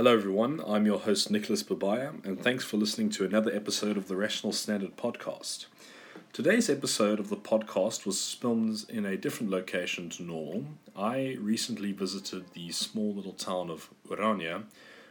Hello, 0.00 0.14
everyone. 0.14 0.62
I'm 0.66 0.86
your 0.86 0.98
host, 0.98 1.30
Nicholas 1.30 1.62
Babaya, 1.62 2.24
and 2.24 2.42
thanks 2.42 2.64
for 2.64 2.78
listening 2.78 3.10
to 3.10 3.26
another 3.26 3.54
episode 3.54 3.98
of 3.98 4.08
the 4.08 4.16
Rational 4.16 4.50
Standard 4.50 4.96
podcast. 4.96 5.66
Today's 6.32 6.70
episode 6.70 7.20
of 7.20 7.28
the 7.28 7.36
podcast 7.36 8.06
was 8.06 8.32
filmed 8.32 8.86
in 8.88 9.04
a 9.04 9.18
different 9.18 9.52
location 9.52 10.08
to 10.08 10.22
normal. 10.22 10.64
I 10.96 11.36
recently 11.38 11.92
visited 11.92 12.54
the 12.54 12.72
small 12.72 13.12
little 13.12 13.34
town 13.34 13.68
of 13.68 13.90
Orania, 14.08 14.62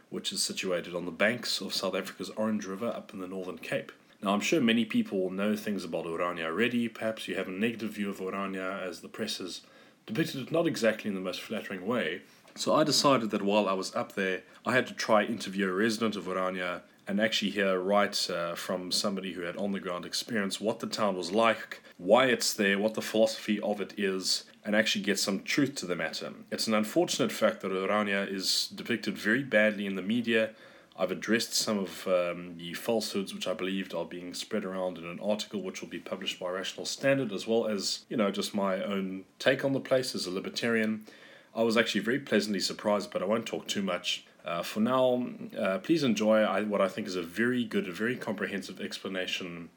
which 0.08 0.32
is 0.32 0.42
situated 0.42 0.96
on 0.96 1.04
the 1.04 1.12
banks 1.12 1.60
of 1.60 1.72
South 1.72 1.94
Africa's 1.94 2.30
Orange 2.30 2.66
River 2.66 2.88
up 2.88 3.14
in 3.14 3.20
the 3.20 3.28
Northern 3.28 3.58
Cape. 3.58 3.92
Now, 4.20 4.34
I'm 4.34 4.40
sure 4.40 4.60
many 4.60 4.84
people 4.84 5.30
know 5.30 5.54
things 5.54 5.84
about 5.84 6.06
Orania 6.06 6.46
already. 6.46 6.88
Perhaps 6.88 7.28
you 7.28 7.36
have 7.36 7.46
a 7.46 7.52
negative 7.52 7.90
view 7.90 8.10
of 8.10 8.18
Orania 8.18 8.82
as 8.82 9.02
the 9.02 9.08
press 9.08 9.38
has 9.38 9.60
depicted 10.06 10.40
it 10.40 10.50
not 10.50 10.66
exactly 10.66 11.08
in 11.08 11.14
the 11.14 11.20
most 11.20 11.40
flattering 11.40 11.86
way. 11.86 12.22
So 12.54 12.74
I 12.74 12.84
decided 12.84 13.30
that 13.30 13.42
while 13.42 13.68
I 13.68 13.72
was 13.72 13.94
up 13.94 14.14
there, 14.14 14.42
I 14.66 14.72
had 14.72 14.86
to 14.88 14.94
try 14.94 15.24
interview 15.24 15.68
a 15.68 15.72
resident 15.72 16.16
of 16.16 16.24
Orania 16.24 16.82
and 17.06 17.20
actually 17.20 17.50
hear 17.50 17.78
right 17.78 18.30
uh, 18.30 18.54
from 18.54 18.92
somebody 18.92 19.32
who 19.32 19.42
had 19.42 19.56
on 19.56 19.72
the 19.72 19.80
ground 19.80 20.04
experience 20.04 20.60
what 20.60 20.80
the 20.80 20.86
town 20.86 21.16
was 21.16 21.32
like, 21.32 21.82
why 21.96 22.26
it's 22.26 22.54
there, 22.54 22.78
what 22.78 22.94
the 22.94 23.02
philosophy 23.02 23.58
of 23.60 23.80
it 23.80 23.94
is, 23.98 24.44
and 24.64 24.76
actually 24.76 25.02
get 25.02 25.18
some 25.18 25.42
truth 25.42 25.74
to 25.74 25.86
the 25.86 25.96
matter. 25.96 26.32
It's 26.52 26.66
an 26.66 26.74
unfortunate 26.74 27.32
fact 27.32 27.62
that 27.62 27.72
Orania 27.72 28.30
is 28.30 28.70
depicted 28.74 29.16
very 29.16 29.42
badly 29.42 29.86
in 29.86 29.96
the 29.96 30.02
media. 30.02 30.50
I've 30.96 31.10
addressed 31.10 31.54
some 31.54 31.78
of 31.78 32.06
um, 32.06 32.56
the 32.58 32.74
falsehoods 32.74 33.32
which 33.32 33.48
I 33.48 33.54
believed 33.54 33.94
are 33.94 34.04
being 34.04 34.34
spread 34.34 34.64
around 34.64 34.98
in 34.98 35.06
an 35.06 35.18
article 35.20 35.62
which 35.62 35.80
will 35.80 35.88
be 35.88 35.98
published 35.98 36.38
by 36.38 36.50
Rational 36.50 36.84
Standard, 36.84 37.32
as 37.32 37.46
well 37.46 37.66
as, 37.66 38.04
you 38.10 38.18
know, 38.18 38.30
just 38.30 38.54
my 38.54 38.82
own 38.84 39.24
take 39.38 39.64
on 39.64 39.72
the 39.72 39.80
place 39.80 40.14
as 40.14 40.26
a 40.26 40.30
libertarian. 40.30 41.06
I 41.54 41.62
was 41.62 41.76
actually 41.76 42.02
very 42.02 42.20
pleasantly 42.20 42.60
surprised, 42.60 43.10
but 43.10 43.22
I 43.22 43.26
won't 43.26 43.46
talk 43.46 43.66
too 43.66 43.82
much. 43.82 44.24
Uh, 44.44 44.62
for 44.62 44.80
now, 44.80 45.26
uh, 45.58 45.78
please 45.78 46.02
enjoy 46.02 46.44
what 46.64 46.80
I 46.80 46.88
think 46.88 47.06
is 47.06 47.16
a 47.16 47.22
very 47.22 47.64
good, 47.64 47.88
a 47.88 47.92
very 47.92 48.16
comprehensive 48.16 48.80
explanation. 48.80 49.68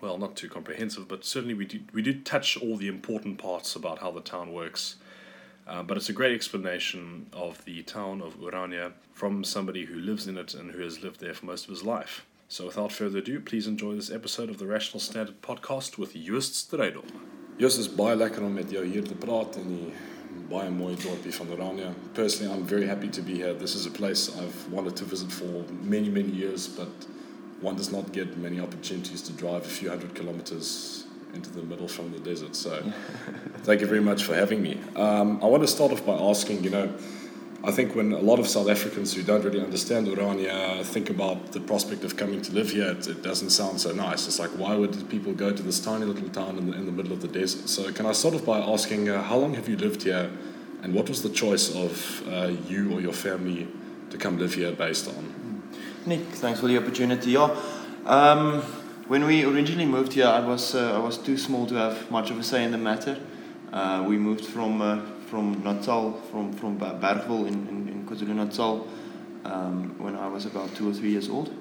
Well, 0.00 0.16
not 0.18 0.36
too 0.36 0.48
comprehensive, 0.48 1.08
but 1.08 1.24
certainly 1.24 1.54
we 1.54 1.66
do, 1.66 1.80
we 1.92 2.00
do 2.00 2.14
touch 2.20 2.56
all 2.56 2.76
the 2.76 2.88
important 2.88 3.38
parts 3.38 3.76
about 3.76 3.98
how 3.98 4.10
the 4.10 4.22
town 4.22 4.52
works. 4.52 4.96
Uh, 5.66 5.82
but 5.82 5.96
it's 5.96 6.08
a 6.08 6.14
great 6.14 6.34
explanation 6.34 7.26
of 7.32 7.64
the 7.64 7.82
town 7.82 8.22
of 8.22 8.40
Orania 8.40 8.92
from 9.12 9.44
somebody 9.44 9.84
who 9.84 9.96
lives 10.00 10.26
in 10.26 10.38
it 10.38 10.54
and 10.54 10.70
who 10.70 10.82
has 10.82 11.02
lived 11.02 11.20
there 11.20 11.34
for 11.34 11.46
most 11.46 11.64
of 11.64 11.70
his 11.70 11.84
life. 11.84 12.24
So 12.48 12.66
without 12.66 12.90
further 12.90 13.18
ado, 13.18 13.38
please 13.38 13.68
enjoy 13.68 13.94
this 13.94 14.10
episode 14.10 14.48
of 14.50 14.58
the 14.58 14.66
Rational 14.66 14.98
Standard 14.98 15.42
podcast 15.42 15.98
with 15.98 16.14
Joost 16.14 16.54
Strydom. 16.54 17.04
Joost, 17.58 17.78
is 17.78 17.88
baie 17.88 18.16
lekker 18.16 18.42
om 18.42 18.54
met 18.54 18.70
jou 18.72 18.82
hier 18.86 19.04
te 19.04 19.14
baie 20.50 20.70
mooi 20.70 20.96
dorpie 20.96 21.32
van. 21.32 21.94
Personally, 22.12 22.52
I'm 22.52 22.66
very 22.66 22.86
happy 22.86 23.08
to 23.08 23.22
be 23.22 23.34
here. 23.34 23.54
This 23.54 23.74
is 23.74 23.86
a 23.86 23.90
place 23.90 24.30
I've 24.36 24.72
wanted 24.72 24.96
to 24.96 25.04
visit 25.04 25.30
for 25.30 25.64
many, 25.82 26.08
many 26.08 26.30
years, 26.30 26.66
but 26.66 26.88
one 27.60 27.76
does 27.76 27.92
not 27.92 28.12
get 28.12 28.36
many 28.36 28.60
opportunities 28.60 29.22
to 29.22 29.32
drive 29.32 29.64
a 29.64 29.68
few 29.68 29.88
hundred 29.88 30.14
kilometers 30.14 31.04
into 31.34 31.50
the 31.50 31.62
middle 31.62 31.86
from 31.86 32.10
the 32.10 32.18
desert. 32.18 32.56
So, 32.56 32.82
thank 33.62 33.80
you 33.80 33.86
very 33.86 34.00
much 34.00 34.24
for 34.24 34.34
having 34.34 34.60
me. 34.60 34.80
Um, 34.96 35.38
I 35.42 35.46
want 35.46 35.62
to 35.62 35.68
start 35.68 35.92
off 35.92 36.04
by 36.04 36.14
asking, 36.14 36.64
you 36.64 36.70
know, 36.70 36.92
I 37.62 37.70
think 37.72 37.94
when 37.94 38.12
a 38.12 38.18
lot 38.18 38.38
of 38.38 38.48
South 38.48 38.70
Africans 38.70 39.12
who 39.12 39.22
don't 39.22 39.44
really 39.44 39.60
understand 39.60 40.06
Orania 40.06 40.82
think 40.82 41.10
about 41.10 41.52
the 41.52 41.60
prospect 41.60 42.04
of 42.04 42.16
coming 42.16 42.40
to 42.40 42.52
live 42.52 42.70
here, 42.70 42.92
it, 42.92 43.06
it, 43.06 43.22
doesn't 43.22 43.50
sound 43.50 43.78
so 43.78 43.92
nice. 43.92 44.26
It's 44.26 44.38
like, 44.38 44.50
why 44.50 44.74
would 44.74 45.10
people 45.10 45.34
go 45.34 45.52
to 45.52 45.62
this 45.62 45.78
tiny 45.78 46.06
little 46.06 46.30
town 46.30 46.56
in 46.56 46.70
the, 46.70 46.76
in 46.76 46.86
the 46.86 46.92
middle 46.92 47.12
of 47.12 47.20
the 47.20 47.28
desert? 47.28 47.68
So, 47.68 47.92
can 47.92 48.06
I 48.06 48.12
start 48.12 48.34
off 48.34 48.46
by 48.46 48.60
asking, 48.60 49.10
uh, 49.10 49.22
how 49.22 49.36
long 49.36 49.52
have 49.54 49.68
you 49.68 49.76
lived 49.76 50.04
here, 50.04 50.30
and 50.82 50.94
what 50.94 51.10
was 51.10 51.22
the 51.22 51.28
choice 51.28 51.74
of 51.74 52.26
uh, 52.28 52.52
you 52.66 52.94
or 52.94 53.02
your 53.02 53.12
family 53.12 53.68
to 54.08 54.16
come 54.16 54.38
live 54.38 54.54
here 54.54 54.72
based 54.72 55.08
on? 55.08 55.62
Nick, 56.06 56.20
thanks 56.20 56.60
for 56.60 56.66
the 56.66 56.78
opportunity. 56.78 57.32
Yeah. 57.32 57.54
Um, 58.06 58.62
when 59.08 59.26
we 59.26 59.44
originally 59.44 59.84
moved 59.84 60.14
here, 60.14 60.28
I 60.28 60.40
was 60.40 60.74
uh, 60.74 60.94
I 60.94 60.98
was 60.98 61.18
too 61.18 61.36
small 61.36 61.66
to 61.66 61.74
have 61.74 62.10
much 62.10 62.30
of 62.30 62.38
a 62.38 62.42
say 62.42 62.64
in 62.64 62.70
the 62.70 62.78
matter. 62.78 63.18
Uh, 63.70 64.02
we 64.08 64.16
moved 64.16 64.46
from 64.46 64.80
uh, 64.80 65.00
from 65.30 65.62
Natal, 65.62 66.12
from, 66.30 66.52
from 66.52 66.76
Bergville 66.76 67.46
in, 67.46 67.68
in, 67.68 67.88
in 67.88 68.06
KwaZulu 68.06 68.34
Natal, 68.34 68.86
um, 69.44 69.94
when 69.98 70.16
I 70.16 70.26
was 70.26 70.44
about 70.44 70.74
two 70.74 70.90
or 70.90 70.92
three 70.92 71.10
years 71.10 71.30
old. 71.30 71.54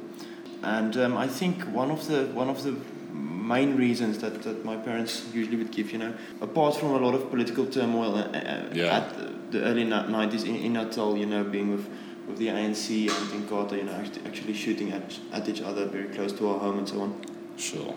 And 0.63 0.97
um, 0.97 1.16
I 1.16 1.28
think 1.28 1.62
one 1.66 1.91
of 1.91 2.08
the 2.08 2.25
one 2.34 2.50
of 2.50 2.63
the 2.63 2.75
main 3.13 3.78
reasons 3.78 4.19
that, 4.19 4.44
that 4.44 4.66
my 4.66 4.75
parents 4.75 5.25
usually 5.34 5.58
would 5.58 5.72
give, 5.72 5.91
you 5.91 6.00
know, 6.00 6.13
apart 6.41 6.75
from 6.75 6.90
a 6.91 6.97
lot 6.97 7.16
of 7.16 7.29
political 7.29 7.66
turmoil 7.66 8.16
uh, 8.16 8.22
uh 8.22 8.69
yeah. 8.74 8.97
at 8.97 9.18
the, 9.18 9.58
the 9.58 9.66
early 9.66 9.85
90s 9.85 10.46
in, 10.46 10.56
in 10.56 10.74
Natal, 10.74 11.18
you 11.18 11.25
know, 11.25 11.44
being 11.44 11.72
with, 11.72 11.90
with 12.28 12.38
the 12.38 12.47
ANC 12.47 13.09
and 13.09 13.44
Inkatha, 13.44 13.78
you 13.78 13.84
know, 13.84 13.94
actually, 13.94 14.25
actually 14.25 14.53
shooting 14.53 14.91
at, 14.91 15.18
at 15.31 15.50
each 15.50 15.62
other 15.62 15.85
very 15.85 16.09
close 16.09 16.34
to 16.34 16.50
our 16.50 16.59
home 16.59 16.78
and 16.79 16.88
so 16.88 17.02
on. 17.02 17.22
Sure. 17.58 17.96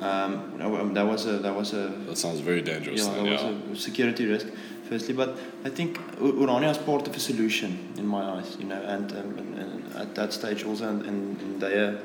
Um, 0.00 0.94
that 0.94 1.06
was 1.06 1.26
a 1.26 1.38
that 1.38 1.54
was 1.54 1.72
a 1.72 1.88
that 2.06 2.18
sounds 2.18 2.40
very 2.40 2.62
dangerous. 2.62 3.06
Yeah, 3.06 3.14
that 3.14 3.24
yeah. 3.24 3.50
was 3.70 3.78
a 3.78 3.82
security 3.82 4.26
risk 4.26 4.48
firstly. 4.88 5.14
But 5.14 5.36
I 5.64 5.70
think 5.70 5.98
Orania 6.18 6.70
is 6.70 6.78
part 6.78 7.06
of 7.06 7.16
a 7.16 7.20
solution 7.20 7.92
in 7.96 8.06
my 8.06 8.22
eyes, 8.22 8.56
you 8.58 8.66
know, 8.66 8.82
and, 8.82 9.10
um, 9.12 9.38
and, 9.38 9.58
and 9.58 9.96
at 9.96 10.14
that 10.14 10.32
stage 10.32 10.64
also 10.64 10.88
in, 10.88 11.04
in 11.04 11.58
their 11.58 12.00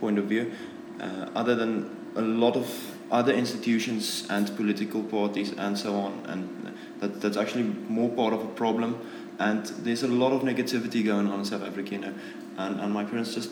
point 0.00 0.18
of 0.18 0.26
view, 0.26 0.52
uh, 1.00 1.28
other 1.34 1.54
than 1.54 1.96
a 2.16 2.22
lot 2.22 2.56
of 2.56 2.68
other 3.10 3.32
institutions 3.32 4.26
and 4.28 4.54
political 4.56 5.02
parties 5.02 5.52
and 5.52 5.78
so 5.78 5.94
on, 5.94 6.24
and 6.26 6.74
that, 7.00 7.20
that's 7.20 7.36
actually 7.36 7.64
more 7.88 8.10
part 8.10 8.32
of 8.32 8.42
a 8.42 8.48
problem. 8.48 8.98
And 9.38 9.64
there's 9.66 10.02
a 10.02 10.08
lot 10.08 10.32
of 10.32 10.42
negativity 10.42 11.04
going 11.04 11.28
on 11.28 11.40
in 11.40 11.44
South 11.44 11.62
Africa, 11.62 11.92
you 11.92 11.98
know, 11.98 12.14
and, 12.56 12.80
and 12.80 12.92
my 12.92 13.04
parents 13.04 13.34
just 13.34 13.50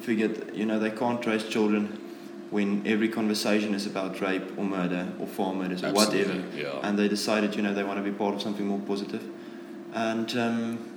figured, 0.00 0.54
you 0.54 0.64
know, 0.64 0.78
they 0.78 0.90
can't 0.90 1.24
raise 1.26 1.44
children 1.44 2.05
when 2.50 2.86
every 2.86 3.08
conversation 3.08 3.74
is 3.74 3.86
about 3.86 4.20
rape 4.20 4.56
or 4.56 4.64
murder 4.64 5.08
or 5.18 5.26
farm 5.26 5.58
murders 5.58 5.82
or 5.82 5.92
whatever. 5.92 6.42
Yeah. 6.54 6.78
And 6.82 6.98
they 6.98 7.08
decided, 7.08 7.56
you 7.56 7.62
know, 7.62 7.74
they 7.74 7.82
want 7.82 7.98
to 7.98 8.02
be 8.02 8.16
part 8.16 8.34
of 8.34 8.42
something 8.42 8.66
more 8.66 8.78
positive. 8.78 9.22
And 9.92 10.36
um, 10.36 10.90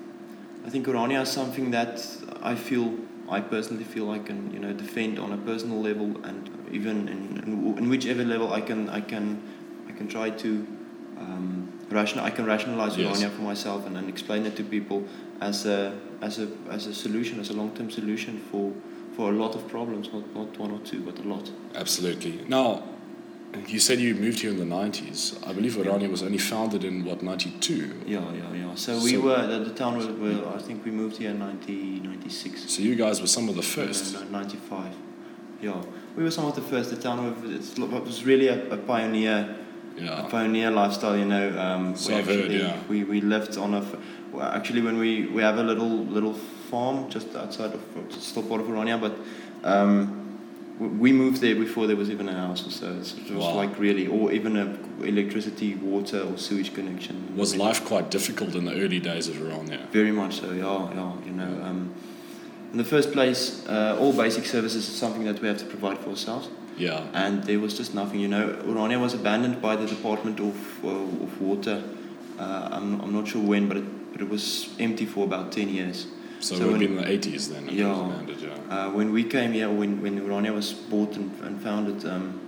I 0.65 0.69
think 0.69 0.85
Orania 0.87 1.23
is 1.23 1.29
something 1.29 1.71
that 1.71 2.05
I 2.41 2.55
feel, 2.55 2.95
I 3.29 3.41
personally 3.41 3.83
feel 3.83 4.11
I 4.11 4.19
can, 4.19 4.51
you 4.53 4.59
know, 4.59 4.73
defend 4.73 5.17
on 5.17 5.31
a 5.31 5.37
personal 5.37 5.81
level 5.81 6.23
and 6.23 6.49
even 6.71 7.07
in, 7.07 7.37
in, 7.43 7.77
in 7.77 7.89
whichever 7.89 8.23
level 8.23 8.53
I 8.53 8.61
can, 8.61 8.89
I 8.89 9.01
can, 9.01 9.41
I 9.87 9.93
can 9.93 10.07
try 10.07 10.29
to 10.29 10.67
um, 11.17 11.73
rational, 11.89 12.25
I 12.25 12.29
can 12.29 12.45
rationalize 12.45 12.95
yes. 12.95 13.17
Orania 13.17 13.31
for 13.31 13.41
myself 13.41 13.87
and, 13.87 13.97
and 13.97 14.07
explain 14.07 14.45
it 14.45 14.55
to 14.57 14.63
people 14.63 15.03
as 15.41 15.65
a, 15.65 15.97
as 16.21 16.37
a, 16.37 16.47
as 16.69 16.85
a 16.85 16.93
solution, 16.93 17.39
as 17.39 17.49
a 17.49 17.53
long-term 17.53 17.89
solution 17.89 18.39
for 18.51 18.71
for 19.19 19.31
a 19.31 19.33
lot 19.33 19.53
of 19.53 19.67
problems, 19.67 20.07
not, 20.13 20.33
not 20.33 20.57
one 20.57 20.71
or 20.71 20.79
two, 20.79 21.01
but 21.01 21.19
a 21.19 21.23
lot. 21.23 21.51
Absolutely. 21.75 22.39
Now, 22.47 22.83
you 23.67 23.77
said 23.77 23.99
you 23.99 24.15
moved 24.15 24.39
here 24.39 24.49
in 24.49 24.57
the 24.57 24.75
90s. 24.75 25.45
I 25.45 25.51
believe 25.51 25.73
Orania 25.73 26.03
yeah. 26.03 26.07
was 26.07 26.23
only 26.23 26.37
founded 26.37 26.85
in, 26.85 27.03
what, 27.03 27.21
92? 27.21 28.03
Yeah, 28.05 28.21
yeah, 28.31 28.53
yeah. 28.53 28.75
So, 28.75 28.97
so 28.97 29.03
we 29.03 29.17
were, 29.17 29.45
the, 29.45 29.59
the 29.65 29.73
town 29.73 29.97
was, 29.97 30.07
well, 30.07 30.53
I 30.55 30.59
think 30.59 30.85
we 30.85 30.91
moved 30.91 31.17
here 31.17 31.31
in 31.31 31.39
1996. 31.41 32.71
So 32.71 32.81
you 32.81 32.95
guys 32.95 33.19
were 33.19 33.27
some 33.27 33.49
of 33.49 33.57
the 33.57 33.61
first? 33.61 34.13
No, 34.13 34.23
no, 34.23 34.29
95. 34.29 34.95
Yeah. 35.61 35.83
We 36.15 36.23
were 36.23 36.31
some 36.31 36.45
of 36.45 36.55
the 36.55 36.61
first. 36.61 36.89
The 36.89 36.95
town 36.95 37.17
was, 37.43 37.77
it 37.77 37.77
was 37.77 38.23
really 38.23 38.47
a, 38.47 38.71
a 38.71 38.77
pioneer 38.77 39.57
yeah. 39.97 40.25
a 40.25 40.29
pioneer 40.29 40.71
lifestyle, 40.71 41.17
you 41.17 41.25
know. 41.25 41.59
Um, 41.59 41.93
so 41.97 42.13
we 42.13 42.19
actually, 42.19 42.41
heard, 42.41 42.51
yeah. 42.51 42.79
We, 42.87 43.03
we 43.03 43.19
lived 43.19 43.57
on 43.57 43.73
a, 43.73 43.85
well, 44.31 44.47
actually 44.47 44.81
when 44.81 44.97
we, 44.97 45.25
we 45.25 45.41
have 45.41 45.57
a 45.57 45.63
little 45.63 46.05
little 46.05 46.39
farm 46.69 47.09
just 47.09 47.35
outside 47.35 47.71
of 47.73 47.81
still 48.09 48.43
part 48.43 48.61
of 48.61 48.67
Orania, 48.67 48.99
but 48.99 49.13
um, 49.63 50.19
we 50.79 51.11
moved 51.11 51.41
there 51.41 51.55
before 51.55 51.87
there 51.87 51.97
was 51.97 52.09
even 52.09 52.29
a 52.29 52.33
house 52.33 52.65
or 52.65 52.71
so. 52.71 53.03
So 53.03 53.17
it 53.17 53.31
was 53.31 53.45
wow. 53.45 53.55
like 53.55 53.77
really, 53.77 54.07
or 54.07 54.31
even 54.31 54.55
a 54.55 54.65
electricity, 55.03 55.75
water, 55.75 56.21
or 56.21 56.37
sewage 56.37 56.73
connection. 56.73 57.35
Was 57.35 57.55
life 57.55 57.83
quite 57.85 58.09
difficult 58.09 58.55
in 58.55 58.65
the 58.65 58.73
early 58.73 58.99
days 58.99 59.27
of 59.27 59.35
Orania? 59.35 59.87
Very 59.89 60.11
much 60.11 60.39
so. 60.39 60.51
Yeah, 60.51 60.93
yeah. 60.93 61.13
You 61.25 61.31
know, 61.31 61.63
um, 61.63 61.93
in 62.71 62.77
the 62.77 62.83
first 62.83 63.11
place, 63.11 63.67
uh, 63.67 63.97
all 63.99 64.13
basic 64.13 64.45
services 64.45 64.87
is 64.87 64.95
something 64.95 65.25
that 65.25 65.41
we 65.41 65.47
have 65.47 65.57
to 65.57 65.65
provide 65.65 65.97
for 65.99 66.11
ourselves. 66.11 66.49
Yeah. 66.77 67.03
And 67.13 67.43
there 67.43 67.59
was 67.59 67.75
just 67.77 67.93
nothing. 67.93 68.21
You 68.21 68.29
know, 68.29 68.55
Orania 68.63 68.99
was 69.01 69.13
abandoned 69.13 69.61
by 69.61 69.75
the 69.75 69.85
Department 69.85 70.39
of 70.39 70.55
uh, 70.85 71.25
of 71.25 71.41
Water. 71.41 71.83
Uh, 72.39 72.69
I'm, 72.71 73.01
I'm 73.01 73.13
not 73.13 73.27
sure 73.27 73.41
when, 73.41 73.67
but 73.67 73.77
it, 73.77 74.11
but 74.13 74.21
it 74.21 74.29
was 74.29 74.69
empty 74.79 75.05
for 75.05 75.25
about 75.25 75.51
ten 75.51 75.67
years. 75.67 76.07
So, 76.39 76.55
so 76.55 76.63
it 76.63 76.71
would 76.71 76.79
be 76.79 76.85
in 76.85 76.95
the 76.95 77.03
80s 77.03 77.49
then? 77.49 77.67
Yeah. 77.69 78.21
Yeah. 78.39 78.49
Uh, 78.69 78.91
when 78.91 79.11
we 79.11 79.23
came 79.23 79.51
here, 79.51 79.69
when, 79.69 80.01
when 80.01 80.19
Orania 80.21 80.53
was 80.53 80.71
bought 80.71 81.15
and, 81.15 81.37
and 81.41 81.61
founded, 81.61 82.05
um, 82.05 82.39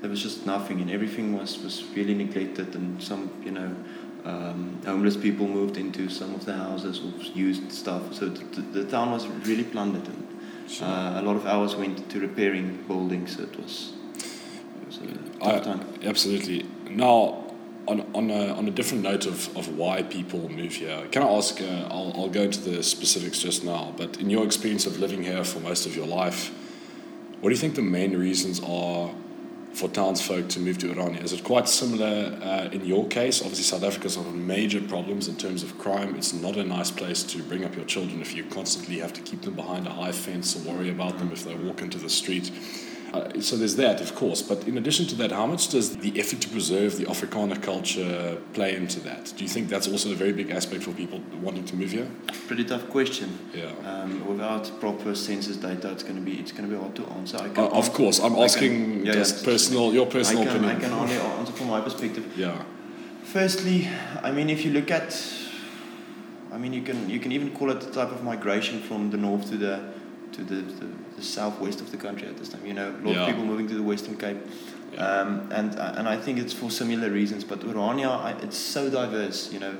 there 0.00 0.10
was 0.10 0.22
just 0.22 0.46
nothing 0.46 0.80
and 0.80 0.90
everything 0.90 1.36
was, 1.36 1.58
was 1.62 1.84
really 1.96 2.14
neglected 2.14 2.74
and 2.74 3.02
some, 3.02 3.30
you 3.44 3.50
know, 3.50 3.74
um, 4.24 4.80
homeless 4.84 5.16
people 5.16 5.46
moved 5.48 5.76
into 5.76 6.08
some 6.08 6.34
of 6.34 6.44
the 6.44 6.52
houses 6.52 7.00
or 7.00 7.12
used 7.36 7.72
stuff. 7.72 8.14
So 8.14 8.28
the, 8.28 8.44
the, 8.44 8.82
the 8.82 8.90
town 8.90 9.10
was 9.10 9.26
really 9.26 9.64
plundered 9.64 10.06
and 10.06 10.26
sure. 10.68 10.86
uh, 10.86 11.20
a 11.20 11.22
lot 11.22 11.36
of 11.36 11.46
hours 11.46 11.74
went 11.74 12.08
to 12.10 12.20
repairing 12.20 12.84
buildings. 12.86 13.36
So 13.36 13.44
it 13.44 13.56
was, 13.56 13.94
it 14.14 14.86
was 14.86 14.98
a 14.98 15.38
tough 15.38 15.42
I, 15.42 15.58
time. 15.60 15.94
Absolutely. 16.04 16.66
Now, 16.90 17.45
on 17.86 18.06
on 18.14 18.30
a, 18.30 18.54
on 18.54 18.68
a 18.68 18.70
different 18.70 19.02
note 19.02 19.26
of, 19.26 19.56
of 19.56 19.76
why 19.76 20.02
people 20.02 20.48
move 20.48 20.74
here, 20.74 21.06
can 21.10 21.22
I 21.22 21.28
ask? 21.28 21.60
Uh, 21.60 21.88
I'll 21.90 22.12
I'll 22.16 22.28
go 22.28 22.42
into 22.42 22.60
the 22.60 22.82
specifics 22.82 23.38
just 23.38 23.64
now. 23.64 23.94
But 23.96 24.18
in 24.18 24.30
your 24.30 24.44
experience 24.44 24.86
of 24.86 24.98
living 24.98 25.22
here 25.22 25.44
for 25.44 25.60
most 25.60 25.86
of 25.86 25.96
your 25.96 26.06
life, 26.06 26.52
what 27.40 27.50
do 27.50 27.54
you 27.54 27.60
think 27.60 27.74
the 27.74 27.82
main 27.82 28.16
reasons 28.16 28.60
are 28.60 29.10
for 29.76 29.90
townsfolk 29.90 30.48
to 30.48 30.58
move 30.58 30.78
to 30.78 30.86
Orania? 30.86 31.22
Is 31.22 31.34
it 31.34 31.44
quite 31.44 31.68
similar 31.68 32.38
uh, 32.42 32.70
in 32.72 32.84
your 32.86 33.06
case? 33.08 33.42
Obviously, 33.42 33.64
South 33.64 33.82
Africa's 33.82 34.16
got 34.16 34.34
major 34.34 34.80
problems 34.80 35.28
in 35.28 35.36
terms 35.36 35.62
of 35.62 35.78
crime. 35.78 36.16
It's 36.16 36.32
not 36.32 36.56
a 36.56 36.64
nice 36.64 36.90
place 36.90 37.22
to 37.24 37.42
bring 37.42 37.62
up 37.62 37.76
your 37.76 37.84
children 37.84 38.22
if 38.22 38.34
you 38.34 38.44
constantly 38.44 39.00
have 39.00 39.12
to 39.12 39.20
keep 39.20 39.42
them 39.42 39.54
behind 39.54 39.86
a 39.86 39.90
high 39.90 40.12
fence 40.12 40.56
or 40.56 40.72
worry 40.72 40.88
about 40.88 41.18
them 41.18 41.30
if 41.30 41.44
they 41.44 41.54
walk 41.54 41.82
into 41.82 41.98
the 41.98 42.08
street. 42.08 42.50
Uh, 43.12 43.40
so 43.40 43.56
there's 43.56 43.76
that, 43.76 44.00
of 44.00 44.14
course. 44.14 44.42
But 44.42 44.66
in 44.66 44.76
addition 44.78 45.06
to 45.06 45.14
that, 45.16 45.30
how 45.32 45.46
much 45.46 45.68
does 45.68 45.96
the 45.96 46.18
effort 46.20 46.40
to 46.40 46.48
preserve 46.48 46.96
the 46.98 47.04
Afrikaner 47.06 47.60
culture 47.62 48.36
play 48.52 48.74
into 48.76 49.00
that? 49.00 49.32
Do 49.36 49.44
you 49.44 49.48
think 49.48 49.68
that's 49.68 49.88
also 49.88 50.10
a 50.12 50.14
very 50.14 50.32
big 50.32 50.50
aspect 50.50 50.82
for 50.82 50.92
people 50.92 51.20
wanting 51.40 51.64
to 51.66 51.76
move 51.76 51.92
here? 51.92 52.08
Pretty 52.46 52.64
tough 52.64 52.88
question. 52.90 53.38
Yeah. 53.54 53.70
Um, 53.84 54.26
without 54.26 54.70
proper 54.80 55.14
census 55.14 55.56
data, 55.56 55.90
it's 55.92 56.02
going 56.02 56.16
to 56.16 56.22
be 56.22 56.34
it's 56.40 56.52
going 56.52 56.68
to 56.68 56.74
be 56.74 56.80
hard 56.80 56.94
to 56.96 57.06
answer. 57.18 57.38
I 57.38 57.48
can 57.48 57.64
Uh, 57.64 57.68
of 57.68 57.92
course, 57.92 58.18
I'm 58.20 58.32
I 58.32 58.34
can- 58.36 58.44
asking 58.44 59.06
yeah, 59.06 59.12
just 59.12 59.38
yeah. 59.38 59.52
personal, 59.52 59.92
your 59.94 60.06
personal 60.06 60.42
I 60.42 60.46
can, 60.46 60.56
opinion. 60.56 60.76
I 60.76 60.80
can 60.80 60.92
only 60.92 61.14
answer 61.14 61.52
from 61.52 61.68
my 61.68 61.80
perspective. 61.80 62.24
yeah. 62.36 62.62
Firstly, 63.24 63.88
I 64.22 64.30
mean, 64.30 64.48
if 64.50 64.64
you 64.64 64.72
look 64.72 64.90
at, 64.90 65.10
I 66.52 66.58
mean, 66.58 66.72
you 66.72 66.82
can 66.82 67.08
you 67.10 67.18
can 67.20 67.32
even 67.32 67.50
call 67.50 67.70
it 67.70 67.80
the 67.80 67.90
type 67.90 68.10
of 68.12 68.22
migration 68.22 68.80
from 68.80 69.10
the 69.10 69.16
north 69.16 69.48
to 69.50 69.56
the 69.56 69.80
to 70.36 70.44
the, 70.44 70.56
the, 70.56 70.86
the 71.16 71.22
southwest 71.22 71.80
of 71.80 71.90
the 71.90 71.96
country 71.96 72.28
at 72.28 72.36
this 72.36 72.48
time. 72.50 72.64
You 72.66 72.74
know, 72.74 72.90
a 72.90 73.00
lot 73.04 73.14
Yeah. 73.14 73.20
of 73.22 73.26
people 73.28 73.44
moving 73.44 73.66
to 73.68 73.74
the 73.74 73.82
Western 73.82 74.16
Cape, 74.16 74.36
Yeah. 74.92 75.04
um, 75.20 75.48
and 75.50 75.74
and 75.98 76.08
I 76.08 76.16
think 76.16 76.38
it's 76.38 76.52
for 76.52 76.70
similar 76.70 77.10
reasons. 77.10 77.44
But 77.44 77.60
Orania, 77.60 78.10
I, 78.10 78.30
it's 78.42 78.56
so 78.58 78.90
diverse. 78.90 79.52
You 79.52 79.60
know, 79.60 79.74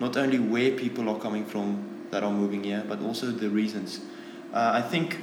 not 0.00 0.16
only 0.16 0.38
where 0.38 0.70
people 0.72 1.08
are 1.08 1.18
coming 1.18 1.44
from 1.46 1.66
that 2.10 2.22
are 2.22 2.32
moving 2.32 2.64
here, 2.64 2.84
but 2.88 3.00
also 3.02 3.26
the 3.30 3.48
reasons. 3.48 4.00
Uh, 4.52 4.70
I 4.74 4.82
think 4.82 5.18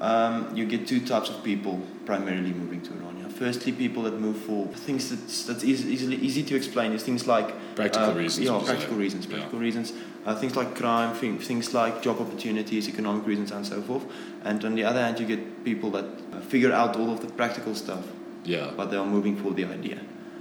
um, 0.00 0.54
you 0.56 0.66
get 0.66 0.86
two 0.86 1.00
types 1.00 1.30
of 1.30 1.42
people 1.44 1.80
primarily 2.04 2.52
moving 2.52 2.80
to 2.82 2.90
Orania. 2.90 3.30
Firstly, 3.32 3.72
people 3.72 4.02
that 4.04 4.20
move 4.20 4.36
for 4.36 4.66
things 4.68 5.10
that's 5.10 5.44
that's 5.46 5.64
easy, 5.64 5.92
easily 5.92 6.16
easy 6.16 6.42
to 6.44 6.56
explain. 6.56 6.92
Is 6.92 7.02
things 7.02 7.26
like 7.26 7.54
Practical 7.74 8.10
uh, 8.10 8.14
reasons, 8.14 8.46
Yeah, 8.46 8.62
practical 8.64 8.96
reasons. 8.96 9.26
Yeah. 9.26 9.36
Practical 9.36 9.58
reasons. 9.58 9.92
Uh, 10.26 10.34
things 10.34 10.56
like 10.56 10.74
crime, 10.74 11.14
thing, 11.14 11.38
things 11.38 11.74
like 11.74 12.00
job 12.02 12.20
opportunities, 12.20 12.88
economic 12.88 13.26
reasons, 13.26 13.50
and 13.52 13.66
so 13.66 13.82
forth. 13.82 14.04
And 14.42 14.64
on 14.64 14.74
the 14.74 14.84
other 14.84 15.00
hand, 15.00 15.20
you 15.20 15.26
get 15.26 15.64
people 15.64 15.90
that 15.90 16.04
uh, 16.32 16.40
figure 16.40 16.72
out 16.72 16.96
all 16.96 17.12
of 17.12 17.20
the 17.20 17.26
practical 17.32 17.74
stuff, 17.74 18.04
Yeah, 18.44 18.70
but 18.76 18.90
they 18.90 18.96
are 18.96 19.06
moving 19.06 19.36
for 19.36 19.52
the 19.52 19.64
idea. 19.64 19.98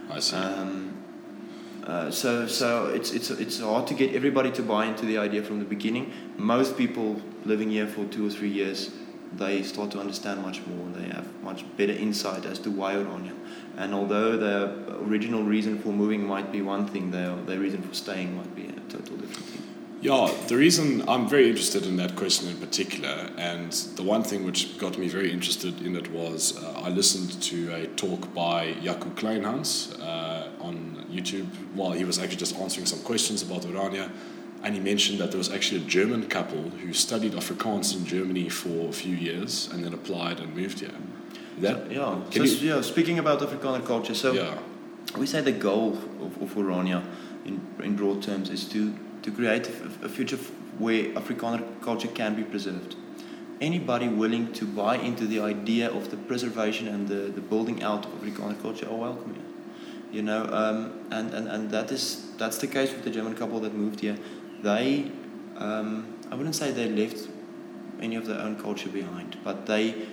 I 0.09 0.19
see. 0.19 0.35
Um, 0.35 0.93
uh, 1.85 2.09
so 2.11 2.47
so 2.47 2.87
it's 2.87 3.11
it's 3.11 3.29
it's 3.29 3.59
hard 3.59 3.87
to 3.87 3.93
get 3.93 4.15
everybody 4.15 4.51
to 4.51 4.61
buy 4.61 4.85
into 4.85 5.05
the 5.05 5.17
idea 5.17 5.43
from 5.43 5.59
the 5.59 5.65
beginning. 5.65 6.13
Most 6.37 6.77
people 6.77 7.21
living 7.45 7.71
here 7.71 7.87
for 7.87 8.05
two 8.05 8.25
or 8.25 8.29
three 8.29 8.49
years, 8.49 8.89
they 9.37 9.63
start 9.63 9.91
to 9.91 9.99
understand 9.99 10.41
much 10.41 10.65
more. 10.65 10.87
They 10.95 11.09
have 11.09 11.27
much 11.41 11.63
better 11.77 11.93
insight 11.93 12.45
as 12.45 12.59
to 12.59 12.71
why 12.71 12.95
Orania. 12.95 13.35
And 13.77 13.93
although 13.93 14.37
the 14.37 14.97
original 15.07 15.43
reason 15.43 15.79
for 15.79 15.89
moving 15.89 16.25
might 16.25 16.51
be 16.51 16.61
one 16.61 16.87
thing, 16.87 17.11
their 17.11 17.35
their 17.35 17.59
reason 17.59 17.81
for 17.81 17.93
staying 17.93 18.35
might 18.35 18.55
be 18.55 18.65
a 18.67 18.79
total 18.91 19.17
different 19.17 19.45
thing. 19.49 19.63
Yeah, 20.03 20.33
the 20.47 20.57
reason 20.57 21.07
I'm 21.07 21.29
very 21.29 21.47
interested 21.47 21.85
in 21.85 21.95
that 21.95 22.17
question 22.17 22.49
in 22.49 22.57
particular, 22.57 23.29
and 23.37 23.71
the 23.95 24.03
one 24.03 24.21
thing 24.21 24.43
which 24.43 24.77
got 24.77 24.97
me 24.97 25.07
very 25.07 25.31
interested 25.31 25.81
in 25.81 25.95
it 25.95 26.11
was 26.11 26.61
uh, 26.61 26.81
I 26.83 26.89
listened 26.89 27.41
to 27.43 27.73
a 27.73 27.87
talk 27.87 28.33
by 28.33 28.73
Jaco 28.81 29.15
Kleinhans 29.15 29.97
uh, 30.01 30.49
on 30.59 31.05
YouTube 31.09 31.47
while 31.73 31.91
he 31.93 32.03
was 32.03 32.19
actually 32.19 32.35
just 32.35 32.57
answering 32.57 32.85
some 32.85 32.99
questions 32.99 33.43
about 33.43 33.61
Orania, 33.61 34.11
and 34.63 34.73
he 34.73 34.79
mentioned 34.79 35.19
that 35.19 35.31
there 35.31 35.37
was 35.37 35.51
actually 35.51 35.81
a 35.81 35.85
German 35.85 36.27
couple 36.27 36.69
who 36.81 36.93
studied 36.93 37.33
Afrikaans 37.33 37.95
in 37.95 38.05
Germany 38.05 38.47
for 38.49 38.89
a 38.89 38.93
few 38.93 39.15
years 39.15 39.69
and 39.71 39.83
then 39.83 39.93
applied 39.93 40.39
and 40.39 40.55
moved 40.55 40.79
here. 40.79 40.97
That, 41.59 41.91
yeah. 41.91 42.21
Can 42.31 42.47
so 42.47 42.53
you- 42.53 42.75
yeah, 42.75 42.81
speaking 42.81 43.19
about 43.19 43.39
Afrikaner 43.41 43.85
culture, 43.85 44.15
so 44.15 44.31
yeah, 44.31 44.57
we 45.17 45.25
say 45.27 45.41
the 45.41 45.51
goal 45.51 45.97
of, 46.21 46.41
of 46.41 46.55
Orania 46.55 47.03
in, 47.45 47.61
in 47.83 47.95
broad 47.95 48.23
terms 48.23 48.49
is 48.49 48.65
to, 48.69 48.93
to 49.21 49.31
create 49.31 49.69
a, 49.69 50.05
a 50.05 50.09
future 50.09 50.37
where 50.79 51.05
Afrikaner 51.13 51.61
culture 51.81 52.07
can 52.07 52.33
be 52.35 52.43
preserved. 52.43 52.95
Anybody 53.61 54.07
willing 54.07 54.51
to 54.53 54.65
buy 54.65 54.95
into 54.97 55.27
the 55.27 55.39
idea 55.39 55.89
of 55.91 56.09
the 56.09 56.17
preservation 56.17 56.87
and 56.87 57.07
the, 57.07 57.31
the 57.31 57.41
building 57.41 57.83
out 57.83 58.05
of 58.05 58.11
Afrikaner 58.13 58.59
culture 58.61 58.87
are 58.89 58.95
welcome 58.95 59.35
here. 59.35 59.43
You 60.11 60.21
know, 60.21 60.45
um, 60.45 61.05
and, 61.11 61.33
and, 61.33 61.47
and 61.47 61.71
that 61.71 61.91
is 61.91 62.31
that's 62.37 62.57
the 62.57 62.67
case 62.67 62.91
with 62.91 63.03
the 63.03 63.09
German 63.09 63.35
couple 63.35 63.59
that 63.61 63.73
moved 63.73 63.99
here. 63.99 64.17
They, 64.63 65.11
um, 65.57 66.17
I 66.31 66.35
wouldn't 66.35 66.55
say 66.55 66.71
they 66.71 66.89
left 66.89 67.27
any 68.01 68.15
of 68.15 68.25
their 68.25 68.39
own 68.39 68.55
culture 68.55 68.89
behind, 68.89 69.37
but 69.43 69.65
they 69.65 70.07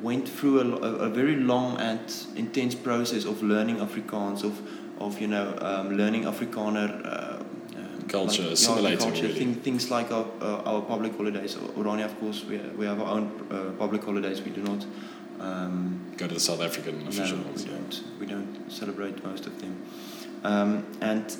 went 0.00 0.28
through 0.28 0.60
a, 0.60 0.64
a, 0.64 0.94
a 1.06 1.08
very 1.08 1.36
long 1.36 1.78
and 1.78 2.00
intense 2.36 2.74
process 2.74 3.24
of 3.24 3.42
learning 3.42 3.76
Afrikaans, 3.76 4.44
of, 4.44 4.60
of 5.00 5.20
you 5.20 5.28
know, 5.28 5.56
um, 5.60 5.96
learning 5.96 6.24
Afrikaner 6.24 6.88
uh, 7.04 7.42
um, 7.76 8.04
Culture, 8.08 8.42
like, 8.42 8.48
yeah, 8.48 8.54
assimilating 8.54 8.98
culture, 8.98 9.22
really. 9.26 9.38
thing, 9.38 9.54
things 9.54 9.90
like 9.90 10.10
our, 10.10 10.26
uh, 10.40 10.62
our 10.62 10.82
public 10.82 11.16
holidays. 11.16 11.54
Orania, 11.54 12.06
of 12.06 12.18
course, 12.18 12.44
we, 12.44 12.58
we 12.58 12.86
have 12.86 13.00
our 13.00 13.14
own 13.16 13.46
uh, 13.50 13.78
public 13.78 14.02
holidays. 14.04 14.42
We 14.42 14.50
do 14.50 14.62
not. 14.62 14.84
Um, 15.40 16.12
go 16.16 16.28
to 16.28 16.34
the 16.34 16.40
South 16.40 16.60
African 16.60 17.06
official 17.08 17.38
no, 17.38 17.44
ones. 17.44 17.64
we 17.64 17.70
don't. 17.70 18.02
We 18.20 18.26
don't 18.26 18.70
celebrate 18.70 19.24
most 19.24 19.46
of 19.46 19.60
them, 19.60 19.82
um, 20.44 20.86
and 21.00 21.36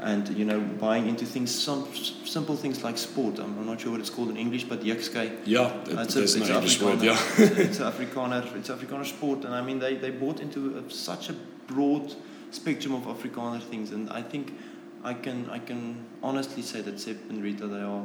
and 0.00 0.28
you 0.36 0.44
know 0.44 0.60
buying 0.80 1.08
into 1.08 1.24
things, 1.26 1.50
some 1.54 1.86
simple 2.24 2.56
things 2.56 2.82
like 2.84 2.98
sport. 2.98 3.38
I'm, 3.38 3.58
I'm 3.58 3.66
not 3.66 3.80
sure 3.80 3.92
what 3.92 4.00
it's 4.00 4.10
called 4.10 4.30
in 4.30 4.36
English, 4.36 4.64
but 4.64 4.82
jukskei. 4.82 5.30
Yeah, 5.46 5.60
Uh, 5.60 5.82
it, 5.86 5.98
it's 5.98 6.14
a- 6.16 6.18
there's 6.18 6.36
no 6.36 6.46
English 6.56 6.80
word. 6.82 7.02
Yeah, 7.02 7.18
it's, 7.38 7.58
it's 7.58 7.78
Afrikaner, 7.78 8.44
it's 8.56 8.68
Afrikaner 8.70 9.04
sport, 9.06 9.44
and 9.44 9.54
I 9.54 9.62
mean 9.62 9.78
they, 9.78 9.96
they 9.96 10.10
bought 10.10 10.40
into 10.40 10.78
a, 10.78 10.90
such 10.90 11.30
a 11.30 11.34
broad 11.66 12.14
spectrum 12.50 12.94
of 12.94 13.02
Afrikaner 13.04 13.60
things, 13.62 13.92
and 13.92 14.10
I 14.10 14.22
think 14.22 14.52
I 15.04 15.14
can 15.14 15.48
I 15.50 15.58
can 15.58 16.04
honestly 16.22 16.62
say 16.62 16.80
that 16.82 17.00
Sepp 17.00 17.16
and 17.30 17.42
Rita 17.42 17.66
they 17.66 17.80
are 17.82 18.04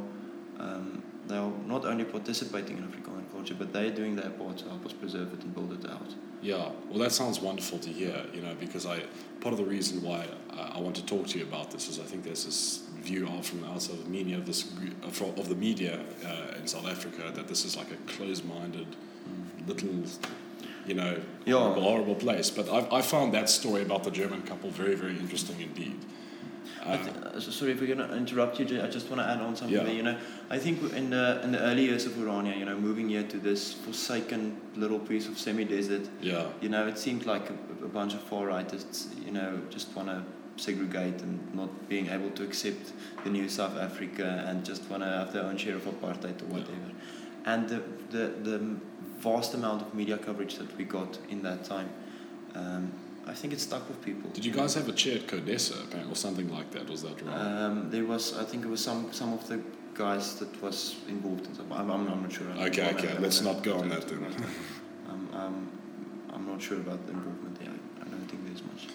um, 0.60 1.04
they 1.28 1.38
are 1.38 1.52
not 1.68 1.86
only 1.86 2.06
participating 2.06 2.78
in 2.78 2.84
Afrikaner 2.84 3.15
culture, 3.46 3.56
but 3.58 3.74
they 3.74 3.88
are 3.88 3.92
doing 3.96 4.16
their 4.16 4.30
part 4.32 4.58
to 4.58 4.66
help 4.70 4.86
us 4.86 4.94
preserve 4.94 5.34
it 5.34 5.44
and 5.44 5.54
build 5.54 5.72
it 5.74 5.90
out. 5.90 6.14
Yeah, 6.42 6.70
well, 6.90 7.00
that 7.00 7.12
sounds 7.12 7.40
wonderful 7.40 7.80
to 7.80 7.90
hear. 7.90 8.24
You 8.34 8.42
know, 8.42 8.56
because 8.60 8.86
I 8.86 9.00
part 9.42 9.54
of 9.54 9.58
the 9.58 9.66
reason 9.66 10.02
why 10.04 10.26
I 10.52 10.80
want 10.80 10.96
to 10.98 11.06
talk 11.06 11.28
to 11.28 11.38
you 11.40 11.44
about 11.46 11.72
this 11.72 11.88
is 11.90 12.00
I 12.00 12.04
think 12.04 12.24
there's 12.24 12.46
this 12.46 12.84
view 13.02 13.28
out 13.28 13.46
from 13.46 13.62
the 13.62 13.68
outside 13.68 13.98
of 13.98 14.04
the 14.04 14.10
media 14.10 14.38
of 14.38 14.46
this 14.46 14.64
of 15.38 15.50
the 15.50 15.56
media 15.56 16.00
uh, 16.26 16.58
in 16.60 16.68
South 16.68 16.88
Africa 16.88 17.32
that 17.34 17.48
this 17.48 17.66
is 17.66 17.76
like 17.78 17.92
a 17.92 17.98
closed-minded 18.14 18.88
little, 19.68 19.90
you 20.88 20.94
know, 20.96 21.18
Yeah. 21.46 21.58
horrible, 21.60 21.82
horrible 21.84 22.16
place. 22.16 22.50
But 22.52 22.70
I 22.70 22.98
I 23.00 23.02
found 23.02 23.34
that 23.34 23.50
story 23.50 23.82
about 23.82 24.04
the 24.04 24.12
German 24.12 24.42
couple 24.42 24.70
very 24.70 24.96
very 24.96 25.18
interesting 25.18 25.60
indeed. 25.62 25.98
I 26.88 26.98
th- 26.98 27.16
uh, 27.18 27.40
sorry 27.40 27.72
if 27.72 27.82
we're 27.82 27.96
going 27.96 28.08
to 28.10 28.16
interrupt 28.16 28.60
you. 28.60 28.66
I 28.82 28.88
just 28.88 29.10
want 29.10 29.22
to 29.22 29.28
add 29.28 29.42
on 29.42 29.56
something 29.56 29.76
Yeah. 29.78 29.84
there. 29.84 29.94
You 29.94 30.04
know, 30.04 30.18
I 30.50 30.58
think 30.60 30.82
in 30.94 31.10
the 31.10 31.42
in 31.44 31.52
the 31.52 31.60
early 31.60 31.86
years 31.86 32.06
of 32.06 32.14
Orania, 32.14 32.58
you 32.58 32.66
know, 32.66 32.78
moving 32.78 33.10
here 33.10 33.24
to 33.24 33.38
this 33.38 33.74
forsaken 33.74 34.58
little 34.76 35.00
piece 35.00 35.28
of 35.28 35.38
semi-desert, 35.40 36.08
yeah, 36.22 36.48
you 36.62 36.70
know, 36.70 36.88
it 36.88 36.98
seemed 36.98 37.26
like 37.26 37.50
a, 37.50 37.86
a 37.86 37.88
bunch 37.88 38.14
of 38.14 38.22
far 38.22 38.48
rightists. 38.48 39.08
you 39.26 39.32
know, 39.32 39.60
just 39.70 39.96
want 39.96 40.08
to 40.10 40.22
segregate 40.58 41.22
and 41.22 41.40
not 41.54 41.70
being 41.90 42.08
able 42.08 42.30
to 42.32 42.44
accept 42.44 42.94
the 43.24 43.30
new 43.30 43.50
South 43.50 43.78
Africa 43.78 44.46
and 44.48 44.64
just 44.64 44.90
want 44.90 45.02
to 45.04 45.10
have 45.10 45.34
their 45.34 45.44
own 45.44 45.58
share 45.58 45.76
of 45.76 45.84
apartheid 45.86 46.42
or 46.42 46.46
Yeah. 46.48 46.54
whatever. 46.58 46.92
And 47.46 47.68
the, 47.70 47.82
the 48.12 48.26
the 48.50 48.58
vast 49.20 49.54
amount 49.54 49.82
of 49.82 49.94
media 49.94 50.18
coverage 50.18 50.56
that 50.58 50.78
we 50.78 50.84
got 50.86 51.18
in 51.30 51.42
that 51.44 51.64
time, 51.64 51.90
um, 52.56 52.92
I 53.28 53.34
think 53.34 53.54
it 53.54 53.60
stuck 53.60 53.88
with 53.88 54.02
people. 54.04 54.30
Did 54.32 54.46
you 54.46 54.52
guys 54.52 54.76
have 54.76 54.88
a 54.88 54.92
chair 54.94 55.20
at 55.20 55.76
apparently, 55.84 56.12
or 56.14 56.16
something 56.16 56.50
like 56.54 56.72
that? 56.72 56.90
Was 56.90 57.02
that 57.04 57.22
right? 57.22 57.36
Um, 57.36 57.90
there 57.90 58.06
was, 58.06 58.38
I 58.38 58.44
think 58.44 58.64
it 58.64 58.70
was 58.70 58.84
some 58.84 59.12
some 59.12 59.34
of 59.34 59.48
the 59.48 59.60
guys 59.96 60.36
that 60.40 60.62
was 60.62 60.96
involved 61.08 61.46
in 61.48 61.56
some. 61.56 61.72
I'm, 61.72 61.90
I'm, 61.90 62.08
I'm 62.08 62.22
not 62.24 62.32
sure. 62.32 62.48
I 62.52 62.56
don't 62.56 62.68
Okay, 62.70 62.90
okay, 62.96 63.10
I'm- 63.14 63.22
let's 63.22 63.38
I'm- 63.42 63.54
not 63.54 63.64
go 63.64 63.74
on 63.78 63.80
I'm- 63.82 63.90
that 63.90 64.08
then. 64.08 64.26
Um, 65.08 65.30
um, 65.34 65.70
I'm 66.34 66.46
not 66.48 66.60
sure 66.62 66.78
about 66.78 67.06
the 67.06 67.14
involvement 67.14 67.60
there. 67.60 67.70
I, 67.70 68.06
I 68.06 68.10
don't 68.10 68.28
think 68.28 68.44
there's 68.48 68.64
much 68.64 68.88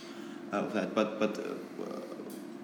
uh, 0.52 0.66
of 0.66 0.72
that. 0.74 0.92
But 0.94 1.18
but 1.20 1.38
uh, 1.38 1.42
uh, 1.84 2.00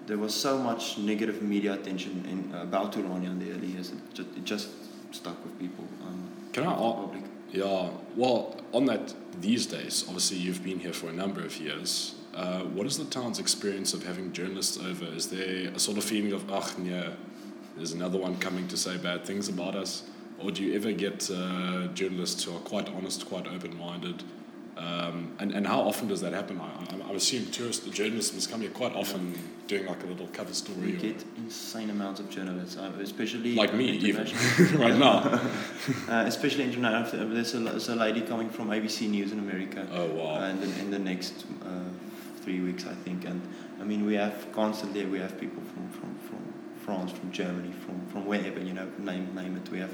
there 0.05 0.17
was 0.17 0.33
so 0.35 0.57
much 0.57 0.97
negative 0.97 1.41
media 1.41 1.73
attention 1.73 2.13
in, 2.31 2.39
about 2.59 2.93
Orania 2.93 3.31
in 3.31 3.39
the 3.39 3.51
early 3.53 3.67
years. 3.67 3.91
It 3.91 3.99
just, 4.13 4.29
it 4.37 4.43
just 4.43 4.67
stuck 5.11 5.41
with 5.45 5.57
people. 5.57 5.85
Um, 6.05 6.29
Can 6.51 6.63
I 6.67 6.73
the 6.75 6.89
a- 6.91 6.93
public. 7.05 7.16
Yeah, 7.51 7.89
well, 8.15 8.57
on 8.73 8.85
that, 8.85 9.13
these 9.39 9.65
days, 9.65 10.03
obviously 10.07 10.37
you've 10.37 10.63
been 10.63 10.79
here 10.79 10.93
for 10.93 11.07
a 11.07 11.13
number 11.13 11.41
of 11.41 11.57
years. 11.57 12.15
Uh, 12.35 12.61
what 12.61 12.85
is 12.85 12.97
the 12.97 13.05
town's 13.05 13.39
experience 13.39 13.93
of 13.93 14.05
having 14.05 14.33
journalists 14.33 14.77
over? 14.77 15.05
Is 15.05 15.29
there 15.29 15.69
a 15.69 15.79
sort 15.79 15.97
of 15.97 16.03
feeling 16.03 16.33
of, 16.33 16.49
ach, 16.51 16.77
yeah, 16.83 17.11
there's 17.77 17.93
another 17.93 18.17
one 18.17 18.37
coming 18.37 18.67
to 18.67 18.77
say 18.77 18.97
bad 18.97 19.25
things 19.25 19.47
about 19.47 19.75
us? 19.75 20.03
Or 20.39 20.51
do 20.51 20.63
you 20.63 20.75
ever 20.75 20.91
get 20.91 21.29
uh, 21.31 21.87
journalists 21.93 22.43
who 22.43 22.55
are 22.55 22.59
quite 22.59 22.89
honest, 22.89 23.25
quite 23.27 23.47
open 23.47 23.77
minded, 23.77 24.23
Um, 24.77 25.31
and, 25.39 25.51
and 25.53 25.65
how 25.65 25.81
often 25.81 26.07
does 26.07 26.21
that 26.21 26.33
happen? 26.33 26.59
I, 26.59 26.65
I, 26.65 27.09
I 27.09 27.13
assume 27.13 27.47
tourists, 27.47 27.83
the 27.83 27.89
journalists 27.89 28.33
must 28.33 28.51
come 28.51 28.61
here 28.61 28.69
quite 28.69 28.93
often 28.95 29.33
doing 29.67 29.87
like 29.87 30.03
a 30.03 30.05
little 30.05 30.27
cover 30.27 30.53
story. 30.53 30.77
We 30.79 30.91
get 30.93 31.23
insane 31.37 31.89
amounts 31.89 32.19
of 32.19 32.29
journalists, 32.29 32.77
uh, 32.77 32.91
especially 33.01 33.55
like 33.55 33.73
uh, 33.73 33.77
me, 33.77 33.89
even 33.89 34.25
right 34.79 34.95
now. 34.95 35.17
uh, 36.09 36.23
especially 36.27 36.63
international. 36.65 37.27
There's 37.29 37.55
a, 37.55 37.59
there's 37.59 37.89
a 37.89 37.95
lady 37.95 38.21
coming 38.21 38.49
from 38.49 38.69
ABC 38.69 39.09
News 39.09 39.31
in 39.31 39.39
America. 39.39 39.87
Oh 39.91 40.05
wow! 40.07 40.43
and 40.43 40.63
in, 40.63 40.71
in 40.79 40.91
the 40.91 40.99
next 40.99 41.45
uh, 41.65 41.79
three 42.41 42.59
weeks, 42.59 42.85
I 42.85 42.93
think. 42.93 43.25
And 43.25 43.41
I 43.81 43.83
mean, 43.83 44.05
we 44.05 44.13
have 44.13 44.51
constantly 44.53 45.05
we 45.05 45.19
have 45.19 45.39
people 45.39 45.63
from, 45.73 45.89
from, 45.89 46.15
from 46.19 46.53
France, 46.85 47.11
from 47.11 47.31
Germany, 47.31 47.73
from, 47.85 48.05
from 48.07 48.25
wherever 48.25 48.59
you 48.59 48.73
know, 48.73 48.87
name 48.99 49.33
name 49.33 49.57
it. 49.57 49.69
We 49.71 49.79
have 49.79 49.93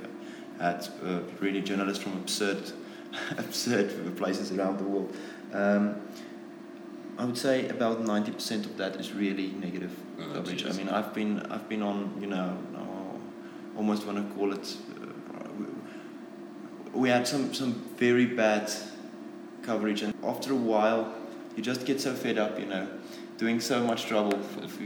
had 0.60 0.88
uh, 1.04 1.20
really 1.40 1.62
journalists 1.62 2.04
from 2.04 2.14
absurd 2.14 2.72
absurd 3.38 4.16
places 4.18 4.52
around 4.52 4.78
the 4.80 4.84
world. 4.84 5.16
Um, 5.54 5.96
I 7.18 7.26
would 7.26 7.38
say 7.38 7.68
about 7.70 8.02
ninety 8.02 8.32
percent 8.32 8.66
of 8.66 8.78
that 8.78 8.96
is 8.96 9.14
really 9.14 9.48
negative 9.60 9.92
Oh, 10.20 10.34
coverage. 10.34 10.66
I 10.66 10.72
mean, 10.74 10.90
I've 10.90 11.14
been 11.14 11.40
I've 11.52 11.68
been 11.70 11.82
on 11.84 12.18
you 12.20 12.28
know 12.28 12.58
uh, 12.76 13.78
almost 13.78 14.06
want 14.06 14.18
to 14.18 14.36
call 14.36 14.52
it. 14.54 14.76
Uh, 15.00 15.48
we, 16.94 17.02
we 17.02 17.10
had 17.10 17.28
some 17.28 17.54
some 17.54 17.74
very 17.98 18.26
bad 18.26 18.72
coverage, 19.62 20.02
and 20.02 20.14
after 20.24 20.54
a 20.54 20.56
while, 20.56 21.14
you 21.56 21.62
just 21.64 21.86
get 21.86 22.02
so 22.02 22.14
fed 22.14 22.38
up, 22.40 22.60
you 22.60 22.66
know, 22.66 22.88
doing 23.38 23.60
so 23.62 23.84
much 23.84 24.06
trouble. 24.06 24.40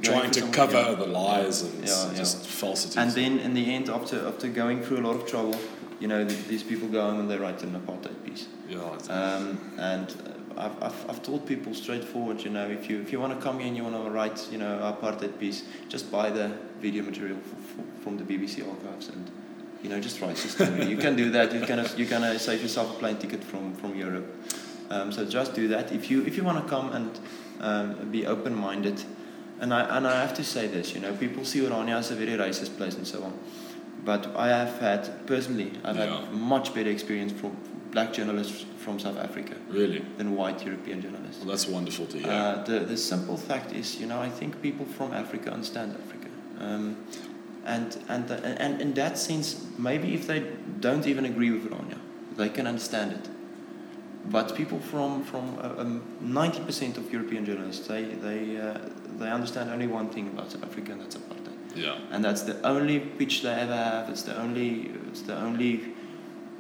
Trying 0.04 0.32
to 0.32 0.42
cover 0.52 0.96
the 0.96 1.08
lies 1.08 1.62
and 1.62 1.88
Yeah, 1.88 2.12
yeah. 2.12 2.18
just 2.18 2.46
falsities. 2.46 2.98
And 2.98 3.12
then 3.12 3.40
in 3.40 3.54
the 3.54 3.74
end, 3.74 3.90
after 3.90 4.28
after 4.28 4.50
going 4.50 4.84
through 4.84 5.00
a 5.00 5.06
lot 5.08 5.16
of 5.16 5.26
trouble, 5.28 5.56
you 6.00 6.08
know, 6.08 6.24
these 6.26 6.64
people 6.64 6.88
go 6.88 7.02
home 7.02 7.20
and 7.20 7.30
they 7.30 7.38
write 7.38 7.64
an 7.64 7.72
apartheid 7.80 8.24
piece. 8.24 8.48
yeah, 8.70 8.80
Um, 9.10 9.60
and 9.78 10.10
uh, 10.58 10.62
I've, 10.66 10.84
I've, 10.84 11.10
I've 11.10 11.24
told 11.24 11.46
people 11.46 11.74
straightforward, 11.74 12.42
you 12.42 12.50
know, 12.50 12.68
if 12.68 12.90
you 12.90 13.02
if 13.02 13.12
you 13.12 13.20
want 13.20 13.34
to 13.38 13.44
come 13.44 13.60
here 13.60 13.68
and 13.68 13.78
you 13.78 13.84
want 13.84 13.96
to 14.04 14.10
write, 14.10 14.48
you 14.52 14.58
know, 14.58 14.96
apartheid 15.02 15.40
piece, 15.40 15.64
just 15.90 16.12
buy 16.12 16.30
the 16.30 16.52
video 16.80 17.04
material 17.04 17.38
f 17.38 17.80
f 17.80 18.04
from 18.04 18.18
the 18.18 18.24
BBC 18.24 18.68
archives 18.68 19.10
and, 19.10 19.30
you 19.84 19.90
know, 19.90 20.00
just 20.00 20.22
write 20.22 20.38
your 20.60 20.84
you 20.94 20.98
can 20.98 21.16
do 21.16 21.32
that. 21.32 21.54
You 21.54 21.62
can 21.62 21.86
you're 21.98 22.10
gonna 22.10 22.38
save 22.40 22.62
yourself 22.62 22.96
a 22.96 23.00
plane 23.00 23.18
ticket 23.18 23.44
from 23.44 23.74
from 23.76 23.96
Europe. 23.96 24.28
Um, 24.90 25.12
so 25.12 25.26
just 25.26 25.54
do 25.54 25.68
that. 25.70 25.92
If 25.92 26.10
you 26.10 26.26
if 26.26 26.38
you 26.38 26.44
want 26.44 26.64
to 26.64 26.70
come 26.70 26.92
and 26.94 27.20
um, 27.60 28.12
be 28.12 28.26
open-minded, 28.26 29.04
and 29.60 29.74
I 29.74 29.98
and 29.98 30.08
I 30.08 30.22
have 30.22 30.34
to 30.36 30.44
say 30.44 30.68
this, 30.68 30.94
you 30.94 31.02
know, 31.02 31.14
people 31.14 31.44
see 31.46 31.60
Orania 31.62 31.98
as 31.98 32.12
a 32.12 32.16
very 32.16 32.38
racist 32.38 32.78
place 32.78 32.96
and 32.96 33.06
so 33.06 33.24
on. 33.24 33.34
But 34.08 34.28
I 34.38 34.48
have 34.48 34.80
had 34.80 35.02
personally, 35.28 35.70
I've 35.84 35.98
Yeah. 35.98 36.22
had 36.22 36.34
much 36.34 36.74
better 36.74 36.90
experience 36.90 37.34
from 37.34 37.52
black 37.92 38.14
journalists 38.14 38.66
from 38.84 39.00
South 39.00 39.18
Africa 39.18 39.56
really. 39.70 40.02
than 40.18 40.28
white 40.40 40.66
European 40.66 41.02
journalists. 41.02 41.40
Well, 41.42 41.50
that's 41.54 41.68
wonderful 41.68 42.06
to 42.14 42.18
hear. 42.18 42.32
Uh, 42.32 42.64
the, 42.64 42.80
the 42.94 42.96
simple 42.96 43.36
fact 43.36 43.74
is, 43.74 44.00
you 44.00 44.08
know, 44.08 44.22
I 44.22 44.30
think 44.30 44.62
people 44.62 44.86
from 44.98 45.14
Africa 45.14 45.52
understand 45.52 45.90
Africa. 46.04 46.30
Um, 46.60 46.96
and, 47.66 47.98
and, 48.08 48.30
the, 48.30 48.36
and 48.66 48.82
in 48.82 48.94
that 48.94 49.18
sense, 49.18 49.48
maybe 49.78 50.14
if 50.14 50.26
they 50.26 50.40
don't 50.80 51.06
even 51.06 51.26
agree 51.26 51.52
with 51.52 51.70
Orania, 51.70 52.00
they 52.38 52.48
can 52.48 52.66
understand 52.66 53.12
it. 53.12 53.30
But 54.32 54.56
people 54.56 54.80
from, 54.80 55.24
from 55.26 55.58
uh, 55.60 55.82
um, 55.82 56.02
90% 56.24 56.98
of 56.98 57.12
European 57.12 57.46
journalists, 57.46 57.88
they, 57.88 58.04
they, 58.06 58.58
uh, 58.58 58.78
they 59.20 59.30
understand 59.30 59.70
only 59.70 59.88
one 59.88 60.08
thing 60.10 60.28
about 60.28 60.52
South 60.54 60.64
Africa, 60.64 60.94
and 60.94 61.02
that's 61.02 61.18
apartheid. 61.18 61.47
Yeah. 61.78 61.98
And 62.12 62.24
that's 62.24 62.44
the 62.44 62.66
only 62.66 63.00
pitch 63.00 63.42
they 63.44 63.54
ever 63.54 63.76
have. 63.76 64.10
It's 64.10 64.24
the 64.24 64.38
only, 64.38 64.92
it's 65.10 65.22
the 65.22 65.38
only, 65.38 65.82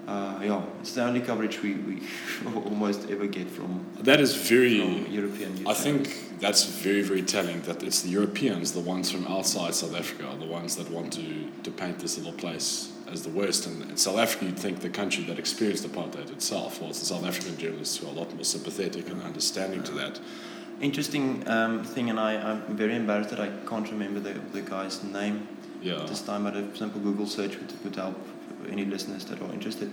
uh, 0.08 0.40
yeah, 0.42 0.62
it's 0.80 0.94
the 0.94 1.04
only 1.04 1.22
coverage 1.22 1.62
we, 1.62 1.74
we 1.74 2.02
almost 2.56 3.10
ever 3.10 3.28
get 3.28 3.50
from, 3.50 3.86
That 4.02 4.20
is 4.20 4.36
very. 4.36 4.80
from 4.80 5.12
European 5.12 5.68
I 5.68 5.74
think 5.74 6.40
that's 6.40 6.66
very, 6.66 7.02
very 7.02 7.24
telling 7.24 7.62
that 7.62 7.84
it's 7.84 8.02
the 8.02 8.10
Europeans, 8.10 8.72
the 8.72 8.80
ones 8.80 9.12
from 9.12 9.26
outside 9.28 9.74
South 9.74 9.96
Africa, 9.96 10.28
are 10.28 10.38
the 10.38 10.46
ones 10.46 10.76
that 10.76 10.90
want 10.92 11.14
to, 11.14 11.50
to 11.64 11.72
paint 11.72 12.00
this 12.00 12.18
little 12.18 12.34
place 12.34 12.94
as 13.12 13.24
the 13.24 13.30
worst. 13.30 13.66
And 13.66 13.90
in 13.90 13.98
South 13.98 14.18
Africa, 14.18 14.46
you'd 14.46 14.60
think 14.60 14.82
the 14.82 14.90
country 14.90 15.24
that 15.26 15.40
experienced 15.40 15.86
apartheid 15.86 16.32
itself, 16.32 16.82
it's 16.84 17.00
the 17.00 17.06
South 17.06 17.26
African 17.26 17.58
journalists 17.58 17.98
who 17.98 18.08
are 18.08 18.12
a 18.12 18.14
lot 18.14 18.34
more 18.34 18.44
sympathetic 18.44 19.10
and 19.10 19.22
understanding 19.24 19.84
to 19.84 19.92
that. 19.94 20.20
Interesting 20.80 21.48
um, 21.48 21.84
thing, 21.84 22.10
and 22.10 22.20
I, 22.20 22.36
I'm 22.36 22.62
very 22.78 22.96
embarrassed 22.96 23.32
that 23.32 23.40
I 23.40 23.50
can't 23.68 23.90
remember 23.92 24.20
the, 24.20 24.34
the 24.54 24.62
guy's 24.62 25.04
name 25.04 25.48
Yeah. 25.82 26.02
at 26.02 26.08
this 26.08 26.22
time, 26.22 26.44
but 26.44 26.56
a 26.56 26.76
simple 26.76 27.02
Google 27.02 27.26
search 27.26 27.58
would, 27.58 27.74
would 27.84 27.96
help 27.96 28.16
any 28.70 28.86
listeners 28.86 29.26
that 29.26 29.42
are 29.42 29.52
interested. 29.54 29.92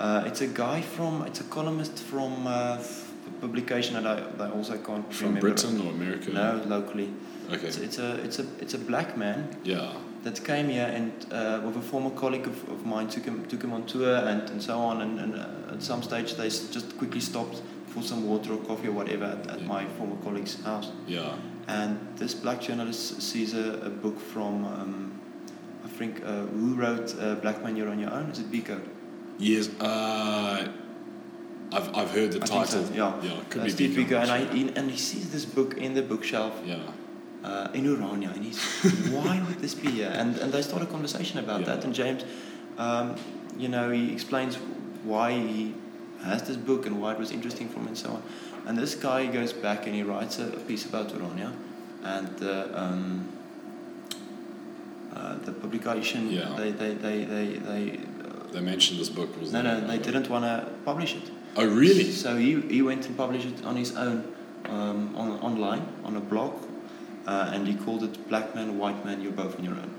Uh, 0.00 0.24
it's 0.26 0.40
a 0.40 0.46
guy 0.48 0.80
from, 0.82 1.22
it's 1.26 1.40
a 1.40 1.44
columnist 1.44 1.98
from 2.00 2.46
uh, 2.46 2.50
a 2.82 3.40
publication 3.40 3.94
that 3.94 4.06
I, 4.06 4.20
that 4.36 4.50
I 4.50 4.50
also 4.50 4.76
can't 4.78 5.12
From 5.14 5.28
remember. 5.28 5.48
Britain 5.48 5.80
or 5.80 5.90
America? 5.90 6.30
No, 6.32 6.60
locally. 6.66 7.10
Okay. 7.52 7.66
It's, 7.68 7.78
it's, 7.78 7.98
a, 7.98 8.16
it's, 8.24 8.38
a, 8.40 8.46
it's 8.60 8.74
a 8.74 8.78
black 8.78 9.16
man 9.16 9.56
Yeah. 9.62 9.92
that 10.24 10.44
came 10.44 10.68
here 10.68 10.90
and 10.92 11.12
uh, 11.32 11.60
with 11.64 11.76
a 11.76 11.80
former 11.80 12.10
colleague 12.10 12.46
of, 12.48 12.68
of 12.68 12.84
mine 12.84 13.06
took 13.08 13.24
him 13.24 13.46
took 13.46 13.62
him 13.62 13.72
on 13.72 13.86
tour 13.86 14.16
and, 14.16 14.42
and 14.50 14.60
so 14.60 14.76
on 14.80 15.00
and, 15.02 15.20
and 15.20 15.34
uh, 15.36 15.72
at 15.74 15.80
some 15.82 16.02
stage 16.02 16.34
they 16.34 16.48
just 16.48 16.98
quickly 16.98 17.20
stopped 17.20 17.62
for 17.96 18.02
some 18.02 18.28
water 18.28 18.52
or 18.52 18.58
coffee 18.70 18.88
or 18.88 18.92
whatever 18.92 19.24
at, 19.24 19.46
at 19.50 19.60
Yeah. 19.60 19.66
my 19.66 19.82
former 19.96 20.16
colleague's 20.24 20.54
house 20.62 20.88
Yeah. 21.08 21.36
and 21.66 21.98
this 22.16 22.34
black 22.34 22.60
journalist 22.60 23.22
sees 23.22 23.54
a, 23.54 23.66
a 23.88 23.90
book 24.04 24.18
from 24.20 24.64
um, 24.64 25.20
I 25.84 25.88
think 25.98 26.20
uh, 26.24 26.44
who 26.56 26.74
wrote 26.74 27.14
uh, 27.18 27.36
Black 27.36 27.62
Man 27.62 27.76
You're 27.76 27.88
on 27.88 27.98
Your 27.98 28.12
Own 28.12 28.26
is 28.30 28.38
it 28.40 28.50
Biko 28.52 28.78
Yes. 29.38 29.68
Uh, 29.80 30.68
I've, 31.72 31.88
I've 31.98 32.10
heard 32.10 32.32
the 32.32 32.42
I 32.42 32.46
think 32.46 32.66
so, 32.66 32.80
title. 32.82 32.96
yeah. 32.96 33.12
Yeah. 33.22 33.38
it 33.40 33.50
Could 33.50 33.60
uh, 33.62 33.64
be 33.64 33.70
Steve 33.70 33.90
Biko, 33.98 34.20
and, 34.22 34.30
I, 34.30 34.44
he, 34.54 34.60
and 34.76 34.90
he 34.90 34.96
sees 34.96 35.30
this 35.30 35.44
book 35.44 35.76
in 35.76 35.94
the 35.94 36.02
bookshelf 36.02 36.54
Yeah. 36.64 36.78
uh, 37.44 37.68
in 37.74 37.84
Orania, 37.86 38.30
and 38.34 38.44
he's 38.44 38.58
why 39.10 39.42
would 39.46 39.58
this 39.60 39.74
be 39.74 39.90
here? 39.90 40.12
And 40.20 40.36
and 40.42 40.52
they 40.52 40.62
start 40.62 40.82
a 40.82 40.86
conversation 40.86 41.38
about 41.44 41.60
Yeah. 41.60 41.66
that. 41.74 41.84
And 41.84 41.92
James, 41.94 42.22
um, 42.78 43.16
you 43.58 43.68
know, 43.68 43.90
he 43.90 44.12
explains 44.12 44.56
why 45.04 45.32
he 45.32 45.74
has 46.26 46.42
this 46.42 46.56
book 46.56 46.86
and 46.86 47.00
why 47.00 47.12
it 47.12 47.18
was 47.18 47.30
interesting 47.30 47.68
for 47.68 47.80
him 47.80 47.88
and 47.88 47.98
so 47.98 48.10
on. 48.10 48.22
And 48.66 48.76
this 48.76 48.94
guy 48.94 49.26
goes 49.26 49.52
back 49.52 49.86
and 49.86 49.94
he 49.94 50.02
writes 50.02 50.38
a, 50.38 50.46
a 50.48 50.60
piece 50.68 50.84
about 50.84 51.08
Orania, 51.10 51.52
and 52.04 52.28
the 52.38 52.56
um, 52.82 53.28
uh, 55.14 55.36
the 55.44 55.52
publication 55.52 56.30
Yeah. 56.30 56.54
they 56.56 56.70
they 56.72 56.94
they 56.94 57.24
they. 57.24 57.46
they 57.68 57.98
uh, 58.24 58.52
They 58.52 58.60
mentioned 58.60 58.98
this 59.00 59.10
book. 59.10 59.30
Was 59.40 59.52
no, 59.52 59.62
no, 59.62 59.80
they 59.86 59.98
didn't 59.98 60.28
want 60.28 60.44
to 60.44 60.54
publish 60.84 61.14
it. 61.14 61.30
Oh, 61.58 61.64
really? 61.66 62.10
So 62.12 62.36
he, 62.36 62.60
he 62.76 62.82
went 62.82 63.06
and 63.06 63.16
published 63.16 63.46
it 63.46 63.64
on 63.64 63.76
his 63.76 63.96
own 63.96 64.16
um, 64.68 65.14
on, 65.16 65.28
online, 65.40 65.82
on 66.04 66.16
a 66.16 66.20
blog, 66.20 66.52
uh, 67.26 67.50
and 67.54 67.66
he 67.66 67.74
called 67.74 68.02
it 68.02 68.28
Black 68.28 68.54
Man, 68.54 68.78
White 68.78 69.04
Man, 69.04 69.20
You're 69.22 69.32
Both 69.32 69.58
on 69.58 69.64
Your 69.64 69.74
Own. 69.74 69.90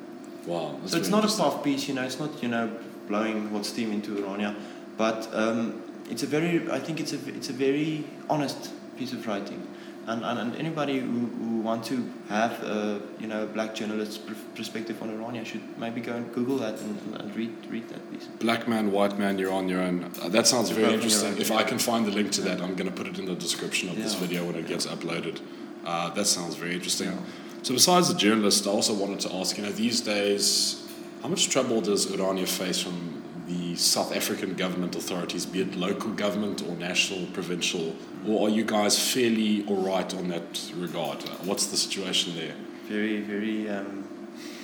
Wow. 0.45 0.79
so 0.85 0.97
it's 0.97 1.09
not 1.09 1.25
a 1.25 1.29
soft 1.29 1.63
piece, 1.63 1.87
you 1.89 1.93
know, 1.93 2.03
it's 2.03 2.19
not, 2.19 2.41
you 2.41 2.47
know, 2.47 2.69
blowing 3.07 3.49
hot 3.49 3.65
steam 3.65 3.91
into 3.91 4.11
Orania, 4.15 4.55
but 4.97 5.27
um, 5.33 5.81
it's 6.09 6.23
a 6.23 6.27
very, 6.27 6.69
I 6.71 6.79
think 6.79 6.99
it's 6.99 7.13
a, 7.13 7.19
it's 7.29 7.49
a 7.49 7.53
very 7.53 8.05
honest 8.29 8.71
piece 8.97 9.13
of 9.13 9.25
writing. 9.27 9.67
And, 10.07 10.23
and, 10.23 10.39
and 10.39 10.55
anybody 10.55 10.99
who, 10.99 11.25
who 11.25 11.59
want 11.59 11.83
to 11.85 12.09
have 12.29 12.63
a, 12.63 13.01
you 13.19 13.27
know, 13.27 13.43
a 13.43 13.45
black 13.45 13.75
journalist's 13.75 14.17
pr- 14.17 14.33
perspective 14.55 15.01
on 15.01 15.09
Orania 15.09 15.45
should 15.45 15.77
maybe 15.77 15.99
go 15.99 16.13
and 16.13 16.33
Google 16.33 16.57
that 16.59 16.79
and, 16.79 16.97
and, 17.01 17.21
and 17.21 17.35
read, 17.35 17.51
read 17.69 17.89
that 17.89 18.09
piece. 18.09 18.25
Black 18.39 18.69
man, 18.69 18.93
white 18.93 19.19
man, 19.19 19.37
you're 19.37 19.51
on 19.51 19.67
your 19.67 19.81
own. 19.81 20.05
Uh, 20.21 20.29
that 20.29 20.47
sounds 20.47 20.69
You're 20.69 20.79
very 20.79 20.93
both 20.93 21.03
on 21.03 21.09
your 21.09 21.17
interesting. 21.17 21.33
own, 21.33 21.41
If 21.41 21.49
yeah. 21.49 21.57
I 21.57 21.63
can 21.63 21.77
find 21.77 22.05
the 22.05 22.11
link 22.11 22.31
to 22.33 22.41
that, 22.43 22.61
I'm 22.61 22.75
going 22.75 22.89
to 22.89 22.95
put 22.95 23.07
it 23.07 23.19
in 23.19 23.25
the 23.25 23.35
description 23.35 23.89
of 23.89 23.97
this 23.97 24.13
video 24.13 24.45
when 24.45 24.55
it 24.55 24.65
gets 24.67 24.85
uploaded. 24.87 25.41
Uh, 25.85 26.09
that 26.13 26.25
sounds 26.25 26.55
very 26.55 26.73
interesting. 26.75 27.07
Yeah. 27.11 27.17
So, 27.63 27.73
besides 27.73 28.07
the 28.07 28.13
journalist, 28.17 28.65
I 28.65 28.69
also 28.69 28.93
wanted 28.93 29.19
to 29.21 29.33
ask 29.35 29.57
you 29.57 29.63
know, 29.63 29.71
these 29.71 29.99
days, 29.99 30.87
how 31.21 31.27
much 31.27 31.49
trouble 31.49 31.81
does 31.81 32.05
Orania 32.07 32.47
face 32.47 32.79
from 32.81 33.16
the 33.47 33.75
South 33.75 34.13
African 34.15 34.55
government 34.55 34.95
authorities, 34.95 35.45
be 35.45 35.61
it 35.61 35.75
local 35.75 36.11
government 36.11 36.61
or 36.67 36.75
national, 36.75 37.25
provincial, 37.27 37.95
or 38.27 38.47
are 38.47 38.51
you 38.51 38.65
guys 38.65 38.99
fairly 39.13 39.65
all 39.67 39.77
right 39.83 40.13
on 40.13 40.27
that 40.27 40.69
regard? 40.75 41.23
What's 41.45 41.67
the 41.67 41.77
situation 41.77 42.35
there? 42.35 42.53
very 42.87 43.19
very 43.19 43.69
um, 43.69 44.07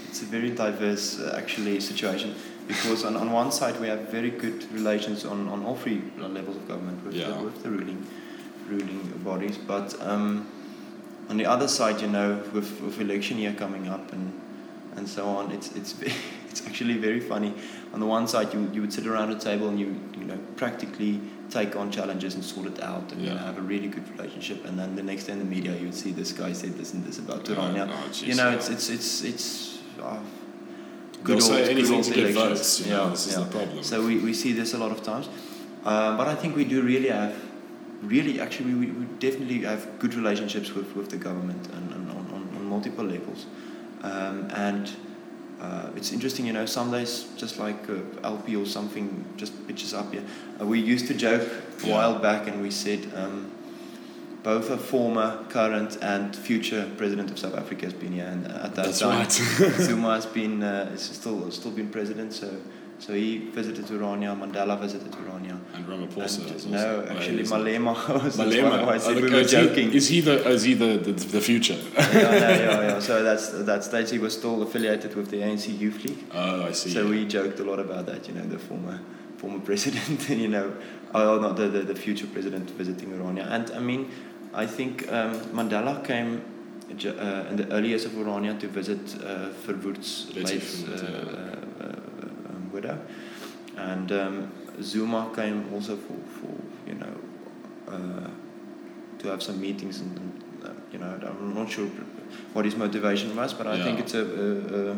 it's 0.08 0.22
a 0.22 0.26
very 0.26 0.50
diverse 0.52 1.20
uh, 1.20 1.36
actually 1.38 1.78
situation 1.82 2.34
because 2.70 3.04
on, 3.04 3.18
on 3.18 3.32
one 3.34 3.52
side 3.52 3.78
we 3.82 3.88
have 3.90 4.00
very 4.10 4.30
good 4.30 4.64
relations 4.72 5.26
on, 5.26 5.50
on 5.50 5.66
all 5.66 5.76
three 5.76 6.02
levels 6.18 6.56
of 6.56 6.66
government 6.66 7.04
with, 7.04 7.16
Yeah. 7.16 7.32
the, 7.32 7.44
with 7.44 7.62
the 7.64 7.70
ruling 7.70 8.08
ruling 8.70 9.02
bodies 9.26 9.58
but 9.58 9.94
um, 10.02 10.48
on 11.30 11.36
the 11.36 11.46
other 11.46 11.68
side 11.68 12.00
you 12.00 12.08
know 12.08 12.42
with, 12.54 12.80
with 12.80 13.02
election 13.02 13.38
year 13.38 13.54
coming 13.54 13.90
up 13.90 14.14
and 14.14 14.32
and 14.96 15.10
so 15.10 15.28
on 15.28 15.52
it's 15.52 15.72
it's 15.76 15.94
it's 16.54 16.66
actually 16.68 16.98
very 16.98 17.20
funny. 17.20 17.52
On 17.94 18.00
the 18.00 18.06
one 18.06 18.28
side 18.28 18.54
you, 18.54 18.70
you 18.74 18.82
would 18.82 18.94
sit 18.94 19.08
around 19.08 19.32
a 19.32 19.40
table 19.40 19.68
and 19.70 19.80
you 19.80 19.88
you 20.20 20.26
know 20.26 20.38
practically 20.56 21.20
take 21.50 21.76
on 21.76 21.92
challenges 21.92 22.36
and 22.36 22.44
sort 22.44 22.68
it 22.68 22.80
out 22.82 23.12
and 23.12 23.22
you 23.22 23.30
know, 23.30 23.38
have 23.38 23.58
a 23.58 23.66
really 23.74 23.88
good 23.96 24.08
relationship. 24.16 24.66
And 24.66 24.78
then 24.80 24.96
the 24.96 25.04
next 25.04 25.24
day 25.26 25.34
in 25.34 25.40
the 25.40 25.46
media 25.58 25.72
you 25.80 25.86
would 25.90 26.00
see 26.04 26.12
this 26.12 26.32
guy 26.32 26.54
said 26.54 26.74
this 26.78 26.94
and 26.94 27.04
this 27.06 27.18
about 27.20 27.40
Oh, 27.50 27.54
Turania 27.54 27.86
oh, 27.90 28.26
you 28.30 28.36
know, 28.36 28.50
yeah. 28.50 28.56
it's 28.58 28.70
it's 28.70 28.90
it's 28.90 29.24
it's 29.24 29.48
uh, 30.02 30.20
They'll 31.26 31.40
say 31.40 31.62
good 31.62 31.70
anything 31.70 31.96
old 31.96 32.04
to 32.04 32.14
get 32.14 32.34
votes, 32.34 32.82
you 32.82 32.92
know, 32.92 33.10
this 33.12 33.28
is 33.28 33.36
the 33.36 33.46
problem. 33.46 33.82
So 33.84 34.06
we, 34.06 34.18
we 34.28 34.34
see 34.34 34.52
this 34.52 34.74
a 34.74 34.78
lot 34.78 34.92
of 34.92 35.04
times, 35.04 35.30
uh, 35.86 36.18
but 36.18 36.28
I 36.28 36.36
think 36.36 36.58
we 36.62 36.66
do 36.66 36.82
really 36.82 37.10
have 37.10 37.34
really, 38.04 38.40
actually, 38.42 38.74
we, 38.74 38.88
we 38.88 39.06
definitely 39.20 39.60
have 39.62 40.00
good 40.00 40.14
relationships 40.14 40.74
with, 40.74 40.96
with 40.96 41.10
the 41.10 41.18
government 41.18 41.68
and, 41.68 41.86
and 41.94 42.10
on, 42.12 42.26
on, 42.36 42.42
on 42.58 42.66
multiple 42.66 43.06
levels. 43.06 43.46
Um, 44.02 44.50
and 44.54 44.92
uh, 45.60 45.90
it's 45.96 46.12
interesting, 46.12 46.46
you 46.46 46.54
know, 46.54 46.66
some 46.66 46.92
days 46.92 47.26
just 47.38 47.58
like 47.58 47.90
uh, 47.90 47.96
LP 48.24 48.56
or 48.56 48.66
something 48.66 49.26
just 49.38 49.68
pitches 49.68 49.94
up 49.94 50.12
here. 50.12 50.24
Uh, 50.60 50.66
we 50.66 50.80
used 50.80 51.08
to 51.08 51.14
joke 51.14 51.48
a 51.84 51.90
while 51.90 52.20
back 52.20 52.48
and 52.48 52.62
we 52.62 52.70
said 52.70 53.12
um, 53.16 53.52
both 54.44 54.70
a 54.70 54.78
former, 54.78 55.44
current, 55.50 55.98
and 56.02 56.36
future 56.36 56.90
president 56.98 57.32
of 57.32 57.40
South 57.40 57.56
Africa 57.56 57.86
has 57.86 57.94
been 57.94 58.12
here. 58.12 58.26
And 58.26 58.46
at 58.46 58.76
that 58.76 58.86
That's 58.86 59.00
time, 59.00 59.20
right. 59.20 59.32
Zuma 59.32 60.16
has 60.16 60.26
been 60.40 60.62
uh, 60.62 60.92
is 60.94 61.02
still 61.02 61.50
still 61.52 61.72
been 61.72 61.90
president. 61.90 62.34
So 62.34 62.58
so 63.04 63.14
he 63.14 63.30
visited 63.60 63.86
Orania, 63.98 64.32
Mandela 64.42 64.76
visited 64.80 65.12
Orania. 65.12 65.58
And 65.76 65.86
Ramaphosa 65.86 66.40
And, 66.44 66.52
also. 66.54 66.70
no, 66.70 67.06
actually 67.14 67.44
Malema 67.44 67.94
was 68.24 68.38
Malema. 68.38 68.88
I 68.88 68.98
said 68.98 69.18
Oh, 69.18 69.22
we 69.22 69.30
were 69.30 69.40
is 69.40 69.52
he- 69.52 69.58
joking. 69.58 69.88
Is 70.00 70.08
he 70.14 70.22
the 70.22 70.36
is 70.58 70.64
he 70.64 70.74
the, 70.84 70.92
the, 71.08 71.12
the 71.36 71.42
future? 71.42 71.80
yeah, 71.98 72.12
no, 72.14 72.22
yeah, 72.22 72.82
yeah. 72.90 73.00
So 73.00 73.14
that's 73.28 73.46
at 73.60 73.66
that 73.66 73.84
stage 73.84 74.10
he 74.12 74.20
was 74.20 74.34
still 74.40 74.62
affiliated 74.66 75.12
with 75.18 75.28
the 75.34 75.40
ANC 75.46 75.66
Youth 75.84 76.00
League. 76.06 76.24
Oh, 76.34 76.66
I 76.70 76.72
see. 76.72 76.92
So 76.92 77.00
we 77.14 77.26
joked 77.26 77.60
a 77.60 77.66
lot 77.72 77.80
about 77.80 78.06
that, 78.06 78.22
you 78.28 78.34
know, 78.36 78.46
the 78.56 78.60
former 78.60 79.00
former 79.38 79.60
president, 79.60 80.20
you 80.46 80.48
know, 80.56 80.68
oh, 81.14 81.40
not 81.40 81.58
the, 81.58 81.68
the, 81.68 81.82
the 81.92 81.96
future 82.06 82.28
president 82.28 82.70
visiting 82.82 83.10
Orania. 83.18 83.46
And 83.52 83.66
I 83.72 83.80
mean, 83.80 84.10
I 84.54 84.66
think 84.66 85.12
um, 85.12 85.34
Mandela 85.58 85.94
came 86.06 86.42
uh, 86.90 87.50
in 87.50 87.56
the 87.58 87.68
early 87.76 87.90
years 87.90 88.06
of 88.06 88.12
Orania 88.14 88.58
to 88.62 88.68
visit 88.68 89.00
uh, 89.22 89.50
Verwoerd's 89.66 90.34
late 90.36 90.62
Verwoerd, 90.62 90.94
uh, 91.04 91.73
yeah. 92.84 92.96
widow. 92.96 93.02
And 93.78 94.12
um, 94.12 94.52
Zuma 94.82 95.32
came 95.36 95.74
also 95.74 95.98
for, 95.98 96.14
for 96.14 96.54
you 96.88 96.96
know, 96.96 97.16
uh, 97.88 98.30
to 99.20 99.28
have 99.28 99.42
some 99.42 99.60
meetings 99.60 100.00
and, 100.00 100.18
and 100.18 100.44
uh, 100.66 100.70
you 100.92 101.00
know, 101.00 101.20
I'm 101.28 101.54
not 101.54 101.72
sure 101.72 101.88
what 102.54 102.66
his 102.66 102.76
motivation 102.76 103.36
was, 103.36 103.54
but 103.54 103.68
I 103.68 103.84
think 103.84 104.00
it's 104.00 104.14
a, 104.14 104.22
a, 104.22 104.92
a 104.92 104.98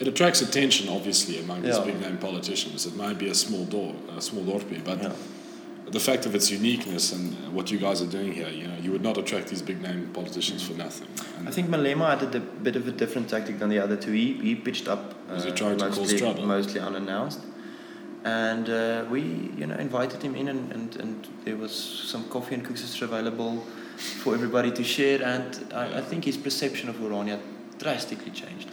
It 0.00 0.08
attracts 0.08 0.42
attention, 0.42 0.88
obviously, 0.88 1.38
among 1.38 1.62
these 1.62 1.78
big 1.78 2.00
name 2.00 2.18
politicians. 2.18 2.86
It 2.86 2.96
might 2.96 3.18
be 3.18 3.28
a 3.28 3.34
small 3.34 3.64
door, 3.64 3.94
a 4.16 4.20
small 4.20 4.44
dorpy, 4.44 4.84
but 4.84 5.02
yeah. 5.02 5.12
The 5.90 6.00
fact 6.00 6.26
of 6.26 6.34
its 6.34 6.50
uniqueness 6.50 7.12
and 7.12 7.54
what 7.54 7.70
you 7.70 7.78
guys 7.78 8.02
are 8.02 8.06
doing 8.06 8.32
here, 8.32 8.48
you 8.48 8.66
know, 8.66 8.76
you 8.78 8.90
would 8.90 9.02
not 9.02 9.16
attract 9.16 9.48
these 9.48 9.62
big 9.62 9.80
name 9.80 10.10
politicians 10.12 10.62
for 10.66 10.74
nothing. 10.74 11.08
And 11.38 11.48
I 11.48 11.52
think 11.52 11.68
Malema 11.68 12.18
had 12.18 12.34
a 12.34 12.40
bit 12.40 12.74
of 12.74 12.88
a 12.88 12.90
different 12.90 13.28
tactic 13.28 13.58
than 13.58 13.68
the 13.68 13.78
other 13.78 13.96
two. 13.96 14.12
He, 14.12 14.32
he 14.34 14.54
pitched 14.54 14.88
up 14.88 15.14
uh, 15.30 15.40
he 15.40 15.52
trying 15.52 15.78
to 15.78 15.88
cause 15.88 15.98
mostly, 15.98 16.44
mostly 16.44 16.80
unannounced. 16.80 17.40
And 18.24 18.70
uh, 18.70 19.04
we, 19.10 19.20
you 19.56 19.66
know, 19.66 19.76
invited 19.76 20.22
him 20.22 20.34
in, 20.34 20.48
and, 20.48 20.72
and, 20.72 20.96
and 20.96 21.28
there 21.44 21.56
was 21.56 21.72
some 21.72 22.24
coffee 22.30 22.54
and 22.54 22.64
cookies 22.64 23.02
available 23.02 23.60
for 24.22 24.34
everybody 24.34 24.72
to 24.72 24.82
share. 24.82 25.22
And 25.22 25.72
I, 25.74 25.98
I 25.98 26.00
think 26.00 26.24
his 26.24 26.38
perception 26.38 26.88
of 26.88 26.96
Orania 26.96 27.38
drastically 27.78 28.30
changed, 28.30 28.70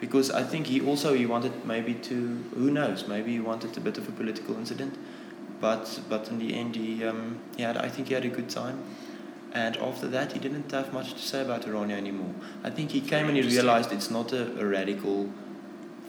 because 0.00 0.32
I 0.32 0.42
think 0.42 0.66
he 0.66 0.80
also 0.80 1.14
he 1.14 1.26
wanted 1.26 1.64
maybe 1.64 1.94
to, 1.94 2.14
who 2.54 2.70
knows, 2.72 3.06
maybe 3.06 3.30
he 3.32 3.40
wanted 3.40 3.76
a 3.76 3.80
bit 3.80 3.98
of 3.98 4.08
a 4.08 4.12
political 4.12 4.56
incident, 4.56 4.98
but 5.60 6.00
but 6.08 6.28
in 6.28 6.38
the 6.38 6.54
end 6.54 6.76
he 6.76 7.04
um, 7.04 7.38
he 7.56 7.62
had 7.62 7.76
I 7.76 7.88
think 7.88 8.08
he 8.08 8.14
had 8.14 8.24
a 8.24 8.28
good 8.28 8.48
time. 8.48 8.78
And 9.50 9.78
after 9.78 10.06
that, 10.08 10.32
he 10.34 10.38
didn't 10.38 10.70
have 10.72 10.92
much 10.92 11.14
to 11.14 11.18
say 11.20 11.40
about 11.40 11.62
Orania 11.62 11.96
anymore. 11.96 12.34
I 12.62 12.68
think 12.68 12.90
he 12.90 13.00
came 13.00 13.28
and 13.28 13.36
he 13.36 13.42
realized 13.42 13.92
it's 13.92 14.10
not 14.10 14.30
a, 14.34 14.42
a 14.60 14.66
radical 14.66 15.30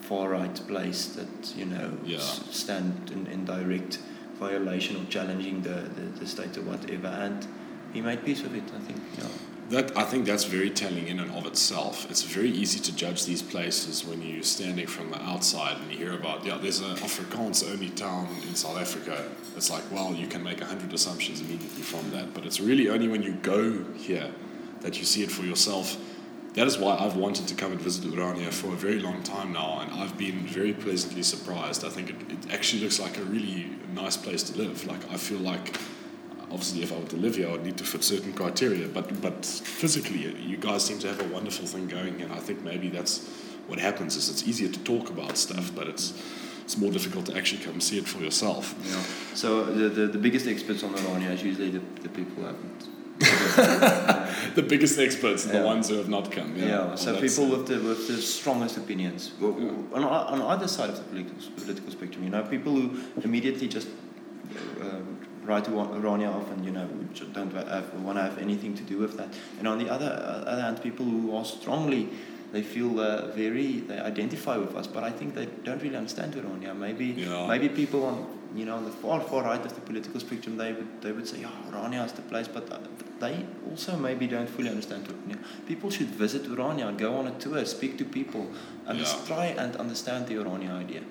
far 0.02 0.30
right 0.30 0.54
place 0.68 1.06
that 1.16 1.56
you 1.56 1.66
know 1.66 1.98
Yeah. 2.04 2.18
s- 2.18 2.42
stand 2.52 3.10
in, 3.14 3.28
in 3.28 3.46
direct 3.46 4.00
violation 4.40 4.98
or 4.98 5.06
challenging 5.10 5.62
the, 5.62 5.70
the, 5.96 6.20
the 6.20 6.28
state 6.28 6.58
or 6.58 6.64
whatever. 6.64 7.08
And 7.08 7.48
he 7.94 8.02
made 8.02 8.26
peace 8.26 8.42
with 8.42 8.56
it. 8.56 8.64
I 8.76 8.80
think. 8.80 9.00
Yeah. 9.18 9.24
That 9.70 9.96
I 9.96 10.04
think 10.04 10.26
that's 10.26 10.46
very 10.46 10.72
telling 10.72 11.08
in 11.08 11.20
and 11.20 11.32
of 11.32 11.46
itself. 11.46 12.10
It's 12.10 12.24
very 12.24 12.50
easy 12.50 12.80
to 12.80 12.96
judge 12.96 13.26
these 13.26 13.44
places 13.44 14.04
when 14.04 14.20
you're 14.20 14.42
standing 14.42 14.88
from 14.88 15.12
the 15.12 15.22
outside 15.22 15.78
and 15.78 15.92
you 15.92 15.98
hear 15.98 16.14
about 16.14 16.44
yeah, 16.44 16.58
there's 16.58 16.80
an 16.80 16.96
Afrikaans 16.96 17.64
only 17.72 17.92
town 17.92 18.28
in 18.48 18.56
South 18.56 18.78
Africa. 18.80 19.30
It's 19.56 19.70
like 19.70 19.84
well, 19.92 20.16
you 20.16 20.26
can 20.26 20.42
make 20.42 20.60
a 20.62 20.66
hundred 20.66 20.92
assumptions 20.92 21.40
immediately 21.42 21.84
from 21.84 22.10
that, 22.12 22.34
but 22.34 22.48
it's 22.48 22.60
really 22.60 22.90
only 22.90 23.08
when 23.08 23.22
you 23.22 23.34
go 23.34 23.84
here 23.94 24.32
that 24.82 24.98
you 24.98 25.06
see 25.06 25.22
it 25.22 25.30
for 25.30 25.44
yourself. 25.44 25.98
That 26.56 26.66
is 26.66 26.80
why 26.80 26.98
I've 26.98 27.16
wanted 27.16 27.48
to 27.50 27.54
come 27.54 27.72
and 27.72 27.80
visit 27.80 28.06
Orania 28.06 28.52
for 28.52 28.70
a 28.70 28.76
very 28.76 29.00
long 29.00 29.22
time 29.22 29.54
now, 29.54 29.82
and 29.82 29.92
I've 29.92 30.18
been 30.18 30.48
very 30.48 30.74
pleasantly 30.74 31.22
surprised. 31.22 31.86
I 31.86 31.90
think 31.90 32.10
it, 32.10 32.16
it 32.32 32.52
actually 32.52 32.82
looks 32.82 33.00
like 33.00 33.20
a 33.20 33.24
really 33.24 33.70
nice 33.94 34.18
place 34.18 34.42
to 34.50 34.58
live. 34.58 34.88
Like 34.88 35.12
I 35.12 35.18
feel 35.18 35.38
like 35.38 35.78
obviously 36.52 36.84
if 36.84 36.92
I 36.92 36.98
were 37.00 37.06
to 37.08 37.18
live 37.18 37.36
here, 37.36 37.48
I 37.48 37.52
would 37.52 37.64
need 37.66 37.78
to 37.78 37.84
fit 37.84 38.04
certain 38.04 38.34
criteria. 38.34 38.88
But 38.88 39.22
but 39.22 39.46
physically, 39.46 40.20
you 40.52 40.58
guys 40.58 40.86
seem 40.86 41.00
to 41.00 41.08
have 41.08 41.20
a 41.22 41.34
wonderful 41.34 41.66
thing 41.66 41.88
going, 41.88 42.22
and 42.22 42.32
I 42.34 42.40
think 42.40 42.62
maybe 42.64 42.90
that's 42.90 43.28
what 43.68 43.80
happens. 43.80 44.16
Is 44.16 44.30
it's 44.30 44.44
easier 44.48 44.70
to 44.70 44.80
talk 44.80 45.10
about 45.10 45.38
stuff, 45.38 45.72
but 45.76 45.88
it's 45.88 46.14
it's 46.64 46.78
more 46.78 46.92
difficult 46.92 47.26
to 47.26 47.36
actually 47.36 47.64
come 47.64 47.82
see 47.82 47.98
it 47.98 48.08
for 48.08 48.22
yourself. 48.22 48.76
Yeah. 48.86 49.02
So 49.34 49.66
the, 49.66 49.90
the, 49.90 50.08
the 50.08 50.20
biggest 50.20 50.48
experts 50.48 50.84
on 50.84 50.92
the 50.92 51.00
Orania 51.00 51.32
is 51.32 51.42
usually 51.44 51.72
the, 51.72 51.82
the 52.04 52.10
people 52.10 52.36
who 52.36 52.46
haven't. 52.46 52.88
The 54.56 54.62
biggest 54.62 54.98
experts 55.00 55.46
are 55.46 55.52
the 55.60 55.66
ones 55.66 55.90
who 55.90 55.96
have 55.96 56.10
not 56.10 56.32
come. 56.32 56.56
Yeah. 56.56 56.66
Yeah, 56.68 56.96
so 56.96 57.14
that's, 57.14 57.36
people 57.36 57.58
with 57.58 57.68
the 57.68 57.80
with 57.80 58.08
the 58.08 58.22
strongest 58.22 58.78
opinions 58.78 59.32
Well, 59.40 59.56
Yeah. 59.60 59.98
on, 59.98 60.04
on 60.04 60.42
either 60.54 60.68
side 60.68 60.90
of 60.90 60.98
the 60.98 61.04
political, 61.04 61.36
political 61.58 61.92
spectrum. 61.92 62.24
You 62.24 62.30
know, 62.30 62.44
people 62.44 62.74
who 62.74 63.00
immediately 63.24 63.68
just 63.68 63.88
uh, 64.82 65.02
to 65.58 65.72
Orania 65.72 66.30
off 66.38 66.52
and 66.52 66.64
you 66.64 66.72
know 66.72 66.88
don't 67.34 67.52
want 68.06 68.18
to 68.18 68.24
have 68.24 68.38
anything 68.38 68.74
to 68.76 68.84
do 68.84 68.98
with 69.00 69.18
that. 69.18 69.30
And 69.58 69.68
on 69.68 69.78
the 69.80 69.90
other 69.90 70.06
uh, 70.12 70.52
other 70.52 70.62
hand, 70.62 70.82
people 70.84 71.06
who 71.06 71.36
are 71.36 71.46
strongly 71.46 72.10
they 72.52 72.64
feel 72.64 73.00
uh, 73.00 73.28
very 73.44 73.70
they 73.90 74.00
identify 74.00 74.56
with 74.58 74.76
us, 74.76 74.88
but 74.88 75.04
I 75.04 75.12
think 75.12 75.36
they 75.36 75.48
don't 75.64 75.82
really 75.82 75.98
understand 75.98 76.34
Orania. 76.36 76.74
Maybe 76.76 77.06
Yeah. 77.18 77.48
maybe 77.48 77.68
people 77.70 78.02
on 78.06 78.16
you 78.60 78.66
know 78.66 78.76
on 78.80 78.86
the 78.86 78.92
far 78.92 79.20
far 79.22 79.44
right 79.44 79.64
of 79.66 79.74
the 79.78 79.82
political 79.82 80.20
spectrum 80.20 80.58
they 80.58 80.72
would 80.78 80.90
they 81.04 81.12
would 81.12 81.28
say, 81.28 81.40
"Oh, 81.50 81.72
Orania 81.72 82.06
is 82.06 82.14
the 82.14 82.24
place," 82.32 82.48
but 82.48 82.66
uh, 82.72 82.78
they 83.20 83.36
also 83.70 83.92
maybe 83.98 84.26
don't 84.28 84.50
fully 84.56 84.70
understand 84.70 85.02
Orania. 85.12 85.38
People 85.68 85.90
should 85.92 86.12
visit 86.26 86.44
Orania 86.56 86.86
and 86.90 86.98
go 86.98 87.12
on 87.20 87.28
a 87.28 87.36
tour, 87.44 87.64
speak 87.66 87.98
to 88.02 88.06
people, 88.06 88.44
and 88.88 88.94
Yeah. 88.98 89.04
just 89.06 89.28
try 89.28 89.46
and 89.64 89.76
understand 89.76 90.22
the 90.28 90.36
Orania 90.42 90.74
idea. 90.86 91.02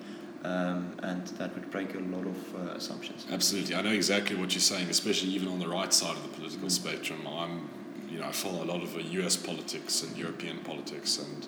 Um, 0.43 0.93
and 1.03 1.27
that 1.27 1.53
would 1.53 1.69
break 1.69 1.95
a 1.95 1.99
lot 1.99 2.25
of 2.25 2.55
uh, 2.55 2.71
assumptions. 2.75 3.27
Absolutely, 3.29 3.75
I 3.75 3.81
know 3.81 3.91
exactly 3.91 4.37
what 4.37 4.53
you're 4.53 4.61
saying, 4.61 4.89
especially 4.89 5.29
even 5.31 5.49
on 5.49 5.59
the 5.59 5.67
right 5.67 5.93
side 5.93 6.15
of 6.15 6.23
the 6.23 6.29
political 6.29 6.69
spectrum. 6.69 7.27
I'm, 7.27 7.69
you 8.09 8.19
know, 8.19 8.25
I 8.27 8.31
follow 8.31 8.63
a 8.63 8.65
lot 8.65 8.81
of 8.81 8.95
uh, 8.95 8.99
U.S. 8.99 9.35
politics 9.35 10.01
and 10.01 10.15
European 10.17 10.59
politics, 10.59 11.17
and 11.19 11.45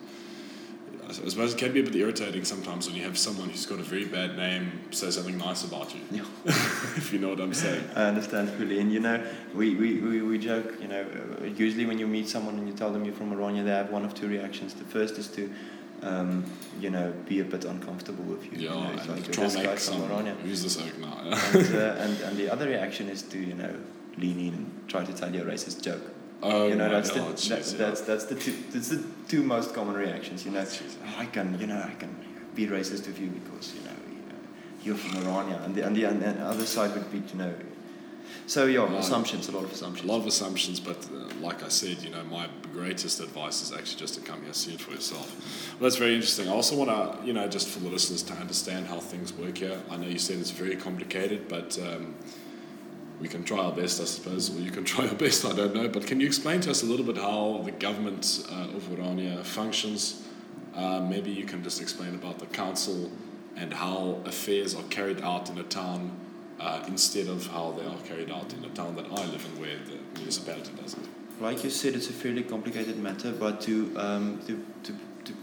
I 1.07 1.13
suppose 1.29 1.53
it 1.53 1.57
can 1.57 1.73
be 1.73 1.79
a 1.81 1.83
bit 1.83 1.95
irritating 1.95 2.45
sometimes 2.45 2.87
when 2.87 2.95
you 2.95 3.03
have 3.03 3.17
someone 3.17 3.49
who's 3.49 3.65
got 3.65 3.79
a 3.79 3.83
very 3.83 4.05
bad 4.05 4.37
name 4.37 4.71
say 4.91 5.09
something 5.11 5.37
nice 5.37 5.63
about 5.63 5.93
you, 5.93 6.01
Yeah. 6.11 6.25
if 6.95 7.11
you 7.11 7.19
know 7.19 7.29
what 7.29 7.39
I'm 7.41 7.53
saying. 7.53 7.83
I 7.95 8.03
understand 8.05 8.49
fully. 8.51 8.79
And 8.79 8.91
you 8.91 8.99
know, 8.99 9.21
we, 9.53 9.75
we, 9.75 9.99
we, 9.99 10.21
we 10.21 10.37
joke, 10.37 10.75
you 10.81 10.87
know, 10.87 11.05
uh, 11.41 11.45
usually 11.45 11.85
when 11.85 11.97
you 11.99 12.07
meet 12.07 12.29
someone 12.29 12.57
and 12.57 12.67
you 12.67 12.73
tell 12.73 12.91
them 12.93 13.03
you're 13.03 13.13
from 13.13 13.33
Orania, 13.33 13.63
they 13.63 13.71
have 13.71 13.89
one 13.89 14.05
of 14.05 14.13
two 14.13 14.27
reactions. 14.27 14.73
The 14.73 14.83
first 14.85 15.17
is 15.17 15.27
to, 15.29 15.51
um, 16.03 16.43
you 16.79 16.89
know, 16.89 17.13
be 17.27 17.39
a 17.41 17.43
bit 17.43 17.65
uncomfortable 17.65 18.23
with 18.23 18.43
you. 18.45 18.69
Yeah, 18.69 18.75
you 18.75 18.81
know, 18.83 18.91
it's 18.93 19.05
and 19.05 19.15
like, 19.15 19.31
try 19.31 19.43
this 19.43 19.55
and 19.55 19.63
guy 19.63 19.69
make 19.69 19.79
from 19.79 19.93
some. 19.93 20.09
Orania. 20.09 20.35
Who's 20.37 20.63
this 20.63 20.77
oak 20.77 20.97
now? 20.97 21.19
and, 21.23 21.35
uh, 21.75 22.03
and, 22.03 22.21
and 22.21 22.37
the 22.37 22.49
other 22.51 22.67
reaction 22.67 23.09
is 23.09 23.21
to, 23.23 23.39
you 23.39 23.53
know, 23.53 23.75
lean 24.17 24.39
in 24.39 24.53
and 24.53 24.83
try 24.87 25.03
to 25.03 25.13
tell 25.13 25.33
you 25.33 25.41
a 25.41 25.45
racist 25.45 25.81
joke. 25.81 26.01
oh 26.41 26.67
you 26.67 26.75
know, 26.75 26.89
that's, 26.89 27.11
God, 27.11 27.29
the, 27.29 27.33
jeez, 27.33 27.49
that, 27.49 27.71
yeah. 27.71 27.85
that's, 27.85 28.01
that's, 28.01 28.25
the 28.25 28.35
two, 28.35 28.55
that's 28.71 28.89
the 28.89 29.03
two 29.27 29.43
most 29.43 29.73
common 29.73 29.95
reactions, 29.95 30.45
you 30.45 30.51
know. 30.51 30.61
Jeez. 30.61 30.95
I 31.17 31.25
can, 31.25 31.59
you 31.59 31.67
know, 31.67 31.81
I 31.81 31.93
can 31.95 32.15
be 32.55 32.67
racist 32.67 33.07
with 33.07 33.19
you 33.19 33.27
because, 33.27 33.73
you 33.75 33.81
know, 33.81 33.91
you're 34.83 34.95
from 34.95 35.21
Orania. 35.21 35.63
And 35.63 35.75
the, 35.75 35.85
and 35.85 35.95
the, 35.95 36.05
and 36.05 36.21
the 36.21 36.41
other 36.41 36.65
side 36.65 36.93
would 36.95 37.11
be, 37.11 37.19
you 37.19 37.35
know, 37.35 37.53
so 38.47 38.65
yeah, 38.65 38.85
assumptions, 38.97 39.47
a 39.47 39.51
lot 39.51 39.63
of 39.63 39.71
assumptions. 39.71 40.09
A 40.09 40.11
lot 40.11 40.19
of 40.19 40.27
assumptions, 40.27 40.79
but 40.79 40.97
uh, 41.11 41.33
like 41.39 41.63
I 41.63 41.69
said, 41.69 42.01
you 42.01 42.09
know, 42.09 42.23
my 42.23 42.47
greatest 42.73 43.19
advice 43.19 43.61
is 43.61 43.71
actually 43.71 43.99
just 43.99 44.15
to 44.15 44.21
come 44.21 44.43
here, 44.43 44.53
see 44.53 44.73
it 44.73 44.81
for 44.81 44.91
yourself. 44.91 45.73
Well, 45.79 45.89
that's 45.89 45.95
very 45.95 46.15
interesting. 46.15 46.49
I 46.49 46.51
also 46.51 46.75
want 46.75 46.89
to, 46.89 47.25
you 47.25 47.33
know, 47.33 47.47
just 47.47 47.69
for 47.69 47.79
the 47.79 47.89
listeners 47.89 48.23
to 48.23 48.33
understand 48.33 48.87
how 48.87 48.99
things 48.99 49.33
work 49.33 49.57
here. 49.57 49.81
I 49.89 49.97
know 49.97 50.07
you 50.07 50.19
said 50.19 50.39
it's 50.39 50.51
very 50.51 50.75
complicated, 50.75 51.47
but 51.47 51.79
um, 51.79 52.15
we 53.21 53.27
can 53.27 53.43
try 53.43 53.59
our 53.59 53.71
best, 53.71 54.01
I 54.01 54.05
suppose, 54.05 54.55
or 54.55 54.59
you 54.59 54.71
can 54.71 54.83
try 54.93 55.05
your 55.05 55.15
best, 55.15 55.45
I 55.45 55.53
don't 55.53 55.75
know. 55.75 55.87
But 55.87 56.07
can 56.07 56.19
you 56.19 56.27
explain 56.27 56.61
to 56.61 56.71
us 56.71 56.83
a 56.83 56.85
little 56.85 57.05
bit 57.05 57.17
how 57.17 57.61
the 57.63 57.71
government 57.71 58.45
uh, 58.51 58.75
of 58.75 58.83
Orania 58.89 59.45
functions? 59.45 60.27
Uh, 60.75 60.99
maybe 61.01 61.31
you 61.31 61.45
can 61.45 61.63
just 61.63 61.81
explain 61.81 62.15
about 62.15 62.39
the 62.39 62.45
council 62.47 63.11
and 63.55 63.73
how 63.73 64.21
affairs 64.25 64.73
are 64.73 64.83
carried 64.83 65.21
out 65.21 65.49
in 65.49 65.57
a 65.57 65.63
town 65.63 66.17
uh, 66.61 66.83
instead 66.87 67.27
of 67.27 67.47
how 67.47 67.71
they 67.77 67.85
are 67.85 67.97
carried 68.09 68.31
out 68.31 68.53
in 68.53 68.63
a 68.63 68.69
town 68.69 68.95
that 68.95 69.05
I 69.05 69.25
live 69.25 69.43
in 69.49 69.53
where 69.61 69.77
the 69.89 69.97
municipality 70.19 70.71
does 70.81 70.93
it. 70.93 71.05
Like 71.39 71.63
you 71.63 71.69
said, 71.71 71.95
it's 71.95 72.09
a 72.09 72.13
fairly 72.13 72.43
complicated 72.43 72.97
matter, 72.99 73.31
but 73.31 73.61
to, 73.61 73.73
um, 73.97 74.39
to, 74.47 74.53
to, 74.83 74.91
to 75.25 75.33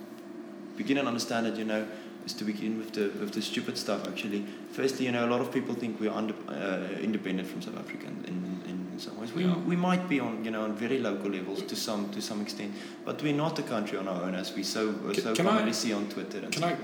begin 0.76 0.98
and 0.98 1.08
understand 1.08 1.46
it, 1.48 1.56
you 1.56 1.64
know, 1.64 1.86
is 2.24 2.34
to 2.34 2.44
begin 2.44 2.78
with 2.78 2.92
the, 2.92 3.06
with 3.20 3.32
the 3.32 3.42
stupid 3.42 3.76
stuff 3.76 4.06
actually. 4.06 4.46
Firstly, 4.72 5.06
you 5.06 5.12
know, 5.12 5.24
a 5.26 5.30
lot 5.34 5.40
of 5.40 5.52
people 5.52 5.74
think 5.74 5.98
we 6.00 6.06
are 6.08 6.16
under, 6.16 6.34
uh, 6.48 6.86
independent 7.00 7.48
from 7.48 7.62
South 7.62 7.78
Africa 7.78 8.06
in, 8.06 8.24
in 8.28 8.48
in 8.68 8.98
some 9.04 9.16
ways. 9.20 9.32
We, 9.32 9.44
Yeah. 9.44 9.56
we 9.72 9.76
might 9.76 10.08
be 10.08 10.18
on 10.20 10.44
you 10.44 10.50
know 10.50 10.62
on 10.64 10.72
very 10.74 10.98
local 10.98 11.30
levels 11.30 11.62
to 11.62 11.76
some 11.76 12.10
to 12.10 12.20
some 12.20 12.40
extent, 12.42 12.72
but 13.04 13.22
we're 13.22 13.32
not 13.36 13.58
a 13.58 13.62
country 13.62 13.96
on 13.98 14.08
our 14.08 14.22
own 14.24 14.34
as 14.34 14.52
we 14.56 14.62
so 14.64 14.92
Ca- 14.92 15.14
so 15.22 15.34
can 15.34 15.46
I- 15.46 15.50
commonly 15.50 15.72
see 15.72 15.92
on 15.92 16.08
Twitter. 16.08 16.38
And 16.38 16.52
Can 16.52 16.64
I. 16.64 16.76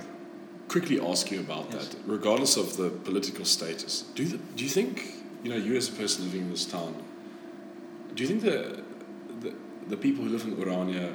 quickly 0.75 0.99
ask 1.13 1.31
you 1.31 1.41
about 1.49 1.67
Yes. 1.71 1.89
that? 1.89 1.97
Regardless 2.19 2.57
of 2.57 2.67
the 2.77 2.89
political 3.09 3.45
status, 3.45 3.93
do 4.17 4.23
you, 4.25 4.39
do 4.57 4.61
you 4.65 4.71
think 4.79 4.93
you 5.45 5.51
know 5.53 5.61
you 5.67 5.77
as 5.77 5.89
a 5.89 5.93
person 6.03 6.25
living 6.27 6.43
in 6.47 6.51
this 6.51 6.67
town? 6.77 6.93
Do 8.15 8.19
you 8.23 8.29
think 8.31 8.41
the 8.51 8.59
the, 9.43 9.51
the 9.93 9.97
people 9.97 10.21
who 10.25 10.31
live 10.37 10.45
in 10.49 10.55
Orania 10.65 11.07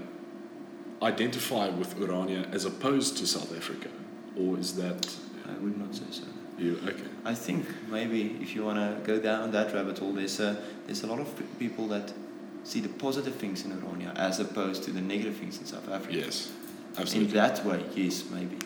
identify 1.02 1.66
with 1.80 1.90
Orania 2.00 2.42
as 2.54 2.66
opposed 2.66 3.12
to 3.20 3.24
South 3.36 3.52
Africa, 3.60 3.90
or 4.42 4.58
is 4.64 4.70
that 4.76 5.02
I 5.52 5.54
would 5.64 5.78
not 5.84 5.92
say 5.96 6.10
so. 6.12 6.24
you? 6.66 6.72
Okay. 6.92 7.10
I 7.34 7.36
think 7.46 7.66
maybe 7.98 8.22
if 8.46 8.50
you 8.56 8.62
want 8.70 8.80
to 8.80 8.90
go 9.12 9.20
down 9.30 9.52
that 9.52 9.68
rabbit 9.74 9.98
hole, 10.00 10.14
there's 10.14 10.40
a, 10.40 10.52
there's 10.86 11.04
a 11.04 11.08
lot 11.08 11.20
of 11.20 11.28
people 11.60 11.86
that 11.96 12.14
see 12.64 12.82
the 12.88 12.94
positive 13.08 13.36
things 13.36 13.66
in 13.66 13.72
Orania 13.72 14.12
as 14.16 14.40
opposed 14.40 14.84
to 14.86 14.92
the 14.98 15.02
negative 15.02 15.36
things 15.42 15.56
in 15.62 15.66
South 15.66 15.88
Africa. 15.98 16.18
Yes. 16.26 16.52
Absolutely. 16.98 17.30
In 17.30 17.44
that 17.44 17.66
way, 17.66 17.80
yes, 17.96 18.24
maybe. 18.38 18.58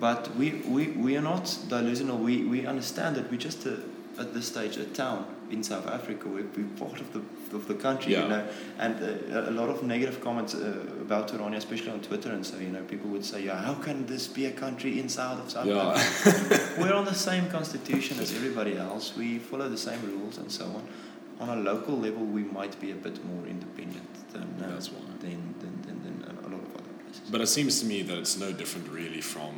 But 0.00 0.34
we, 0.36 0.62
we, 0.66 0.88
we 0.88 1.16
are 1.16 1.22
not 1.22 1.56
delusional. 1.68 2.18
We, 2.18 2.44
we 2.44 2.66
understand 2.66 3.16
that 3.16 3.30
we're 3.30 3.38
just 3.38 3.64
a, 3.66 3.78
at 4.18 4.34
this 4.34 4.46
stage 4.46 4.76
a 4.76 4.84
town 4.86 5.26
in 5.50 5.62
South 5.62 5.86
Africa. 5.86 6.28
We're, 6.28 6.46
we're 6.56 6.66
part 6.78 7.00
of 7.00 7.12
the, 7.12 7.20
of 7.56 7.68
the 7.68 7.74
country, 7.74 8.12
Yeah. 8.12 8.22
you 8.22 8.28
know. 8.28 8.48
And 8.78 8.94
uh, 9.02 9.50
a 9.50 9.52
lot 9.52 9.68
of 9.68 9.82
negative 9.82 10.20
comments 10.20 10.54
uh, 10.54 10.80
about 11.00 11.28
Orania, 11.28 11.56
especially 11.58 11.90
on 11.92 12.00
Twitter 12.00 12.30
and 12.32 12.44
so, 12.44 12.58
you 12.58 12.68
know, 12.70 12.82
people 12.82 13.08
would 13.10 13.24
say, 13.24 13.44
yeah, 13.44 13.60
how 13.62 13.74
can 13.74 14.06
this 14.06 14.26
be 14.26 14.46
a 14.46 14.50
country 14.52 14.98
inside 14.98 15.38
of 15.38 15.50
South 15.50 15.66
Yeah. 15.66 15.90
Africa? 15.94 16.60
We're 16.80 16.94
on 16.94 17.04
the 17.04 17.14
same 17.14 17.48
constitution 17.50 18.18
as 18.18 18.34
everybody 18.34 18.76
else. 18.76 19.16
We 19.16 19.38
follow 19.38 19.68
the 19.68 19.78
same 19.78 20.00
rules 20.02 20.38
and 20.38 20.50
so 20.50 20.64
on. 20.66 20.82
On 21.40 21.58
a 21.58 21.60
local 21.60 21.98
level, 21.98 22.24
we 22.24 22.42
might 22.44 22.78
be 22.80 22.90
a 22.92 22.94
bit 22.96 23.24
more 23.24 23.46
independent 23.46 24.32
than, 24.32 24.42
uh, 24.64 24.70
That's 24.70 24.88
than, 24.88 25.54
than, 25.60 25.82
than, 25.82 26.02
than 26.02 26.36
a 26.44 26.48
lot 26.48 26.60
of 26.62 26.74
other 26.76 26.92
places. 27.04 27.22
But 27.30 27.40
it 27.40 27.48
seems 27.48 27.80
to 27.80 27.86
me 27.86 28.02
that 28.02 28.18
it's 28.18 28.38
no 28.38 28.52
different 28.52 28.88
really 28.88 29.20
from 29.20 29.52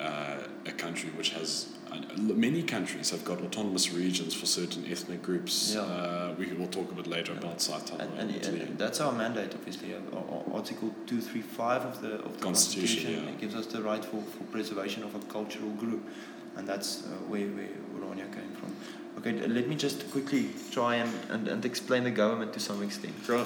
uh, 0.00 0.38
a 0.66 0.72
country 0.72 1.10
which 1.10 1.30
has 1.30 1.68
uh, 1.92 1.96
many 2.16 2.62
countries 2.62 3.10
have 3.10 3.24
got 3.24 3.40
autonomous 3.40 3.92
regions 3.92 4.32
for 4.34 4.46
certain 4.46 4.84
ethnic 4.90 5.22
groups. 5.22 5.74
Yeah. 5.74 5.80
Uh, 5.80 6.34
we 6.38 6.46
will 6.52 6.68
talk 6.68 6.90
a 6.90 6.94
bit 6.94 7.06
later 7.06 7.32
about 7.32 7.60
South 7.60 7.86
Tyrol. 7.86 8.12
And, 8.16 8.30
and, 8.30 8.46
and 8.46 8.78
that's 8.78 9.00
our 9.00 9.12
mandate, 9.12 9.52
obviously. 9.54 9.94
Uh, 9.94 9.98
Ar- 10.12 10.24
Ar- 10.36 10.54
Article 10.54 10.94
235 11.06 11.84
of 11.84 12.00
the, 12.00 12.14
of 12.14 12.36
the 12.36 12.44
Constitution, 12.44 13.04
Constitution, 13.04 13.24
yeah. 13.24 13.30
it 13.30 13.40
gives 13.40 13.54
us 13.54 13.66
the 13.66 13.82
right 13.82 14.04
for, 14.04 14.22
for 14.22 14.44
preservation 14.44 15.02
of 15.02 15.14
a 15.14 15.18
cultural 15.32 15.70
group. 15.70 16.08
And 16.56 16.66
that's 16.66 17.04
uh, 17.04 17.08
where, 17.28 17.46
where 17.48 17.68
Orania 17.96 18.32
came 18.32 18.52
from. 18.52 18.74
Okay, 19.18 19.32
let 19.46 19.68
me 19.68 19.74
just 19.74 20.10
quickly 20.12 20.50
try 20.70 20.96
and, 20.96 21.12
and, 21.28 21.48
and 21.48 21.64
explain 21.64 22.04
the 22.04 22.10
government 22.10 22.52
to 22.54 22.60
some 22.60 22.82
extent. 22.82 23.14
okay. 23.28 23.44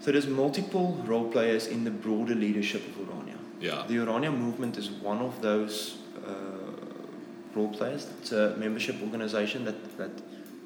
So 0.00 0.12
there's 0.12 0.26
multiple 0.28 1.02
role 1.04 1.28
players 1.28 1.66
in 1.66 1.84
the 1.84 1.90
broader 1.90 2.34
leadership 2.34 2.86
of 2.86 3.08
Orania. 3.08 3.37
Yeah. 3.60 3.84
The 3.88 3.96
Orania 3.96 4.36
movement 4.36 4.76
is 4.78 4.90
one 4.90 5.18
of 5.18 5.40
those 5.42 5.98
uh, 6.26 6.32
role 7.54 7.68
players. 7.68 8.06
It's 8.20 8.32
a 8.32 8.54
membership 8.56 8.96
organization 9.02 9.64
that, 9.64 9.98
that 9.98 10.10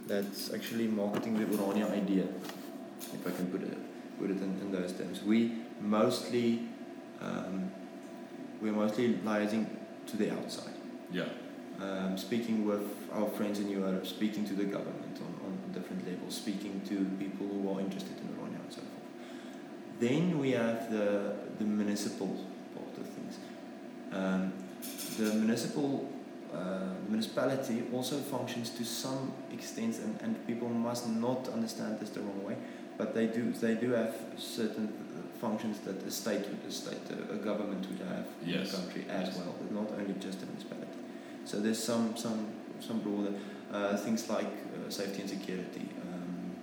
that's 0.07 0.53
actually 0.53 0.89
marketing 0.89 1.39
the 1.39 1.45
Orania 1.57 1.91
idea, 1.91 2.25
if 3.15 3.27
I 3.27 3.31
can 3.31 3.47
put 3.47 3.63
it 3.63 3.79
put 4.19 4.31
it 4.31 4.37
in, 4.37 4.59
in 4.61 4.73
those 4.73 4.93
terms. 4.93 5.23
We 5.23 5.53
mostly 5.81 6.61
um, 7.21 7.71
we're 8.61 8.73
mostly 8.73 9.15
liaising 9.15 9.67
to 10.07 10.17
the 10.17 10.31
outside, 10.33 10.75
Yeah. 11.13 11.25
um, 11.81 12.19
speaking 12.19 12.65
with 12.67 12.83
our 13.13 13.29
friends 13.29 13.59
in 13.59 13.69
Europe, 13.71 14.07
speaking 14.07 14.45
to 14.47 14.55
the 14.55 14.65
government 14.65 15.19
on, 15.21 15.33
on 15.47 15.73
different 15.73 16.07
levels, 16.07 16.35
speaking 16.35 16.81
to 16.89 16.95
people 17.19 17.47
who 17.47 17.73
are 17.75 17.81
interested 17.81 18.17
in 18.19 18.29
Orania 18.37 18.61
and 18.65 18.73
so 18.73 18.81
forth. 18.81 19.07
Then 20.01 20.39
we 20.39 20.51
have 20.53 20.91
the 20.91 21.35
the 21.59 21.65
municipal 21.65 22.29
part 22.29 22.37
of 22.37 22.37
things. 22.39 22.52
Um, 24.13 24.53
the 25.19 25.35
municipal 25.35 26.09
uh, 26.53 26.81
municipality 27.09 27.83
also 27.93 28.17
functions 28.19 28.71
to 28.71 28.85
some 28.85 29.33
extent, 29.53 29.99
and, 29.99 30.21
and 30.23 30.47
people 30.47 30.69
must 30.69 31.09
not 31.09 31.49
understand 31.49 31.99
this 32.01 32.11
the 32.11 32.21
wrong 32.21 32.45
way, 32.45 32.57
but 32.99 33.15
they 33.15 33.27
do 33.27 33.53
they 33.53 33.75
do 33.75 33.93
have 33.93 34.15
certain 34.37 34.89
functions 35.41 35.79
that 35.81 35.97
a 36.03 36.11
state 36.11 36.47
would 36.49 36.59
a 36.69 36.71
state 36.71 37.01
a, 37.11 37.35
a 37.35 37.37
government 37.37 37.87
would 37.89 38.01
have 38.09 38.27
in 38.45 38.65
the 38.65 38.71
country 38.71 39.05
as 39.09 39.29
Yes. 39.29 39.39
well, 39.39 39.55
not 39.71 39.91
only 39.99 40.15
just 40.21 40.43
a 40.43 40.47
municipality. 40.47 40.99
So 41.45 41.59
there's 41.61 41.83
some 41.83 42.17
some 42.17 42.49
some 42.81 43.01
broader 43.01 43.33
uh, 43.73 43.97
things 43.97 44.29
like 44.29 44.47
uh, 44.47 44.91
safety 44.91 45.21
and 45.23 45.31
security. 45.31 45.89
Um, 46.03 46.57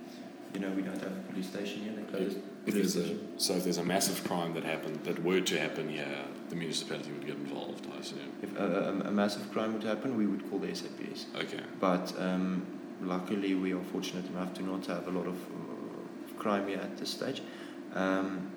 you 0.54 0.60
know, 0.60 0.70
we 0.70 0.82
don't 0.82 1.00
have 1.02 1.12
a 1.12 1.32
police 1.32 1.48
station 1.48 1.82
here. 1.82 1.92
They 1.96 2.02
closed. 2.02 2.38
If 2.66 2.74
there's 2.74 2.96
a, 2.96 3.16
so 3.38 3.54
if 3.54 3.64
there's 3.64 3.78
a 3.78 3.84
massive 3.84 4.22
crime 4.24 4.54
that 4.54 4.64
happened 4.64 5.00
that 5.04 5.22
were 5.24 5.40
to 5.40 5.58
happen 5.58 5.88
here, 5.88 6.24
the 6.50 6.56
municipality 6.56 7.10
would 7.12 7.26
get 7.26 7.36
involved. 7.36 7.86
I 7.94 8.00
assume. 8.00 8.18
If 8.42 8.58
a, 8.58 8.64
a, 8.64 9.08
a 9.08 9.10
massive 9.10 9.50
crime 9.52 9.72
would 9.72 9.84
happen, 9.84 10.16
we 10.16 10.26
would 10.26 10.48
call 10.50 10.58
the 10.58 10.74
SAPS. 10.74 11.26
Okay. 11.36 11.60
But 11.80 12.12
um, 12.18 12.66
luckily, 13.00 13.54
we 13.54 13.72
are 13.72 13.82
fortunate 13.92 14.26
enough 14.26 14.52
to 14.54 14.62
not 14.62 14.86
have 14.86 15.06
a 15.08 15.10
lot 15.10 15.26
of 15.26 15.36
uh, 15.36 16.38
crime 16.38 16.68
here 16.68 16.78
at 16.78 16.96
this 16.98 17.10
stage. 17.10 17.42
Um, 17.94 18.50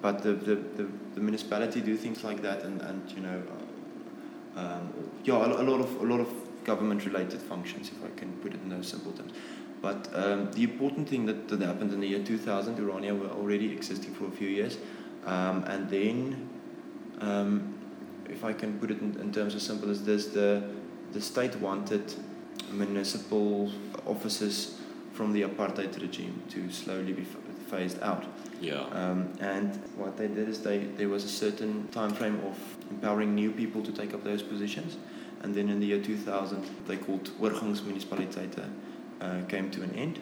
but 0.00 0.22
the, 0.22 0.32
the, 0.32 0.54
the, 0.54 0.88
the 1.14 1.20
municipality 1.20 1.80
do 1.80 1.96
things 1.96 2.22
like 2.22 2.42
that, 2.42 2.62
and, 2.62 2.80
and 2.82 3.10
you 3.10 3.20
know, 3.20 3.42
uh, 4.56 4.60
um, 4.60 4.92
yeah, 5.24 5.34
a, 5.34 5.62
a 5.62 5.64
lot 5.64 5.80
of 5.80 6.00
a 6.00 6.04
lot 6.04 6.20
of 6.20 6.28
government-related 6.64 7.40
functions, 7.42 7.90
if 7.90 8.04
I 8.04 8.18
can 8.18 8.32
put 8.38 8.54
it 8.54 8.60
in 8.62 8.68
those 8.70 8.88
simple 8.88 9.12
terms. 9.12 9.32
But 9.82 10.08
um, 10.14 10.50
the 10.52 10.62
important 10.62 11.08
thing 11.08 11.26
that, 11.26 11.48
that 11.48 11.60
happened 11.60 11.92
in 11.92 12.00
the 12.00 12.06
year 12.06 12.24
2000, 12.24 12.78
Orania 12.78 13.18
were 13.18 13.28
already 13.28 13.70
existing 13.70 14.14
for 14.14 14.26
a 14.26 14.30
few 14.30 14.48
years, 14.48 14.78
um, 15.26 15.64
and 15.64 15.90
then, 15.90 16.48
um, 17.20 17.74
if 18.28 18.44
I 18.44 18.52
can 18.52 18.78
put 18.78 18.90
it 18.90 19.00
in, 19.00 19.18
in 19.20 19.32
terms 19.32 19.54
as 19.54 19.62
simple 19.62 19.90
as 19.90 20.04
this, 20.04 20.26
the 20.26 20.62
the 21.12 21.20
state 21.20 21.54
wanted 21.56 22.12
municipal 22.72 23.70
offices 24.06 24.80
from 25.12 25.32
the 25.32 25.42
apartheid 25.42 26.00
regime 26.00 26.42
to 26.50 26.70
slowly 26.72 27.12
be 27.12 27.24
phased 27.70 28.02
out. 28.02 28.24
Yeah. 28.60 28.82
Um, 28.86 29.32
and 29.40 29.76
what 29.96 30.16
they 30.16 30.26
did 30.26 30.48
is 30.48 30.60
they 30.60 30.78
there 30.78 31.08
was 31.08 31.24
a 31.24 31.28
certain 31.28 31.88
time 31.88 32.12
frame 32.14 32.40
of 32.44 32.58
empowering 32.90 33.34
new 33.34 33.50
people 33.50 33.82
to 33.82 33.92
take 33.92 34.14
up 34.14 34.24
those 34.24 34.42
positions. 34.42 34.96
And 35.42 35.54
then 35.54 35.68
in 35.68 35.78
the 35.78 35.86
year 35.86 36.02
2000, 36.02 36.64
they 36.86 36.96
called 36.96 37.30
Oorgangsmunisipaliteite 37.38 38.66
uh, 39.20 39.42
came 39.46 39.70
to 39.70 39.82
an 39.82 39.94
end, 39.94 40.18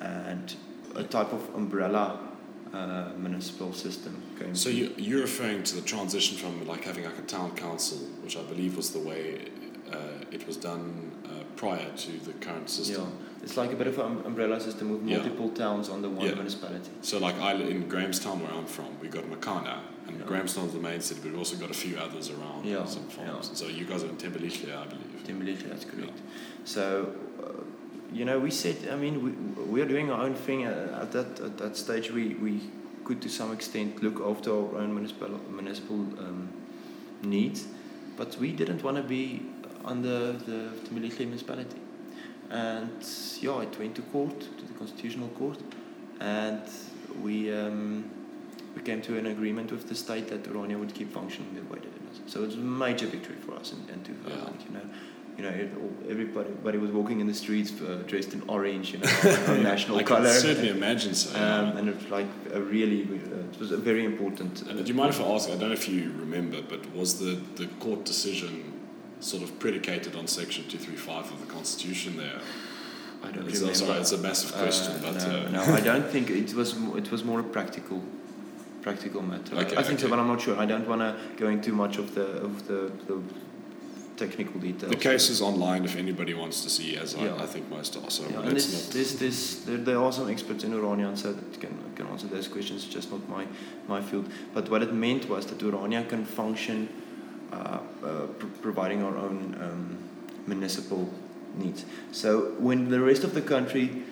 and 0.00 0.54
a 0.94 1.02
type 1.02 1.32
of 1.32 1.54
umbrella 1.54 2.27
uh, 2.74 3.10
municipal 3.16 3.72
system 3.72 4.20
came. 4.38 4.54
So 4.54 4.68
you, 4.68 4.92
you're 4.96 5.22
referring 5.22 5.62
to 5.64 5.74
the 5.76 5.82
transition 5.82 6.36
from 6.36 6.66
like 6.66 6.84
having 6.84 7.04
like 7.04 7.18
a 7.18 7.22
town 7.22 7.54
council, 7.56 7.98
which 8.22 8.36
I 8.36 8.42
believe 8.42 8.76
was 8.76 8.90
the 8.90 8.98
way 9.00 9.48
uh, 9.92 9.96
it 10.30 10.46
was 10.46 10.56
done 10.56 11.10
uh, 11.24 11.44
prior 11.56 11.90
to 11.96 12.12
the 12.20 12.32
current 12.34 12.68
system. 12.68 13.02
Yeah, 13.04 13.42
it's 13.44 13.56
like 13.56 13.72
a 13.72 13.76
bit 13.76 13.86
of 13.86 13.98
an 13.98 14.22
umbrella 14.26 14.60
system 14.60 14.90
with 14.92 15.06
Yeah. 15.08 15.18
multiple 15.18 15.48
towns 15.50 15.88
under 15.88 16.08
one 16.10 16.26
Yeah. 16.26 16.34
municipality. 16.34 16.90
So 17.00 17.18
like 17.18 17.36
I 17.40 17.54
in 17.54 17.88
Grahamstown 17.88 18.40
where 18.40 18.52
I'm 18.52 18.66
from, 18.66 18.86
we 19.00 19.08
got 19.08 19.24
Makana, 19.24 19.78
and 20.06 20.18
Yeah. 20.18 20.26
Grahamstown's 20.26 20.74
the 20.74 20.78
main 20.80 21.00
city, 21.00 21.20
but 21.22 21.30
we've 21.30 21.38
also 21.38 21.56
got 21.56 21.70
a 21.70 21.74
few 21.74 21.96
others 21.96 22.28
around, 22.30 22.66
Yeah, 22.66 22.84
some 22.84 23.04
farms. 23.08 23.48
yeah. 23.50 23.54
So 23.60 23.66
you 23.68 23.86
guys 23.86 24.02
are 24.04 24.08
in 24.08 24.16
Tembelihle, 24.16 24.76
I 24.76 24.84
believe. 24.86 25.24
Tembelihle, 25.26 25.68
that's 25.70 25.86
correct. 25.86 26.18
So, 26.64 27.14
uh, 27.42 27.57
you 28.12 28.24
know, 28.24 28.38
we 28.38 28.50
said, 28.50 28.76
I 28.90 28.96
mean, 28.96 29.22
we, 29.22 29.30
we 29.64 29.80
are 29.82 29.88
doing 29.88 30.10
our 30.10 30.22
own 30.22 30.34
thing. 30.34 30.64
At, 30.64 31.12
that, 31.12 31.40
at 31.40 31.58
that 31.58 31.76
stage, 31.76 32.10
we, 32.10 32.34
we 32.34 32.60
could 33.04 33.20
to 33.22 33.28
some 33.28 33.52
extent 33.52 34.02
look 34.02 34.20
after 34.20 34.50
our 34.50 34.78
own 34.78 34.94
municipal, 34.94 35.28
municipal 35.50 35.96
um, 35.96 36.48
needs, 37.22 37.66
but 38.16 38.36
we 38.38 38.52
didn't 38.52 38.82
want 38.82 38.96
to 38.96 39.02
be 39.02 39.42
under 39.84 40.32
the 40.32 40.70
Tembelihle 40.84 41.20
municipality. 41.20 41.80
And 42.50 42.90
yeah, 43.40 43.60
it 43.60 43.78
went 43.78 43.94
to 43.96 44.02
court, 44.02 44.40
to 44.40 44.64
the 44.64 44.72
Constitutional 44.78 45.28
Court, 45.28 45.58
and 46.20 46.62
we, 47.22 47.52
um, 47.52 48.10
we 48.74 48.82
came 48.82 49.02
to 49.02 49.18
an 49.18 49.26
agreement 49.26 49.70
with 49.70 49.88
the 49.88 49.94
state 49.94 50.28
that 50.28 50.44
Orania 50.44 50.78
would 50.78 50.94
keep 50.94 51.12
functioning 51.12 51.54
the 51.54 51.60
way 51.62 51.78
that 51.78 51.86
it 51.86 52.08
does. 52.24 52.32
So 52.32 52.44
it's 52.44 52.54
a 52.54 52.58
major 52.58 53.06
victory 53.06 53.36
for 53.36 53.54
us 53.54 53.72
in, 53.72 53.92
in 53.92 54.02
2000, 54.02 54.38
Yeah. 54.38 54.66
you 54.66 54.74
know. 54.74 54.90
You 55.38 55.44
know, 55.44 55.50
it, 55.50 55.70
everybody, 56.10 56.48
everybody 56.50 56.78
was 56.78 56.90
walking 56.90 57.20
in 57.20 57.28
the 57.28 57.34
streets 57.34 57.70
uh, 57.80 58.02
dressed 58.08 58.32
in 58.34 58.42
orange, 58.48 58.92
you 58.92 58.98
know, 58.98 59.08
our 59.46 59.56
national 59.58 59.98
I 59.98 60.02
color. 60.02 60.24
can 60.28 60.40
certainly 60.40 60.70
imagine 60.70 61.14
so. 61.14 61.38
yeah. 61.38 61.58
Um, 61.60 61.76
and 61.76 61.88
it 61.88 61.94
was 61.94 62.08
like 62.10 62.26
a 62.52 62.60
really, 62.60 63.04
uh, 63.04 63.52
it 63.52 63.60
was 63.60 63.70
a 63.70 63.76
very 63.76 64.04
important. 64.04 64.62
And 64.62 64.84
do 64.84 64.88
you 64.92 64.94
mind 64.94 65.10
if 65.14 65.20
I 65.20 65.24
ask? 65.26 65.48
I 65.48 65.52
don't 65.52 65.68
know 65.68 65.72
if 65.74 65.88
you 65.88 66.12
remember, 66.18 66.60
but 66.62 66.92
was 66.92 67.20
the, 67.20 67.40
the 67.54 67.68
court 67.78 68.04
decision 68.04 68.64
sort 69.20 69.44
of 69.44 69.56
predicated 69.60 70.16
on 70.16 70.26
Section 70.26 70.66
two 70.68 70.78
three 70.78 70.96
five 70.96 71.30
of 71.30 71.38
the 71.40 71.46
Constitution? 71.52 72.16
There, 72.16 72.40
I 73.22 73.30
don't 73.30 73.46
it's, 73.48 73.60
remember. 73.60 73.74
sorry, 73.78 74.00
it's 74.00 74.10
a 74.10 74.18
massive 74.18 74.52
question, 74.56 74.92
Uh, 74.96 75.12
but 75.12 75.14
no, 75.28 75.46
uh, 75.46 75.50
no, 75.50 75.62
I 75.72 75.80
don't 75.80 76.06
think 76.10 76.30
it 76.30 76.52
was. 76.52 76.74
It 76.96 77.12
was 77.12 77.22
more 77.22 77.38
a 77.38 77.44
practical, 77.44 78.02
practical 78.82 79.22
matter. 79.22 79.54
I- 79.54 79.60
Okay, 79.62 79.76
I 79.76 79.84
think 79.84 80.00
so, 80.00 80.08
but 80.08 80.18
I'm 80.18 80.26
not 80.26 80.40
sure. 80.40 80.58
I 80.58 80.66
don't 80.66 80.88
want 80.88 81.00
to 81.02 81.14
go 81.36 81.46
into 81.48 81.70
much 81.72 81.96
of 81.98 82.16
the 82.16 82.26
of 82.42 82.66
the, 82.66 82.90
the 83.06 83.22
technical 84.18 84.60
details. 84.60 84.90
The 84.90 84.96
case 85.10 85.30
is 85.30 85.40
online 85.40 85.84
if 85.84 85.96
anybody 85.96 86.34
wants 86.34 86.62
to 86.64 86.70
see, 86.70 86.96
as 86.96 87.14
Yeah. 87.14 87.34
I, 87.34 87.44
I 87.44 87.46
think 87.46 87.70
most 87.70 87.96
are. 87.96 88.10
So 88.10 88.24
Yeah, 88.24 88.40
and 88.42 88.52
there's, 88.52 88.72
not. 88.72 88.92
there's, 88.94 89.14
there's, 89.18 89.64
there, 89.64 89.76
there 89.76 89.98
are 89.98 90.12
some 90.12 90.28
experts 90.28 90.64
in 90.64 90.72
Orania, 90.72 91.16
so 91.16 91.32
that 91.32 91.60
can, 91.60 91.76
can 91.96 92.06
answer 92.08 92.26
those 92.26 92.48
questions, 92.48 92.84
just 92.86 93.10
not 93.10 93.28
my, 93.28 93.46
my 93.86 94.00
field. 94.02 94.26
But 94.54 94.68
what 94.70 94.82
it 94.82 94.92
meant 94.92 95.28
was 95.28 95.46
that 95.46 95.58
Orania 95.58 96.08
can 96.08 96.24
function 96.24 96.88
uh, 97.52 97.56
uh, 97.56 98.26
pr- 98.38 98.46
providing 98.60 99.02
our 99.02 99.16
own 99.16 99.56
um, 99.60 99.98
municipal 100.46 101.08
needs. 101.56 101.84
So 102.12 102.52
when 102.58 102.90
the 102.90 103.00
rest 103.00 103.24
of 103.24 103.34
the 103.34 103.42
country 103.42 104.02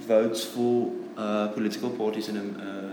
votes 0.00 0.44
for 0.44 0.92
uh, 1.16 1.48
political 1.48 1.90
parties 1.90 2.28
in 2.28 2.36
a 2.36 2.40
uh, 2.40 2.91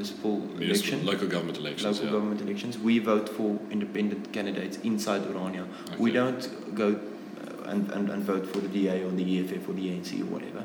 municipal 0.00 0.38
Municipal- 0.38 0.62
election, 0.62 1.06
local 1.06 1.28
government 1.28 1.58
elections. 1.58 1.84
local 1.84 2.04
yeah. 2.06 2.12
government 2.12 2.40
elections, 2.40 2.78
we 2.78 2.98
vote 2.98 3.28
for 3.28 3.58
independent 3.70 4.32
candidates 4.32 4.78
inside 4.82 5.22
Orania. 5.22 5.66
We 5.98 6.10
Okay. 6.10 6.18
don't 6.20 6.74
go 6.74 6.88
uh, 6.88 7.70
and, 7.70 7.90
and, 7.92 8.08
and 8.10 8.22
vote 8.24 8.46
for 8.46 8.60
the 8.60 8.68
DA 8.68 9.02
or 9.04 9.10
the 9.10 9.26
EFF 9.40 9.68
or 9.68 9.72
the 9.74 9.88
ANC 9.90 10.20
or 10.22 10.26
whatever. 10.26 10.64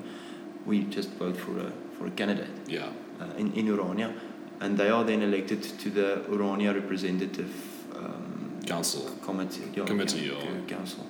We 0.65 0.83
just 0.85 1.09
vote 1.19 1.37
for 1.37 1.59
a, 1.59 1.71
for 1.97 2.07
a 2.07 2.11
candidate 2.11 2.49
Yeah. 2.67 2.89
uh, 3.19 3.25
in, 3.37 3.51
in 3.53 3.67
Orania. 3.67 4.13
And 4.61 4.77
they 4.77 4.89
are 4.89 5.03
then 5.03 5.21
elected 5.21 5.61
to 5.63 5.89
the 5.89 6.23
Orania 6.29 6.73
Representative 6.73 7.51
um, 7.95 8.59
Council. 8.65 9.01
Committee, 9.21 9.63
yeah, 9.75 9.85
Committee, 9.85 10.29
or- 10.31 10.61
Council. 10.67 11.05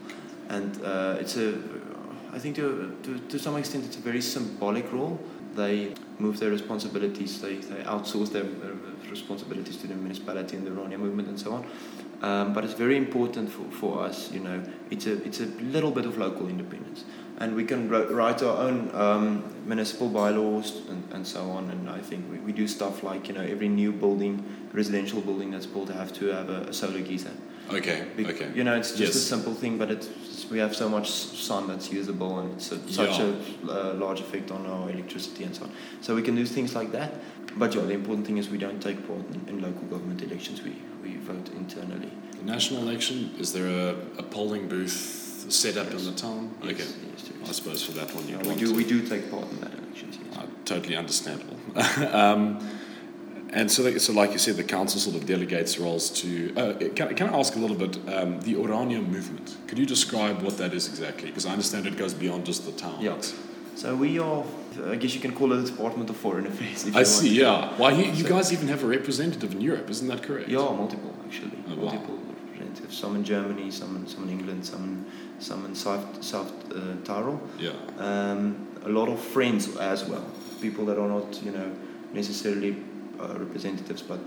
And 0.49 0.81
uh, 0.83 1.17
it's 1.19 1.37
a, 1.37 1.53
I 2.33 2.39
think 2.39 2.55
to, 2.57 2.95
to, 3.03 3.19
to 3.29 3.39
some 3.39 3.55
extent 3.57 3.85
it's 3.85 3.97
a 3.97 4.01
very 4.01 4.21
symbolic 4.21 4.91
role. 4.91 5.19
They 5.55 5.93
move 6.19 6.39
their 6.39 6.51
responsibilities, 6.51 7.41
they, 7.41 7.55
they 7.55 7.83
outsource 7.83 8.31
their 8.31 8.45
responsibilities 9.09 9.77
to 9.77 9.87
the 9.87 9.95
municipality 9.95 10.57
and 10.57 10.65
the 10.67 10.71
Orania 10.71 10.99
movement 10.99 11.29
and 11.29 11.39
so 11.39 11.53
on. 11.53 11.65
Um, 12.21 12.53
but 12.53 12.63
it's 12.63 12.73
very 12.73 12.97
important 12.97 13.51
for, 13.51 13.63
for 13.71 14.01
us, 14.01 14.31
you 14.31 14.39
know, 14.39 14.63
it's 14.89 15.05
a, 15.05 15.21
it's 15.23 15.41
a 15.41 15.45
little 15.45 15.91
bit 15.91 16.05
of 16.05 16.17
local 16.17 16.47
independence. 16.47 17.03
And 17.37 17.55
we 17.55 17.65
can 17.65 17.89
wri- 17.89 18.09
write 18.09 18.41
our 18.41 18.57
own 18.57 18.89
um, 18.95 19.43
municipal 19.65 20.09
bylaws 20.09 20.81
and, 20.89 21.03
and 21.11 21.27
so 21.27 21.41
on. 21.51 21.69
And 21.69 21.89
I 21.89 21.99
think 21.99 22.31
we, 22.31 22.39
we 22.39 22.53
do 22.53 22.67
stuff 22.67 23.03
like, 23.03 23.27
you 23.27 23.33
know, 23.33 23.41
every 23.41 23.67
new 23.67 23.91
building, 23.91 24.43
residential 24.71 25.21
building 25.21 25.51
that's 25.51 25.65
built 25.65 25.89
have 25.89 26.13
to 26.13 26.27
have 26.27 26.49
a, 26.49 26.61
a 26.61 26.73
solar 26.73 27.01
geyser. 27.01 27.31
Okay. 27.69 28.05
Bec- 28.17 28.27
Okay. 28.35 28.49
You 28.55 28.63
know, 28.63 28.75
it's 28.75 28.91
just 28.95 29.15
a 29.15 29.19
simple 29.19 29.53
thing, 29.53 29.77
but 29.77 29.89
it's 29.91 30.09
we 30.51 30.59
have 30.59 30.75
so 30.75 30.87
much 30.87 31.09
sun 31.09 31.67
that's 31.67 31.91
usable, 31.91 32.39
and 32.39 32.53
it's 32.53 32.71
a, 32.71 32.77
such 32.91 33.17
Yeah. 33.19 33.33
a 33.67 33.71
uh, 33.71 33.93
large 33.95 34.19
effect 34.19 34.51
on 34.51 34.65
our 34.67 34.89
electricity 34.91 35.43
and 35.43 35.55
so 35.55 35.63
on. 35.63 35.71
So 36.01 36.13
we 36.15 36.21
can 36.21 36.35
do 36.35 36.45
things 36.45 36.75
like 36.75 36.91
that. 36.91 37.11
But 37.57 37.73
yeah, 37.73 37.81
the 37.81 37.93
important 37.93 38.27
thing 38.27 38.37
is 38.37 38.49
we 38.49 38.57
don't 38.59 38.79
take 38.81 39.07
part 39.07 39.21
in, 39.33 39.49
in 39.49 39.61
local 39.61 39.83
government 39.87 40.21
elections. 40.21 40.61
We 40.61 40.75
we 41.03 41.17
vote 41.17 41.49
internally. 41.55 42.11
The 42.39 42.43
national 42.45 42.81
election, 42.87 43.31
is 43.39 43.51
there 43.53 43.67
a, 43.67 43.95
a 44.19 44.23
polling 44.23 44.67
booth 44.67 45.45
set 45.49 45.77
up 45.77 45.87
Yes. 45.91 45.99
in 46.05 46.13
the 46.13 46.19
town? 46.21 46.49
Yes, 46.63 46.71
Okay. 46.73 46.89
yes. 47.11 47.49
I 47.49 47.51
suppose 47.53 47.83
for 47.83 47.93
that 47.93 48.13
one 48.13 48.27
Yeah, 48.27 48.37
you'd 48.37 48.47
we 48.47 48.55
do 48.55 48.67
to. 48.67 48.75
we 48.75 48.83
do 48.83 49.01
take 49.07 49.31
part 49.31 49.49
in 49.51 49.59
that 49.61 49.73
election. 49.73 50.09
Yes. 50.11 50.37
Uh, 50.37 50.45
totally 50.65 50.95
understandable. 50.95 51.57
um, 52.21 52.59
and 53.55 53.71
so, 53.71 53.83
like- 53.83 53.99
so, 53.99 54.11
like 54.13 54.31
you 54.33 54.39
said, 54.39 54.55
the 54.57 54.63
council 54.77 54.99
sort 54.99 55.15
of 55.15 55.25
delegates 55.25 55.79
roles 55.79 56.09
to. 56.21 56.29
Uh, 56.55 56.73
can, 56.97 57.15
can 57.15 57.29
I 57.29 57.39
ask 57.39 57.55
a 57.55 57.59
little 57.59 57.77
bit 57.85 57.93
um, 58.13 58.39
the 58.41 58.53
Orania 58.55 59.01
movement? 59.15 59.55
Could 59.67 59.79
you 59.79 59.85
describe 59.85 60.41
what 60.41 60.57
that 60.57 60.73
is 60.73 60.87
exactly? 60.87 61.27
Because 61.29 61.45
I 61.45 61.51
understand 61.51 61.87
it 61.87 61.97
goes 61.97 62.13
beyond 62.13 62.45
just 62.45 62.65
the 62.65 62.71
town. 62.73 62.97
Yeah. 63.01 63.17
So 63.75 63.95
we 63.95 64.19
are, 64.19 64.43
I 64.93 64.95
guess 64.95 65.13
you 65.15 65.19
can 65.19 65.33
call 65.33 65.51
it 65.53 65.57
the 65.63 65.69
Department 65.71 66.09
of 66.09 66.15
Foreign 66.17 66.47
Affairs. 66.47 66.85
If 66.87 66.95
I 66.95 67.03
see. 67.03 67.27
want. 67.43 67.71
Yeah. 67.73 67.77
Why 67.77 67.91
you, 67.91 68.05
you 68.11 68.23
So- 68.23 68.29
guys 68.29 68.51
even 68.53 68.67
have 68.69 68.83
a 68.83 68.87
representative 68.87 69.51
in 69.51 69.61
Europe? 69.61 69.89
Isn't 69.89 70.07
that 70.07 70.21
correct? 70.23 70.47
Yeah, 70.49 70.59
multiple 70.59 71.13
actually. 71.25 71.57
Oh, 71.69 71.75
wow. 71.75 71.81
multiple 71.91 72.19
representatives. 72.43 72.97
Some 72.97 73.15
in 73.17 73.23
Germany, 73.23 73.71
some 73.71 73.95
in, 73.97 74.07
some 74.07 74.23
in 74.23 74.29
England, 74.29 74.65
some 74.65 74.83
in, 74.83 75.05
some 75.41 75.65
in 75.65 75.75
South 75.75 76.23
South 76.23 76.51
uh, 76.73 76.95
Tyrol. 77.03 77.39
Yeah. 77.59 77.71
um, 77.97 78.67
a 78.85 78.89
lot 78.89 79.09
of 79.09 79.19
friends 79.19 79.75
as 79.77 80.05
well. 80.05 80.25
People 80.61 80.85
that 80.85 80.97
are 80.97 81.07
not, 81.09 81.41
you 81.43 81.51
know, 81.51 81.69
necessarily 82.13 82.75
uh, 83.19 83.37
representatives, 83.39 84.01
but 84.01 84.19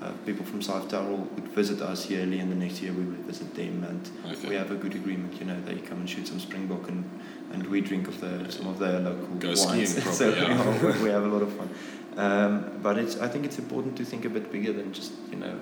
uh, 0.00 0.12
people 0.26 0.44
from 0.44 0.62
South 0.62 0.88
Tyrol 0.88 1.28
would 1.34 1.48
visit 1.48 1.80
us 1.82 2.08
yearly, 2.10 2.38
and 2.40 2.50
the 2.50 2.56
next 2.56 2.80
year 2.82 2.92
we 2.92 3.04
would 3.04 3.24
visit 3.26 3.54
them, 3.54 3.84
and 3.84 4.10
Okay. 4.32 4.48
we 4.48 4.54
have 4.54 4.70
a 4.70 4.76
good 4.76 4.94
agreement. 4.94 5.38
You 5.40 5.46
know, 5.46 5.60
they 5.66 5.76
come 5.76 5.98
and 6.00 6.08
shoot 6.10 6.26
some 6.28 6.38
springbok, 6.40 6.88
and, 6.88 7.04
and 7.52 7.66
we 7.66 7.80
drink 7.80 8.08
of 8.08 8.20
the 8.20 8.50
some 8.50 8.66
of 8.68 8.78
their 8.78 9.00
local 9.00 9.26
Go 9.38 9.48
wines. 9.48 9.62
skiing 9.96 10.14
so 10.20 10.28
yeah. 10.30 10.84
we, 10.84 11.02
we 11.04 11.08
have 11.10 11.24
a 11.24 11.28
lot 11.28 11.42
of 11.42 11.52
fun. 11.52 11.68
Um, 12.16 12.80
but 12.82 12.98
it's 12.98 13.16
I 13.18 13.28
think 13.28 13.44
it's 13.44 13.58
important 13.58 13.96
to 13.98 14.04
think 14.04 14.24
a 14.24 14.30
bit 14.30 14.50
bigger 14.52 14.72
than 14.72 14.92
just 14.92 15.12
you 15.30 15.38
know 15.38 15.54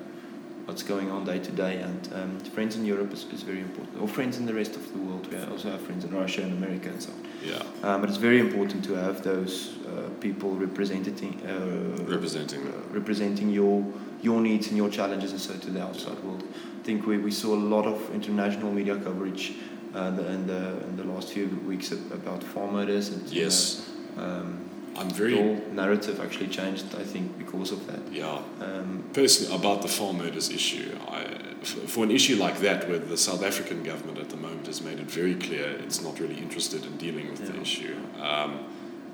what's 0.67 0.83
going 0.83 1.11
on 1.11 1.25
day 1.25 1.39
to 1.39 1.53
day. 1.53 1.77
And 1.81 2.09
um, 2.15 2.41
friends 2.41 2.77
in 2.77 2.85
Europe 2.85 3.13
is, 3.13 3.25
is 3.33 3.43
very 3.43 3.61
important, 3.61 4.01
or 4.01 4.09
friends 4.09 4.37
in 4.39 4.47
the 4.47 4.55
rest 4.55 4.77
of 4.77 4.93
the 4.93 4.99
world. 4.99 5.27
We 5.33 5.39
also 5.53 5.71
have 5.71 5.81
friends 5.81 6.05
in 6.05 6.11
Russia 6.15 6.43
and 6.43 6.53
America 6.53 6.89
and 6.89 7.03
so 7.03 7.11
on. 7.13 7.19
Yeah. 7.45 7.63
Um, 7.83 8.01
but 8.01 8.11
it's 8.11 8.19
very 8.19 8.41
important 8.41 8.85
to 8.85 8.95
have 8.95 9.23
those 9.23 9.77
uh, 9.87 10.09
people 10.21 10.51
representing 10.51 11.41
uh, 11.47 12.03
Representing. 12.05 12.61
uh, 12.67 12.73
representing 12.91 13.51
your 13.51 13.85
your 14.23 14.41
needs 14.41 14.69
and 14.69 14.77
your 14.77 14.89
challenges 14.91 15.31
and 15.33 15.41
so 15.41 15.55
to 15.55 15.71
the 15.71 15.83
outside 15.83 16.19
world. 16.25 16.43
I 16.81 16.83
think 16.85 17.07
we, 17.07 17.19
we 17.19 17.31
saw 17.31 17.55
a 17.55 17.63
lot 17.75 17.87
of 17.87 18.11
international 18.15 18.73
media 18.73 18.97
coverage 18.97 19.53
uh, 19.95 20.11
the, 20.11 20.27
in, 20.31 20.47
the, 20.47 20.79
in 20.89 20.97
the 20.97 21.05
last 21.05 21.29
few 21.33 21.47
weeks 21.67 21.93
about 21.93 22.43
farm 22.43 22.73
murders 22.73 23.11
and 23.11 23.29
you 23.29 23.43
Yes. 23.43 23.87
know, 24.17 24.23
um, 24.25 24.71
I'm 24.99 25.09
the 25.09 25.15
very. 25.15 25.35
whole 25.37 25.61
narrative 25.73 26.21
actually 26.21 26.49
changed 26.49 26.87
I 26.95 27.05
think 27.05 27.39
because 27.39 27.73
of 27.73 27.87
that. 27.87 28.01
Yeah. 28.13 28.41
Um, 28.61 29.05
Personally, 29.13 29.55
about 29.55 29.83
the 29.83 29.89
farm 29.89 30.19
murders 30.19 30.51
issue, 30.51 30.97
I, 31.09 31.25
for 31.65 32.05
an 32.05 32.11
issue 32.11 32.37
like 32.37 32.59
that, 32.61 32.89
where 32.89 32.99
the 32.99 33.17
South 33.17 33.43
African 33.43 33.83
government 33.83 34.19
at 34.19 34.31
the 34.31 34.37
moment 34.37 34.67
has 34.67 34.81
made 34.83 34.99
it 35.01 35.11
very 35.11 35.35
clear 35.35 35.67
it's 35.85 36.01
not 36.03 36.19
really 36.21 36.39
interested 36.39 36.85
in 36.85 36.97
dealing 36.97 37.31
with 37.31 37.47
the 37.47 37.61
issue, 37.61 37.97
um, 38.21 38.61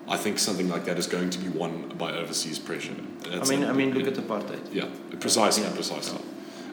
I 0.09 0.17
think 0.17 0.39
something 0.39 0.69
like 0.69 0.85
that 0.87 0.99
is 0.99 1.07
going 1.07 1.31
to 1.31 1.39
be 1.39 1.49
won 1.49 1.89
by 1.97 2.11
overseas 2.13 2.59
pressure. 2.59 2.95
That's 3.31 3.51
I 3.51 3.57
mean 3.57 3.65
I 3.69 3.73
mean 3.73 3.91
look 3.95 4.07
at 4.09 4.15
apartheid. 4.15 4.65
Yeah, 4.73 4.89
precisely, 5.21 5.63
Yeah. 5.65 5.73
precisely. 5.75 6.21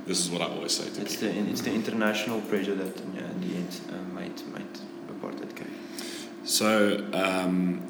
This 0.08 0.19
is 0.19 0.32
what 0.32 0.41
I 0.41 0.45
always 0.45 0.72
say 0.80 0.86
to 0.89 1.02
It's 1.02 1.15
people. 1.17 1.43
the 1.43 1.52
it's 1.52 1.62
the 1.62 1.72
international 1.72 2.41
pressure 2.41 2.74
that 2.76 2.93
in, 3.06 3.12
in 3.17 3.39
the 3.45 3.56
end 3.62 3.72
uh, 3.93 4.19
made 4.19 4.38
made 4.56 4.74
apartheid 5.13 5.54
go. 5.56 5.65
So, 6.43 6.69
um, 7.13 7.82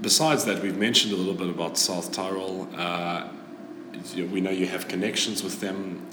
besides 0.00 0.44
that, 0.44 0.62
we've 0.62 0.76
mentioned 0.78 1.12
a 1.12 1.16
little 1.16 1.34
bit 1.34 1.48
about 1.48 1.78
South 1.78 2.12
Tyrol. 2.12 2.68
Uh, 2.76 3.28
we 4.16 4.40
know 4.40 4.50
you 4.50 4.66
have 4.66 4.88
connections 4.88 5.42
with 5.42 5.60
them. 5.60 6.06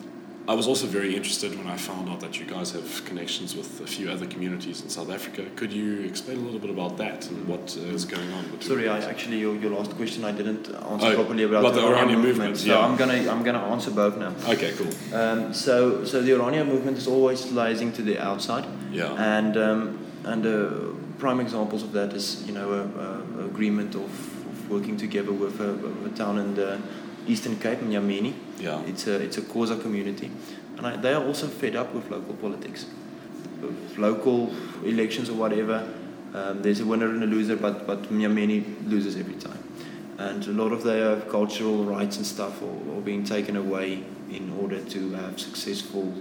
I 0.47 0.55
was 0.55 0.67
also 0.67 0.87
very 0.87 1.15
interested 1.15 1.55
when 1.55 1.67
I 1.67 1.77
found 1.77 2.09
out 2.09 2.19
that 2.21 2.39
you 2.39 2.45
guys 2.45 2.71
have 2.71 3.05
connections 3.05 3.55
with 3.55 3.79
a 3.79 3.85
few 3.85 4.09
other 4.09 4.25
communities 4.25 4.81
in 4.81 4.89
South 4.89 5.11
Africa. 5.11 5.45
Could 5.55 5.71
you 5.71 6.01
explain 6.01 6.39
a 6.39 6.41
little 6.41 6.59
bit 6.59 6.71
about 6.71 6.97
that 6.97 7.29
and 7.29 7.47
what 7.47 7.77
uh, 7.77 7.81
is 7.93 8.05
going 8.05 8.31
on? 8.33 8.43
between 8.45 8.61
Sorry, 8.61 8.89
I 8.89 8.99
actually 9.07 9.37
your, 9.39 9.55
your 9.55 9.71
last 9.71 9.91
question 9.95 10.25
I 10.25 10.31
didn't 10.31 10.67
answer 10.67 11.07
Oh, 11.07 11.15
properly 11.15 11.43
about, 11.43 11.59
about 11.59 11.75
the 11.75 11.81
Orania 11.81 11.95
Orania 11.97 12.07
movement. 12.15 12.25
movement, 12.37 12.57
So 12.57 12.67
yeah. 12.67 12.79
I'm 12.85 12.97
gonna 12.97 13.29
I'm 13.31 13.43
gonna 13.43 13.59
answer 13.65 13.91
both 13.91 14.17
now. 14.17 14.33
Okay, 14.49 14.73
cool. 14.77 14.89
Um, 15.17 15.53
so 15.53 16.03
so 16.05 16.21
the 16.23 16.31
Orania 16.31 16.65
movement 16.65 16.97
is 16.97 17.07
always 17.07 17.45
liaising 17.45 17.93
to 17.95 18.01
the 18.01 18.17
outside, 18.19 18.65
Yeah. 18.91 19.13
and 19.37 19.55
um, 19.57 19.99
and 20.25 20.45
uh, 20.45 20.49
prime 21.21 21.39
examples 21.39 21.83
of 21.83 21.91
that 21.93 22.13
is 22.13 22.43
you 22.47 22.53
know 22.53 22.69
a, 22.73 23.41
a 23.43 23.45
agreement 23.45 23.93
of, 23.93 24.11
of 24.49 24.69
working 24.71 24.97
together 24.97 25.31
with 25.31 25.61
a, 25.61 25.71
a 26.05 26.09
town 26.09 26.39
in 26.39 26.55
the 26.55 26.81
Eastern 27.27 27.57
Cape, 27.59 27.79
Nyameni. 27.79 28.33
Yeah. 28.57 28.81
It's 28.85 29.05
a 29.05 29.21
it's 29.21 29.37
a 29.37 29.41
Xhosa 29.41 29.79
community, 29.79 30.31
and 30.77 30.87
I, 30.87 30.97
they 30.97 31.13
are 31.13 31.23
also 31.23 31.47
fed 31.47 31.75
up 31.75 31.93
with 31.93 32.09
local 32.09 32.33
politics, 32.33 32.87
with 33.61 33.97
local 33.97 34.51
elections 34.83 35.29
or 35.29 35.35
whatever. 35.35 35.87
Um, 36.33 36.63
there's 36.63 36.79
a 36.79 36.85
winner 36.85 37.07
and 37.07 37.23
a 37.23 37.27
loser, 37.27 37.55
but 37.55 37.85
but 37.85 38.03
Nyameni 38.11 38.89
loses 38.89 39.15
every 39.15 39.35
time, 39.35 39.63
and 40.17 40.47
a 40.47 40.51
lot 40.63 40.71
of 40.71 40.83
their 40.83 41.21
cultural 41.37 41.83
rights 41.85 42.17
and 42.17 42.25
stuff 42.25 42.63
are, 42.63 42.97
are 42.97 43.01
being 43.01 43.23
taken 43.23 43.55
away 43.55 44.03
in 44.31 44.51
order 44.59 44.81
to 44.95 45.13
have 45.13 45.39
successful 45.39 46.11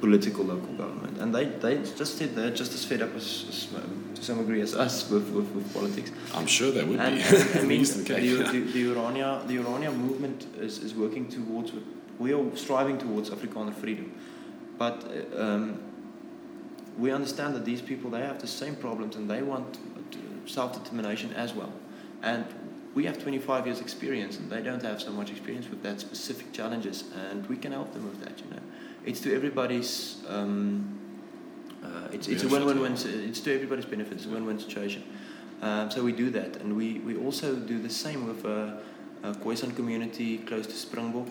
political 0.00 0.44
local 0.44 0.72
government. 0.74 1.18
And 1.18 1.34
they, 1.34 1.46
they 1.46 1.78
just 1.78 2.18
said 2.18 2.34
they're 2.34 2.50
just 2.50 2.72
as 2.74 2.84
fed 2.84 3.02
up 3.02 3.14
as, 3.14 3.44
as 3.48 3.68
um, 3.76 4.10
to 4.14 4.22
some 4.22 4.38
degree 4.38 4.60
as 4.60 4.74
us 4.74 5.08
with, 5.10 5.28
with, 5.30 5.50
with 5.52 5.72
politics. 5.72 6.10
I'm 6.34 6.46
sure 6.46 6.70
they 6.70 6.84
would 6.84 7.00
And, 7.00 7.16
be. 7.16 7.22
and, 7.22 7.50
I 7.58 7.62
mean, 7.62 7.82
the, 7.82 8.02
the, 8.02 8.60
the, 8.60 8.84
Orania, 8.94 9.46
the 9.46 9.56
Orania 9.56 9.94
movement 9.94 10.46
is, 10.58 10.78
is 10.78 10.94
working 10.94 11.28
towards, 11.28 11.72
we 12.18 12.32
are 12.32 12.56
striving 12.56 12.98
towards 12.98 13.30
Afrikaner 13.30 13.74
freedom. 13.74 14.12
But 14.78 15.04
uh, 15.36 15.42
um, 15.42 15.80
we 16.96 17.10
understand 17.10 17.54
that 17.54 17.64
these 17.64 17.82
people, 17.82 18.10
they 18.10 18.20
have 18.20 18.40
the 18.40 18.46
same 18.46 18.76
problems 18.76 19.16
and 19.16 19.28
they 19.28 19.42
want 19.42 19.78
self-determination 20.46 21.32
as 21.34 21.52
well. 21.52 21.72
And 22.22 22.44
we 22.94 23.04
have 23.04 23.22
25 23.22 23.66
years 23.66 23.80
experience 23.80 24.38
and 24.38 24.50
they 24.50 24.62
don't 24.62 24.82
have 24.82 25.00
so 25.00 25.10
much 25.10 25.30
experience 25.30 25.68
with 25.68 25.82
that 25.82 26.00
specific 26.00 26.52
challenges 26.52 27.04
and 27.30 27.46
we 27.48 27.56
can 27.56 27.72
help 27.72 27.92
them 27.92 28.04
with 28.08 28.22
that, 28.24 28.38
you 28.40 28.50
know. 28.50 28.62
It's 29.08 29.20
to 29.20 29.34
everybody's, 29.34 30.16
um, 30.28 30.98
uh, 31.82 32.08
it's, 32.12 32.28
it's 32.28 32.42
a 32.42 32.48
win-win-win, 32.48 32.92
it's 32.92 33.40
to 33.40 33.54
everybody's 33.54 33.86
benefit, 33.86 34.12
it's 34.18 34.26
a 34.26 34.28
win-win 34.28 34.58
situation. 34.58 35.02
Um, 35.62 35.90
so 35.90 36.04
we 36.04 36.12
do 36.12 36.28
that, 36.30 36.56
and 36.58 36.76
we, 36.76 36.98
we 36.98 37.16
also 37.16 37.56
do 37.56 37.80
the 37.80 37.88
same 37.88 38.26
with 38.28 38.44
uh, 38.44 38.76
a 39.22 39.32
Khoisan 39.32 39.74
community 39.74 40.38
close 40.38 40.66
to 40.66 40.76
Springbok, 40.76 41.28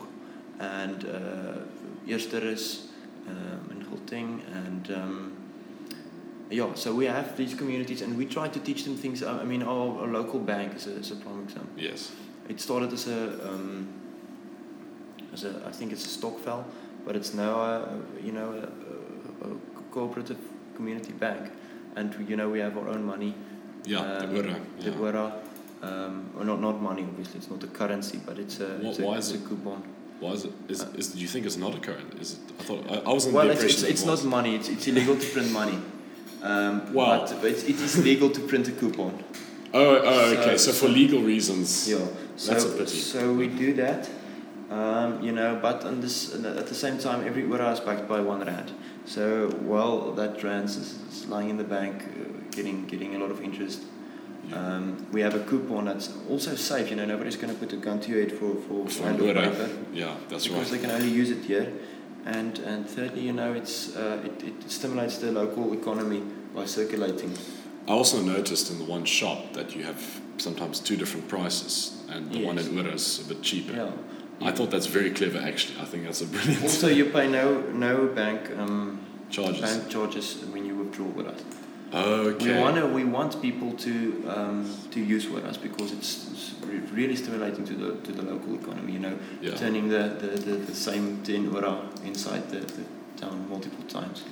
and 0.60 1.06
uh, 1.06 2.08
Eersterus 2.08 2.88
um, 3.28 3.70
in 3.70 3.78
thing, 4.08 4.42
and 4.54 4.92
um, 4.92 5.38
yeah, 6.50 6.74
so 6.74 6.96
we 6.96 7.06
have 7.06 7.38
these 7.38 7.54
communities, 7.54 8.02
and 8.02 8.18
we 8.18 8.26
try 8.26 8.48
to 8.48 8.60
teach 8.60 8.86
them 8.86 8.96
things. 8.96 9.22
I 9.22 9.42
I 9.42 9.44
mean, 9.44 9.62
our, 9.62 10.02
our 10.02 10.08
local 10.08 10.40
bank 10.40 10.76
is 10.76 10.88
a, 10.88 10.96
is 10.96 11.12
a 11.12 11.16
prime 11.16 11.44
example. 11.44 11.78
Yes. 11.78 12.12
It 12.50 12.60
started 12.60 12.94
as 12.94 13.08
a, 13.08 13.48
um, 13.48 13.88
as 15.34 15.44
a, 15.44 15.62
I 15.68 15.72
think 15.72 15.92
it's 15.92 16.06
a 16.06 16.10
stokvel, 16.10 16.66
but 17.08 17.16
it's 17.16 17.34
now 17.34 17.62
a, 17.62 18.00
you 18.22 18.34
know, 18.34 18.50
a, 18.52 19.48
a, 19.48 19.52
a 19.52 19.82
cooperative 19.92 20.38
community 20.76 21.14
bank, 21.14 21.50
and 21.96 22.14
we, 22.16 22.26
you 22.26 22.36
know 22.36 22.50
we 22.50 22.60
have 22.60 22.78
our 22.78 22.90
own 22.90 23.04
money. 23.06 23.34
Yeah, 23.86 24.00
um, 24.00 24.34
the 24.34 24.40
Ora. 24.42 24.56
The 24.80 24.90
Yeah. 24.92 25.00
Ora, 25.00 25.34
um, 25.82 26.30
well, 26.36 26.46
not 26.46 26.60
not 26.62 26.82
money 26.82 27.04
obviously. 27.04 27.38
It's 27.40 27.50
not 27.50 27.64
a 27.64 27.68
currency, 27.68 28.20
but 28.26 28.38
it's 28.38 28.60
a, 28.60 28.68
Why- 28.68 28.90
it's 28.90 29.00
a, 29.00 29.06
why 29.06 29.18
it's 29.18 29.30
is 29.30 29.42
a 29.42 29.48
coupon. 29.48 29.82
Why 30.20 30.32
is 30.32 30.44
it? 30.46 30.52
Is, 30.68 30.82
Uh, 30.82 30.98
is, 31.00 31.08
do 31.14 31.20
you 31.20 31.28
think 31.28 31.46
it's 31.46 31.58
not 31.58 31.74
a 31.76 31.80
current? 31.80 32.14
Is 32.20 32.34
it? 32.34 32.40
I 32.60 32.64
thought 32.64 32.84
I, 32.92 32.96
I 33.10 33.14
was 33.14 33.26
under 33.26 33.38
Well, 33.38 33.48
the 33.48 33.54
it's, 33.54 33.64
it's, 33.64 33.84
it's 33.84 34.06
not 34.06 34.24
money. 34.26 34.56
It's, 34.56 34.68
it's 34.68 34.88
illegal 34.88 35.16
to 35.16 35.28
print 35.36 35.52
money. 35.52 35.78
Um, 36.44 36.94
Wow. 36.94 37.20
But, 37.20 37.42
but 37.42 37.52
it's, 37.52 37.64
it 37.64 37.80
is 37.80 37.98
legal 38.04 38.30
to 38.32 38.42
print 38.42 38.68
a 38.68 38.72
coupon. 38.72 39.14
Oh, 39.74 40.02
oh, 40.04 40.34
okay. 40.34 40.58
So, 40.58 40.72
So- 40.72 40.88
for 40.88 40.90
legal 40.92 41.22
reasons. 41.22 41.88
Yeah. 41.88 42.00
That's 42.48 42.64
so, 42.64 42.70
a 42.70 42.78
pity. 42.78 42.98
So 42.98 43.34
we 43.34 43.48
do 43.48 43.74
that, 43.76 44.10
um, 44.70 45.22
you 45.24 45.32
know, 45.32 45.58
but 45.62 45.84
on 45.86 46.02
this, 46.02 46.34
at 46.36 46.68
the 46.68 46.76
same 46.76 46.98
time, 46.98 47.26
every 47.26 47.44
Ora 47.46 47.72
is 47.72 47.80
backed 47.80 48.08
by 48.08 48.20
one 48.20 48.42
rand. 48.46 48.72
So 49.06 49.50
while 49.62 50.12
that 50.14 50.44
rand 50.44 50.66
is, 50.66 50.78
is 51.10 51.28
lying 51.28 51.50
in 51.50 51.58
the 51.58 51.64
bank, 51.64 52.04
uh, 52.04 52.34
getting 52.52 52.86
getting 52.88 53.16
a 53.16 53.20
lot 53.20 53.32
of 53.32 53.42
interest, 53.42 53.82
Yeah. 54.50 54.76
um, 54.76 55.06
we 55.12 55.22
have 55.22 55.36
a 55.36 55.40
coupon 55.50 55.86
that's 55.86 56.10
also 56.30 56.56
safe. 56.56 56.90
You 56.90 56.96
know, 56.98 57.06
nobody's 57.06 57.36
going 57.38 57.54
to 57.54 57.60
put 57.60 57.74
a 57.74 57.78
gun 57.78 58.00
to 58.02 58.10
your 58.12 58.22
head 58.22 58.32
for 58.32 58.56
for 58.68 58.88
For 58.90 59.04
rand 59.04 59.20
an 59.22 59.26
or 59.26 59.30
Ora. 59.40 59.50
paper 59.50 59.70
Yeah, 59.94 60.16
that's 60.30 60.48
because 60.48 60.72
right. 60.72 60.82
they 60.82 60.88
can 60.88 60.92
only 60.92 61.10
use 61.22 61.32
it 61.32 61.46
here. 61.46 61.68
And 62.26 62.60
and 62.60 62.86
thirdly, 62.90 63.22
you 63.22 63.34
know, 63.34 63.54
it's 63.54 63.96
uh, 63.96 64.20
it, 64.26 64.44
it 64.50 64.72
stimulates 64.72 65.18
the 65.20 65.32
local 65.32 65.74
economy 65.74 66.22
by 66.56 66.66
circulating. 66.66 67.32
I 67.88 67.92
also 67.92 68.22
noticed 68.22 68.70
in 68.72 68.78
the 68.80 68.92
one 68.92 69.06
shop 69.06 69.54
that 69.54 69.74
you 69.76 69.84
have 69.86 70.02
sometimes 70.38 70.80
two 70.82 70.98
different 70.98 71.28
prices, 71.30 71.94
and 72.10 72.32
the 72.34 72.46
one 72.46 72.58
in 72.60 72.78
Ora 72.78 72.94
is 72.96 73.20
a 73.22 73.34
bit 73.34 73.42
cheaper. 73.42 73.74
Yeah. 73.74 73.92
I 74.42 74.52
thought 74.52 74.70
that's 74.72 74.86
very 74.88 75.12
clever. 75.12 75.40
Actually, 75.40 75.82
I 75.82 75.86
think 75.86 76.04
that's 76.06 76.22
a 76.22 76.26
brilliant 76.28 76.64
Also, 76.64 76.88
you 76.88 77.06
pay 77.06 77.28
no 77.28 77.62
no 77.72 78.08
bank 78.08 78.52
um, 78.58 79.00
charges. 79.30 79.62
bank 79.62 79.90
charges 79.90 80.36
when 80.54 80.66
you 80.66 80.76
withdraw 80.76 81.08
with 81.08 81.28
us. 81.28 81.42
Okay. 81.94 82.54
We 82.54 82.60
want 82.62 82.94
we 82.94 83.04
want 83.06 83.42
people 83.42 83.72
to 83.74 84.24
um, 84.36 84.70
to 84.92 85.00
use 85.00 85.28
with 85.30 85.46
us 85.46 85.58
because 85.58 85.92
it's, 85.94 86.28
it's 86.32 86.54
re- 86.66 86.82
really 86.94 87.16
stimulating 87.16 87.66
to 87.66 87.74
the 87.74 87.96
to 88.06 88.12
the 88.12 88.22
local 88.24 88.56
economy. 88.56 88.94
You 88.94 89.00
know, 89.00 89.18
Yeah. 89.42 89.56
turning 89.56 89.90
the, 89.90 90.04
the, 90.20 90.28
the, 90.28 90.56
the 90.66 90.76
same 90.76 91.22
ten 91.24 91.54
Ora 91.56 91.74
inside 92.06 92.50
the, 92.50 92.60
the 92.60 92.84
town 93.16 93.48
multiple 93.50 93.86
times. 93.88 94.24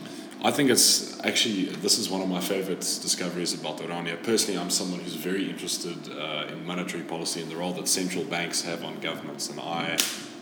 I 0.45 0.51
think 0.51 0.69
it's 0.69 1.19
actually 1.21 1.65
this 1.85 1.97
is 1.97 2.07
one 2.07 2.21
of 2.21 2.29
my 2.29 2.39
favorite 2.39 2.81
discoveries 3.07 3.53
about 3.59 3.77
the 3.79 3.85
Orania. 3.85 4.21
Personally, 4.21 4.59
I'm 4.59 4.69
someone 4.69 4.99
who's 4.99 5.15
very 5.15 5.49
interested 5.49 5.97
uh, 6.11 6.51
in 6.51 6.63
monetary 6.65 7.03
policy 7.03 7.41
and 7.41 7.49
the 7.49 7.55
role 7.55 7.73
that 7.73 7.87
central 7.87 8.23
banks 8.23 8.61
have 8.61 8.83
on 8.83 8.99
governments, 8.99 9.49
and 9.49 9.59
I. 9.59 9.97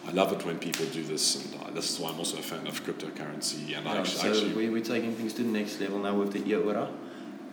I 0.05 0.11
love 0.11 0.33
it 0.33 0.45
when 0.45 0.59
people 0.59 0.85
do 0.87 1.01
this, 1.01 1.25
and 1.37 1.55
uh, 1.61 1.71
this 1.71 1.89
is 1.89 1.97
why 1.97 2.09
I'm 2.09 2.19
also 2.19 2.37
a 2.37 2.41
fan 2.41 2.67
of 2.67 2.83
cryptocurrency. 2.85 3.77
And 3.77 3.87
I 3.87 3.93
Yeah, 3.93 3.99
actually, 4.01 4.19
so 4.19 4.27
actually 4.31 4.53
we, 4.53 4.69
we're 4.69 4.83
taking 4.83 5.15
things 5.15 5.31
to 5.35 5.43
the 5.43 5.53
next 5.59 5.79
level 5.79 5.99
now 5.99 6.13
with 6.13 6.33
the 6.33 6.55
Ora. 6.55 6.89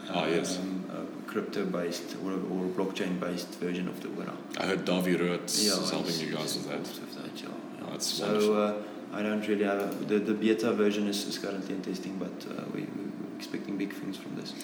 Ah, 0.09 0.27
yes. 0.27 0.59
Um, 0.59 0.85
a 0.91 1.31
crypto-based 1.31 2.17
or, 2.25 2.33
or 2.33 2.63
blockchain-based 2.79 3.55
version 3.61 3.87
of 3.87 4.01
the 4.03 4.09
Ora. 4.19 4.35
I 4.59 4.67
heard 4.67 4.85
Davi 4.85 5.15
Ruot 5.17 5.47
Yeah, 5.65 5.81
is 5.81 5.91
helping 5.91 6.19
you 6.19 6.35
guys 6.35 6.57
with 6.57 6.69
that. 6.71 6.81
with 6.81 7.15
that, 7.23 7.41
yeah, 7.41 7.51
yeah. 7.51 7.85
Oh, 7.87 7.91
that's 7.93 8.07
so 8.07 8.27
wonderful. 8.27 8.63
uh, 8.63 8.73
I 9.13 9.23
don't 9.23 9.47
really 9.47 9.65
have 9.65 9.81
a, 9.81 10.05
the 10.05 10.19
the 10.19 10.35
beta 10.35 10.73
version 10.73 11.09
is, 11.09 11.27
is 11.27 11.39
currently 11.39 11.75
in 11.75 11.83
testing, 11.83 12.17
but 12.19 12.47
uh, 12.51 12.65
we, 12.73 12.83
we're 12.83 13.37
expecting 13.37 13.77
big 13.77 13.93
things 13.93 14.17
from 14.17 14.37
this. 14.37 14.55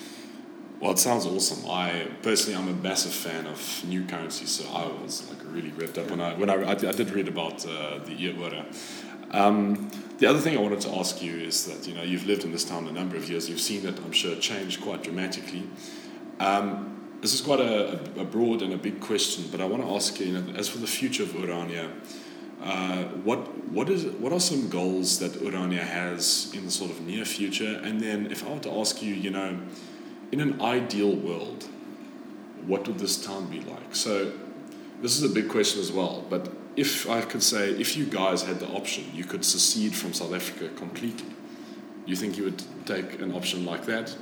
Well, 0.81 0.93
it 0.93 0.99
sounds 0.99 1.25
awesome. 1.27 1.69
I 1.71 2.09
personally, 2.23 2.57
I'm 2.59 2.69
a 2.69 2.83
massive 2.83 3.13
fan 3.13 3.47
of 3.47 3.83
new 3.89 4.05
currencies, 4.05 4.51
so 4.51 4.69
I 4.71 4.87
was 5.03 5.29
like 5.31 5.39
really 5.45 5.71
ripped 5.71 5.99
up 5.99 6.11
when 6.11 6.21
I 6.21 6.35
when 6.35 6.51
I, 6.51 6.71
I, 6.71 6.75
did- 6.75 7.11
read 7.11 7.29
about 7.29 7.67
uh, 7.67 7.99
the 8.05 8.35
Ora. 8.39 8.67
Um, 9.31 9.91
the 10.19 10.27
other 10.27 10.39
thing 10.39 10.57
I 10.57 10.61
wanted 10.61 10.81
to 10.83 10.91
ask 10.97 11.23
you 11.23 11.37
is 11.39 11.67
that 11.67 11.89
you 11.89 11.95
know 11.95 12.03
you've 12.03 12.27
lived 12.27 12.45
in 12.45 12.53
this 12.53 12.65
town 12.65 12.87
a 12.89 12.93
number 12.93 13.17
of 13.17 13.29
years. 13.29 13.49
You've 13.49 13.61
seen 13.61 13.87
it, 13.87 13.99
I'm 13.99 14.13
sure, 14.13 14.37
change 14.37 14.81
quite 14.81 15.03
dramatically. 15.03 15.65
Um, 16.41 16.93
this 17.23 17.33
is 17.33 17.41
quite 17.41 17.61
a, 17.61 17.99
a 18.21 18.25
broad 18.25 18.61
and 18.63 18.73
a 18.75 18.77
big 18.77 19.01
question, 19.01 19.47
but 19.51 19.61
I 19.61 19.65
want 19.65 19.83
to 19.83 19.95
ask 19.95 20.21
you, 20.21 20.27
you 20.27 20.39
know, 20.39 20.59
as 20.59 20.69
for 20.69 20.79
the 20.79 20.87
future 20.87 21.23
of 21.23 21.31
Orania, 21.31 21.91
uh, 22.67 23.05
what 23.23 23.39
what 23.71 23.89
is 23.89 24.07
what 24.19 24.33
are 24.33 24.41
some 24.41 24.69
goals 24.69 25.21
that 25.21 25.33
Orania 25.35 25.85
has 25.85 26.51
in 26.53 26.65
the 26.65 26.71
sort 26.71 26.91
of 26.91 27.01
near 27.01 27.25
future? 27.25 27.81
And 27.85 28.01
then, 28.01 28.27
if 28.33 28.45
I 28.45 28.55
were 28.55 28.61
to 28.61 28.73
ask 28.81 29.01
you, 29.01 29.15
you 29.15 29.31
know, 29.31 29.61
in 30.33 30.41
an 30.41 30.61
ideal 30.61 31.15
world, 31.15 31.69
what 32.67 32.89
would 32.89 32.99
this 32.99 33.25
town 33.25 33.49
be 33.49 33.61
like? 33.61 33.95
So, 33.95 34.33
this 35.01 35.17
is 35.17 35.23
a 35.23 35.33
big 35.33 35.49
question 35.49 35.81
as 35.81 35.93
well. 35.93 36.25
But 36.29 36.51
if 36.75 37.09
I 37.09 37.21
could 37.21 37.43
say, 37.43 37.71
if 37.71 37.97
you 37.97 38.05
guys 38.05 38.43
had 38.43 38.59
the 38.59 38.69
option, 38.69 39.05
you 39.15 39.23
could 39.23 39.45
secede 39.45 39.95
from 39.95 40.13
South 40.13 40.35
Africa 40.35 40.69
completely. 40.75 41.37
You 42.05 42.17
think 42.17 42.37
you 42.37 42.45
would 42.45 42.65
take 42.85 43.21
an 43.23 43.33
option 43.33 43.65
like 43.65 43.87
that? 43.87 44.17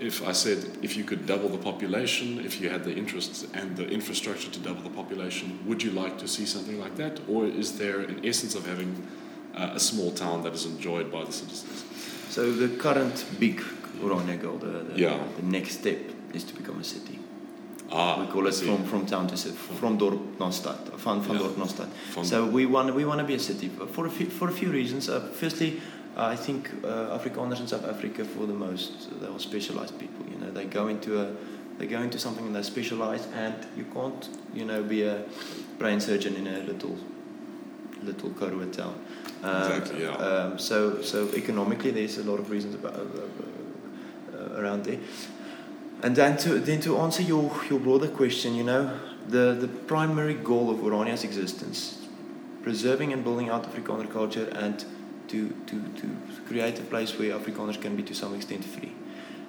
If 0.00 0.22
I 0.28 0.32
said, 0.32 0.58
if 0.82 0.96
you 0.96 1.02
could 1.04 1.26
double 1.26 1.48
the 1.48 1.58
population, 1.58 2.38
if 2.44 2.60
you 2.60 2.70
had 2.70 2.84
the 2.84 2.94
interest 2.94 3.46
and 3.54 3.76
the 3.76 3.84
infrastructure 3.88 4.48
to 4.50 4.58
double 4.60 4.82
the 4.82 4.90
population, 4.90 5.58
would 5.66 5.82
you 5.82 5.90
like 5.90 6.18
to 6.18 6.28
see 6.28 6.46
something 6.46 6.78
like 6.78 6.94
that? 6.96 7.18
Or 7.28 7.46
is 7.46 7.78
there 7.78 8.00
an 8.00 8.20
essence 8.24 8.54
of 8.54 8.64
having 8.66 8.94
uh, 9.56 9.70
a 9.74 9.80
small 9.80 10.12
town 10.12 10.42
that 10.44 10.54
is 10.54 10.66
enjoyed 10.66 11.10
by 11.10 11.24
the 11.24 11.32
citizens? 11.32 11.84
So 12.28 12.52
the 12.52 12.68
current 12.76 13.24
big 13.40 13.60
Orania 14.00 14.40
goal, 14.40 14.58
the, 14.58 14.66
the, 14.92 15.00
Yeah. 15.00 15.18
the 15.36 15.42
next 15.46 15.78
step 15.80 15.98
is 16.32 16.44
to 16.44 16.54
become 16.54 16.78
a 16.80 16.84
city. 16.84 17.18
Ah, 17.90 18.20
we 18.20 18.26
call 18.30 18.46
it 18.46 18.54
from, 18.54 18.84
from 18.84 19.06
town 19.06 19.26
to 19.28 19.36
city, 19.36 19.56
from 19.80 19.96
dorp 19.98 20.20
naar 20.38 20.52
stad, 20.52 20.76
van, 20.96 21.22
van 21.24 21.34
Yeah. 21.34 21.42
dorp 21.44 21.56
naar 21.56 21.68
stad. 21.68 21.86
So 22.22 22.46
we 22.46 22.66
want 22.68 22.94
we 22.94 23.04
want 23.04 23.18
to 23.20 23.26
be 23.26 23.34
a 23.34 23.38
city 23.38 23.70
for 23.92 24.06
a 24.06 24.10
few, 24.10 24.26
for 24.30 24.48
a 24.48 24.52
few 24.52 24.70
reasons. 24.70 25.08
Uh, 25.08 25.20
firstly, 25.32 25.80
I 26.16 26.36
think 26.36 26.70
uh, 26.84 27.16
Afrikaners 27.18 27.60
in 27.60 27.68
South 27.68 27.84
Africa, 27.84 28.24
for 28.24 28.46
the 28.46 28.54
most, 28.54 29.20
they 29.20 29.26
are 29.26 29.38
specialized 29.38 29.98
people. 29.98 30.26
You 30.30 30.38
know, 30.38 30.50
they 30.50 30.64
go 30.64 30.88
into 30.88 31.20
a 31.20 31.32
they 31.78 31.86
go 31.86 32.02
into 32.02 32.18
something 32.18 32.44
and 32.44 32.56
they 32.56 32.62
specialize, 32.62 33.28
and 33.34 33.54
you 33.76 33.84
can't 33.94 34.28
you 34.52 34.64
know 34.64 34.82
be 34.82 35.04
a 35.04 35.24
brain 35.78 36.00
surgeon 36.00 36.34
in 36.34 36.46
a 36.46 36.58
little 36.60 36.96
little 38.02 38.30
Karoo 38.30 38.70
town. 38.72 38.94
Um, 39.42 39.72
Exactly, 39.72 40.02
yeah. 40.02 40.14
Um, 40.16 40.58
so 40.58 41.02
so 41.02 41.28
economically, 41.34 41.92
there's 41.92 42.18
a 42.18 42.24
lot 42.24 42.40
of 42.40 42.50
reasons 42.50 42.74
about 42.74 42.94
uh, 42.94 43.02
uh, 44.36 44.60
around 44.60 44.84
there. 44.84 44.98
And 46.02 46.14
then 46.14 46.36
to 46.38 46.60
then 46.60 46.80
to 46.82 46.98
answer 46.98 47.22
your, 47.22 47.50
your 47.68 47.80
broader 47.80 48.08
question, 48.08 48.54
you 48.54 48.64
know, 48.64 48.98
the, 49.28 49.56
the 49.58 49.68
primary 49.68 50.34
goal 50.34 50.70
of 50.70 50.78
Orania's 50.78 51.24
existence, 51.24 52.06
preserving 52.62 53.12
and 53.12 53.24
building 53.24 53.48
out 53.48 53.64
Afrikaner 53.64 54.10
culture 54.10 54.48
and 54.52 54.84
to, 55.28 55.48
to, 55.66 55.82
to 56.00 56.16
create 56.46 56.78
a 56.78 56.82
place 56.82 57.18
where 57.18 57.38
Afrikaners 57.38 57.80
can 57.80 57.96
be 57.96 58.02
to 58.02 58.14
some 58.14 58.34
extent 58.34 58.64
free. 58.64 58.92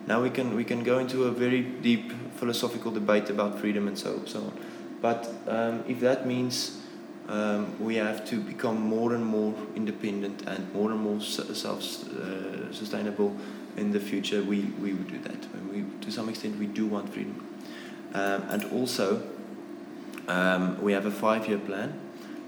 Now 0.07 0.21
we 0.21 0.29
can 0.29 0.55
we 0.55 0.63
can 0.63 0.83
go 0.83 0.99
into 0.99 1.25
a 1.25 1.31
very 1.31 1.61
deep 1.61 2.11
philosophical 2.35 2.91
debate 2.91 3.29
about 3.29 3.59
freedom 3.59 3.87
and 3.87 3.97
so 3.97 4.21
so 4.25 4.39
on. 4.39 4.59
But 5.01 5.31
um, 5.47 5.83
if 5.87 5.99
that 5.99 6.25
means 6.25 6.79
um, 7.29 7.79
we 7.79 7.95
have 7.95 8.25
to 8.29 8.37
become 8.37 8.81
more 8.81 9.13
and 9.13 9.23
more 9.23 9.53
independent 9.75 10.47
and 10.47 10.73
more 10.73 10.91
and 10.91 10.99
more 10.99 11.21
self 11.21 11.83
uh, 11.83 12.73
sustainable 12.73 13.35
in 13.77 13.91
the 13.91 13.99
future, 13.99 14.41
we, 14.41 14.61
we 14.81 14.93
would 14.93 15.07
do 15.07 15.19
that. 15.19 15.45
And 15.53 15.71
we, 15.71 16.05
to 16.05 16.11
some 16.11 16.27
extent, 16.27 16.57
we 16.57 16.65
do 16.65 16.87
want 16.87 17.13
freedom. 17.13 17.45
Um, 18.13 18.43
and 18.49 18.65
also, 18.73 19.21
um, 20.27 20.81
we 20.81 20.91
have 20.93 21.05
a 21.05 21.11
five-year 21.11 21.59
plan 21.59 21.99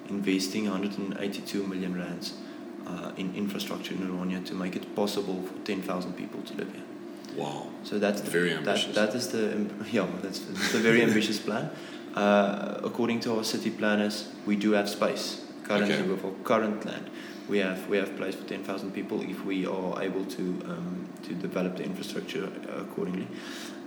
investing 0.10 0.70
182 0.70 1.66
million 1.68 1.98
rands 1.98 2.34
uh, 2.88 3.12
in 3.18 3.36
infrastructure 3.36 3.94
in 3.94 4.00
Orania 4.08 4.46
to 4.46 4.54
make 4.54 4.76
it 4.76 4.96
possible 4.96 5.42
for 5.44 5.58
10,000 5.66 6.14
people 6.14 6.42
to 6.42 6.54
live 6.56 6.72
here. 6.74 6.84
Wow. 7.36 7.68
So 7.84 7.98
that's 8.00 8.22
the, 8.22 8.30
Very 8.30 8.54
ambitious. 8.54 8.96
That, 8.96 9.12
that 9.12 9.16
is 9.18 9.30
the 9.30 9.68
yeah, 9.92 10.08
that's, 10.22 10.40
that's 10.40 10.74
a 10.74 10.80
very 10.80 11.02
ambitious 11.08 11.40
plan. 11.40 11.70
Uh, 12.16 12.80
according 12.84 13.22
to 13.22 13.38
our 13.38 13.44
city 13.44 13.70
planners, 13.70 14.28
we 14.46 14.56
do 14.58 14.72
have 14.72 14.90
space 14.90 15.46
currently 15.64 15.94
Okay. 15.96 16.08
with 16.08 16.26
our 16.26 16.32
current 16.44 16.86
land. 16.86 17.10
We 17.48 17.60
have 17.60 17.88
we 17.90 17.98
have 17.98 18.16
place 18.18 18.36
for 18.36 18.46
ten 18.46 18.64
thousand 18.64 18.92
people 18.92 19.22
if 19.22 19.44
we 19.46 19.66
are 19.66 20.02
able 20.02 20.26
to 20.26 20.42
um, 20.42 21.08
to 21.24 21.34
develop 21.34 21.78
the 21.78 21.84
infrastructure 21.84 22.50
accordingly. 22.78 23.28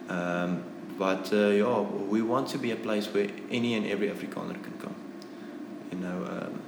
Um, 0.09 0.62
but 0.99 1.32
uh, 1.32 1.49
yeah, 1.49 1.80
we 1.80 2.22
want 2.22 2.49
to 2.49 2.59
be 2.59 2.70
a 2.70 2.76
place 2.76 3.07
where 3.12 3.28
any 3.51 3.74
and 3.74 3.86
every 3.86 4.09
Afrikaner 4.09 4.62
can 4.62 4.74
come. 4.78 4.95
You 5.92 5.99
know, 5.99 6.24
um, 6.24 6.61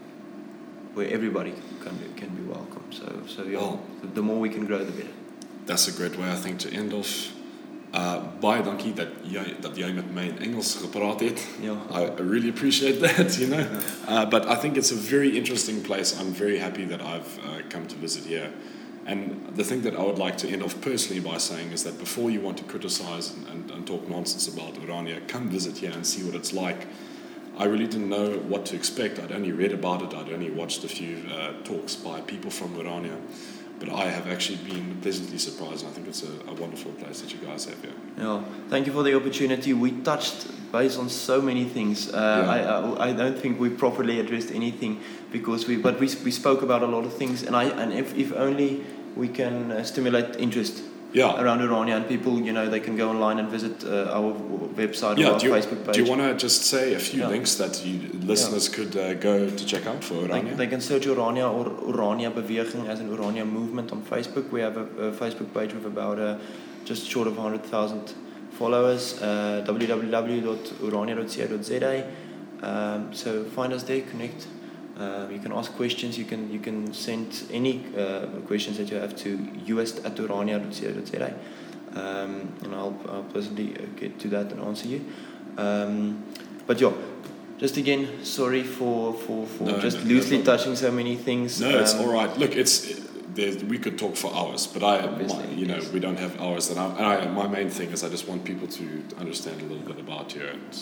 where 0.96 1.08
everybody 1.12 1.52
can 1.84 1.94
be, 1.96 2.06
can 2.20 2.30
be 2.34 2.42
welcome. 2.42 2.82
So 2.90 3.04
so 3.26 3.42
yeah, 3.44 3.58
Well- 3.58 3.80
the, 4.00 4.08
the 4.08 4.22
more 4.22 4.40
we 4.40 4.48
can 4.48 4.64
grow, 4.66 4.78
the 4.84 4.92
better. 4.92 5.12
That's 5.66 5.88
a 5.88 5.92
great 5.92 6.16
way 6.18 6.30
I 6.30 6.36
think 6.36 6.58
to 6.60 6.68
end 6.72 6.92
off. 6.92 7.32
Uh, 7.92 8.20
baie 8.40 8.62
dankie 8.62 8.92
dat 8.94 9.08
jy 9.24 9.54
dat 9.60 9.76
jy 9.76 9.92
met 9.92 10.08
my 10.14 10.22
in 10.28 10.38
Engels 10.38 10.74
gepraat 10.74 11.20
het. 11.20 11.40
Yeah. 11.62 11.76
I, 11.90 12.02
I 12.18 12.22
really 12.22 12.48
appreciate 12.48 13.00
that, 13.00 13.38
you 13.38 13.46
know. 13.46 13.64
Uh, 14.08 14.24
but 14.26 14.46
I 14.46 14.54
think 14.56 14.76
it's 14.76 14.90
a 14.92 14.96
very 14.96 15.36
interesting 15.36 15.82
place. 15.82 16.18
I'm 16.20 16.32
very 16.32 16.58
happy 16.58 16.84
that 16.86 17.00
I've 17.00 17.38
uh, 17.44 17.62
come 17.68 17.86
to 17.86 17.96
visit 17.96 18.24
here. 18.24 18.50
And 19.06 19.54
the 19.56 19.64
thing 19.64 19.82
that 19.82 19.94
I 19.94 20.02
would 20.02 20.18
like 20.18 20.36
to 20.38 20.48
end 20.48 20.62
off 20.62 20.74
personally 20.80 21.20
by 21.20 21.38
saying 21.38 21.72
is 21.72 21.82
that 21.84 21.96
before 21.98 22.28
you 22.30 22.40
want 22.40 22.58
to 22.58 22.64
criticize 22.64 23.32
and, 23.32 23.46
and, 23.48 23.70
and 23.70 23.86
talk 23.86 24.08
nonsense 24.08 24.48
about 24.48 24.74
Orania, 24.74 25.20
come 25.28 25.48
visit 25.48 25.78
here 25.78 25.92
and 25.92 26.04
see 26.04 26.24
what 26.24 26.34
it's 26.34 26.52
like. 26.52 26.86
I 27.58 27.64
really 27.64 27.86
didn't 27.86 28.10
know 28.10 28.38
what 28.48 28.66
to 28.66 28.76
expect. 28.76 29.18
I'd 29.18 29.32
only 29.32 29.52
read 29.52 29.72
about 29.72 30.02
it, 30.02 30.14
I'd 30.14 30.32
only 30.32 30.50
watched 30.50 30.84
a 30.84 30.88
few 30.88 31.22
uh, 31.30 31.52
talks 31.64 31.94
by 31.96 32.20
people 32.20 32.50
from 32.50 32.74
Orania. 32.76 33.16
But 33.78 33.90
I 33.90 34.06
have 34.06 34.26
actually 34.26 34.56
been 34.56 34.98
pleasantly 35.02 35.36
surprised, 35.36 35.82
and 35.84 35.90
I 35.90 35.94
think 35.94 36.08
it's 36.08 36.22
a, 36.22 36.32
a 36.50 36.54
wonderful 36.54 36.92
place 36.92 37.20
that 37.20 37.30
you 37.34 37.38
guys 37.46 37.66
have 37.66 37.78
here. 37.82 37.92
Yeah, 38.18 38.42
thank 38.70 38.86
you 38.86 38.92
for 38.94 39.02
the 39.02 39.14
opportunity. 39.14 39.74
We 39.74 39.90
touched 40.00 40.46
base 40.72 40.96
on 40.96 41.10
so 41.10 41.42
many 41.42 41.64
things. 41.64 42.08
Uh, 42.08 42.16
Yeah. 42.16 42.54
I, 42.54 43.08
I 43.08 43.08
I 43.08 43.12
don't 43.12 43.38
think 43.38 43.60
we 43.60 43.68
properly 43.68 44.18
addressed 44.18 44.50
anything 44.50 45.00
because 45.30 45.68
we 45.68 45.76
but 45.76 46.00
we, 46.00 46.08
we 46.24 46.30
spoke 46.30 46.62
about 46.62 46.82
a 46.82 46.86
lot 46.86 47.04
of 47.04 47.12
things 47.12 47.42
and 47.42 47.54
I 47.54 47.64
and 47.82 47.92
if, 47.92 48.14
if 48.16 48.32
only 48.32 48.80
we 49.14 49.28
can 49.28 49.70
uh, 49.72 49.84
stimulate 49.84 50.36
interest 50.38 50.82
Yeah. 51.12 51.40
around 51.42 51.60
Orania 51.60 51.94
and 51.96 52.06
people 52.06 52.32
you 52.40 52.52
know 52.52 52.68
they 52.68 52.80
can 52.80 52.96
go 52.96 53.08
online 53.08 53.38
and 53.38 53.48
visit 53.48 53.84
uh, 53.84 54.16
our 54.18 54.32
website 54.82 55.16
or 55.18 55.32
our 55.34 55.40
you, 55.44 55.50
Facebook 55.50 55.84
page. 55.86 55.94
do 55.94 56.00
you 56.02 56.08
want 56.10 56.20
to 56.20 56.34
just 56.46 56.62
say 56.64 56.94
a 56.94 56.98
few 56.98 57.20
Yeah. 57.20 57.28
links 57.34 57.54
that 57.56 57.84
you 57.86 57.94
listeners 58.32 58.68
could 58.68 58.94
uh, 58.96 59.14
go 59.14 59.48
to 59.48 59.64
check 59.66 59.86
out 59.86 60.02
for 60.04 60.14
They, 60.14 60.28
Orania? 60.28 60.56
they 60.56 60.66
can 60.66 60.80
search 60.80 61.06
Orania 61.06 61.46
or 61.56 61.64
Orania 61.92 62.30
Beweging 62.32 62.86
as 62.88 63.00
an 63.00 63.08
Orania 63.16 63.44
movement 63.58 63.92
on 63.92 64.02
Facebook. 64.02 64.50
We 64.50 64.60
have 64.60 64.76
a, 64.76 64.86
a 65.08 65.12
Facebook 65.12 65.50
page 65.54 65.72
with 65.76 65.86
about 65.86 66.18
uh, 66.18 66.36
just 66.84 67.06
short 67.08 67.28
of 67.28 67.36
100,000 67.36 68.12
followers. 68.58 69.22
Uh, 69.22 69.64
www.orania.co.za. 69.66 72.04
Um, 72.62 73.12
so 73.14 73.44
find 73.44 73.72
us 73.72 73.82
there, 73.84 74.00
connect. 74.02 74.46
Um, 74.98 75.30
you 75.30 75.38
can 75.38 75.52
ask 75.52 75.72
questions. 75.76 76.16
You 76.18 76.24
can 76.24 76.50
you 76.52 76.58
can 76.58 76.92
send 76.94 77.44
any 77.52 77.84
uh, 77.96 78.26
questions 78.46 78.78
that 78.78 78.90
you 78.90 78.96
have 78.96 79.14
to 79.16 79.38
us 79.80 79.98
at 80.04 80.16
orania.co.za. 80.16 81.34
Um, 81.94 82.52
and 82.62 82.74
I'll, 82.74 82.96
I'll 83.08 83.22
personally 83.32 83.74
uh, 83.76 83.82
get 83.98 84.18
to 84.20 84.28
that 84.28 84.52
and 84.52 84.60
answer 84.60 84.88
you. 84.88 85.04
Um, 85.56 86.24
but 86.66 86.80
yeah, 86.80 86.92
just 87.58 87.76
again, 87.76 88.24
sorry 88.24 88.62
for 88.62 89.12
for, 89.12 89.46
for 89.46 89.64
No, 89.64 89.78
just 89.80 89.98
no, 89.98 90.02
no 90.04 90.08
loosely 90.08 90.38
problem. 90.38 90.58
touching 90.58 90.76
so 90.76 90.90
many 90.90 91.16
things. 91.16 91.60
No, 91.60 91.78
it's 91.78 91.94
Um, 91.94 92.00
all 92.00 92.12
right. 92.12 92.38
Look, 92.38 92.56
it's 92.56 93.00
we 93.36 93.78
could 93.78 93.98
talk 93.98 94.16
for 94.16 94.32
hours, 94.34 94.66
but 94.66 94.82
I, 94.82 95.06
my, 95.06 95.46
you 95.54 95.66
know, 95.66 95.80
we 95.92 96.00
don't 96.00 96.18
have 96.18 96.40
hours. 96.40 96.70
And, 96.70 96.80
I, 96.80 96.86
and 96.96 97.06
I, 97.06 97.26
my 97.28 97.46
main 97.46 97.68
thing 97.68 97.90
is 97.90 98.02
I 98.02 98.08
just 98.08 98.26
want 98.26 98.44
people 98.44 98.66
to 98.66 98.84
understand 99.18 99.60
a 99.60 99.64
little 99.64 99.84
bit 99.86 99.98
about 100.00 100.34
you 100.34 100.46
and 100.46 100.74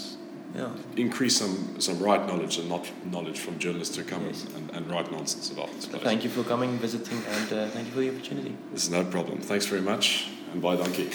Yeah. 0.55 0.71
increase 0.97 1.37
some 1.37 1.81
some 1.81 1.99
right 1.99 2.25
knowledge 2.29 2.59
and 2.59 2.69
not 2.69 2.87
knowledge 3.11 3.41
from 3.41 3.59
journalists 3.59 3.97
who 3.97 4.05
come 4.05 4.25
Yes. 4.27 4.47
and, 4.57 4.71
and 4.71 4.89
write 4.91 5.11
nonsense 5.11 5.51
about 5.51 5.73
this 5.75 5.87
place. 5.87 6.03
Thank 6.03 6.23
you 6.23 6.31
for 6.31 6.45
coming, 6.45 6.79
visiting, 6.79 7.19
and 7.37 7.53
uh, 7.53 7.69
thank 7.71 7.87
you 7.89 7.93
for 7.93 8.01
the 8.01 8.11
opportunity. 8.11 8.55
This 8.73 8.85
is 8.85 8.91
no 8.91 9.05
problem. 9.05 9.41
Thanks 9.41 9.67
very 9.67 9.81
much, 9.83 10.29
and 10.53 10.63
bye, 10.63 10.77
donkey. 10.77 11.11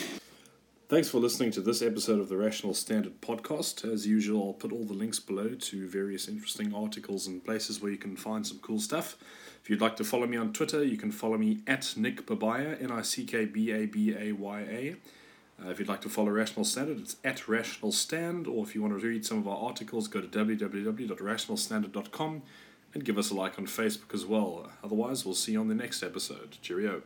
Thanks 0.89 1.07
for 1.07 1.19
listening 1.19 1.51
to 1.51 1.61
this 1.61 1.81
episode 1.83 2.19
of 2.19 2.29
the 2.29 2.35
Rational 2.35 2.73
Standard 2.73 3.21
podcast. 3.21 3.85
As 3.89 4.07
usual, 4.07 4.47
I'll 4.47 4.53
put 4.53 4.71
all 4.73 4.83
the 4.85 4.93
links 4.93 5.19
below 5.19 5.49
to 5.53 5.87
various 5.87 6.27
interesting 6.27 6.73
articles 6.73 7.27
and 7.27 7.45
places 7.45 7.79
where 7.79 7.91
you 7.91 7.97
can 7.97 8.17
find 8.17 8.45
some 8.45 8.57
cool 8.59 8.79
stuff. 8.79 9.15
If 9.63 9.69
you'd 9.69 9.81
like 9.81 9.95
to 9.97 10.03
follow 10.03 10.25
me 10.25 10.35
on 10.35 10.51
Twitter, 10.51 10.83
you 10.83 10.97
can 10.97 11.11
follow 11.11 11.37
me 11.37 11.59
at 11.67 11.93
Nick 11.95 12.25
Babaya, 12.25 12.81
N 12.81 12.91
I 12.91 13.03
C 13.03 13.23
K 13.23 13.45
B 13.45 13.71
A 13.71 13.85
B 13.85 14.15
A 14.17 14.31
Y 14.31 14.59
A. 14.61 14.95
Uh, 15.63 15.69
if 15.69 15.77
you'd 15.79 15.89
like 15.89 16.01
to 16.01 16.09
follow 16.09 16.31
Rational 16.31 16.63
Standard, 16.63 16.99
it's 16.99 17.17
at 17.23 17.47
Rational 17.47 17.91
Stand, 17.91 18.47
or 18.47 18.63
if 18.63 18.73
you 18.75 18.81
want 18.81 18.99
to 18.99 19.07
read 19.07 19.25
some 19.25 19.37
of 19.37 19.47
our 19.47 19.57
articles, 19.57 20.07
go 20.07 20.21
to 20.21 20.27
www.rationalstandard.com 20.27 22.41
and 22.93 23.05
give 23.05 23.17
us 23.17 23.29
a 23.29 23.35
like 23.35 23.59
on 23.59 23.67
Facebook 23.67 24.13
as 24.13 24.25
well. 24.25 24.71
Otherwise, 24.83 25.25
we'll 25.25 25.35
see 25.35 25.51
you 25.53 25.59
on 25.59 25.67
the 25.67 25.75
next 25.75 26.01
episode. 26.01 26.57
Cheerio. 26.61 27.03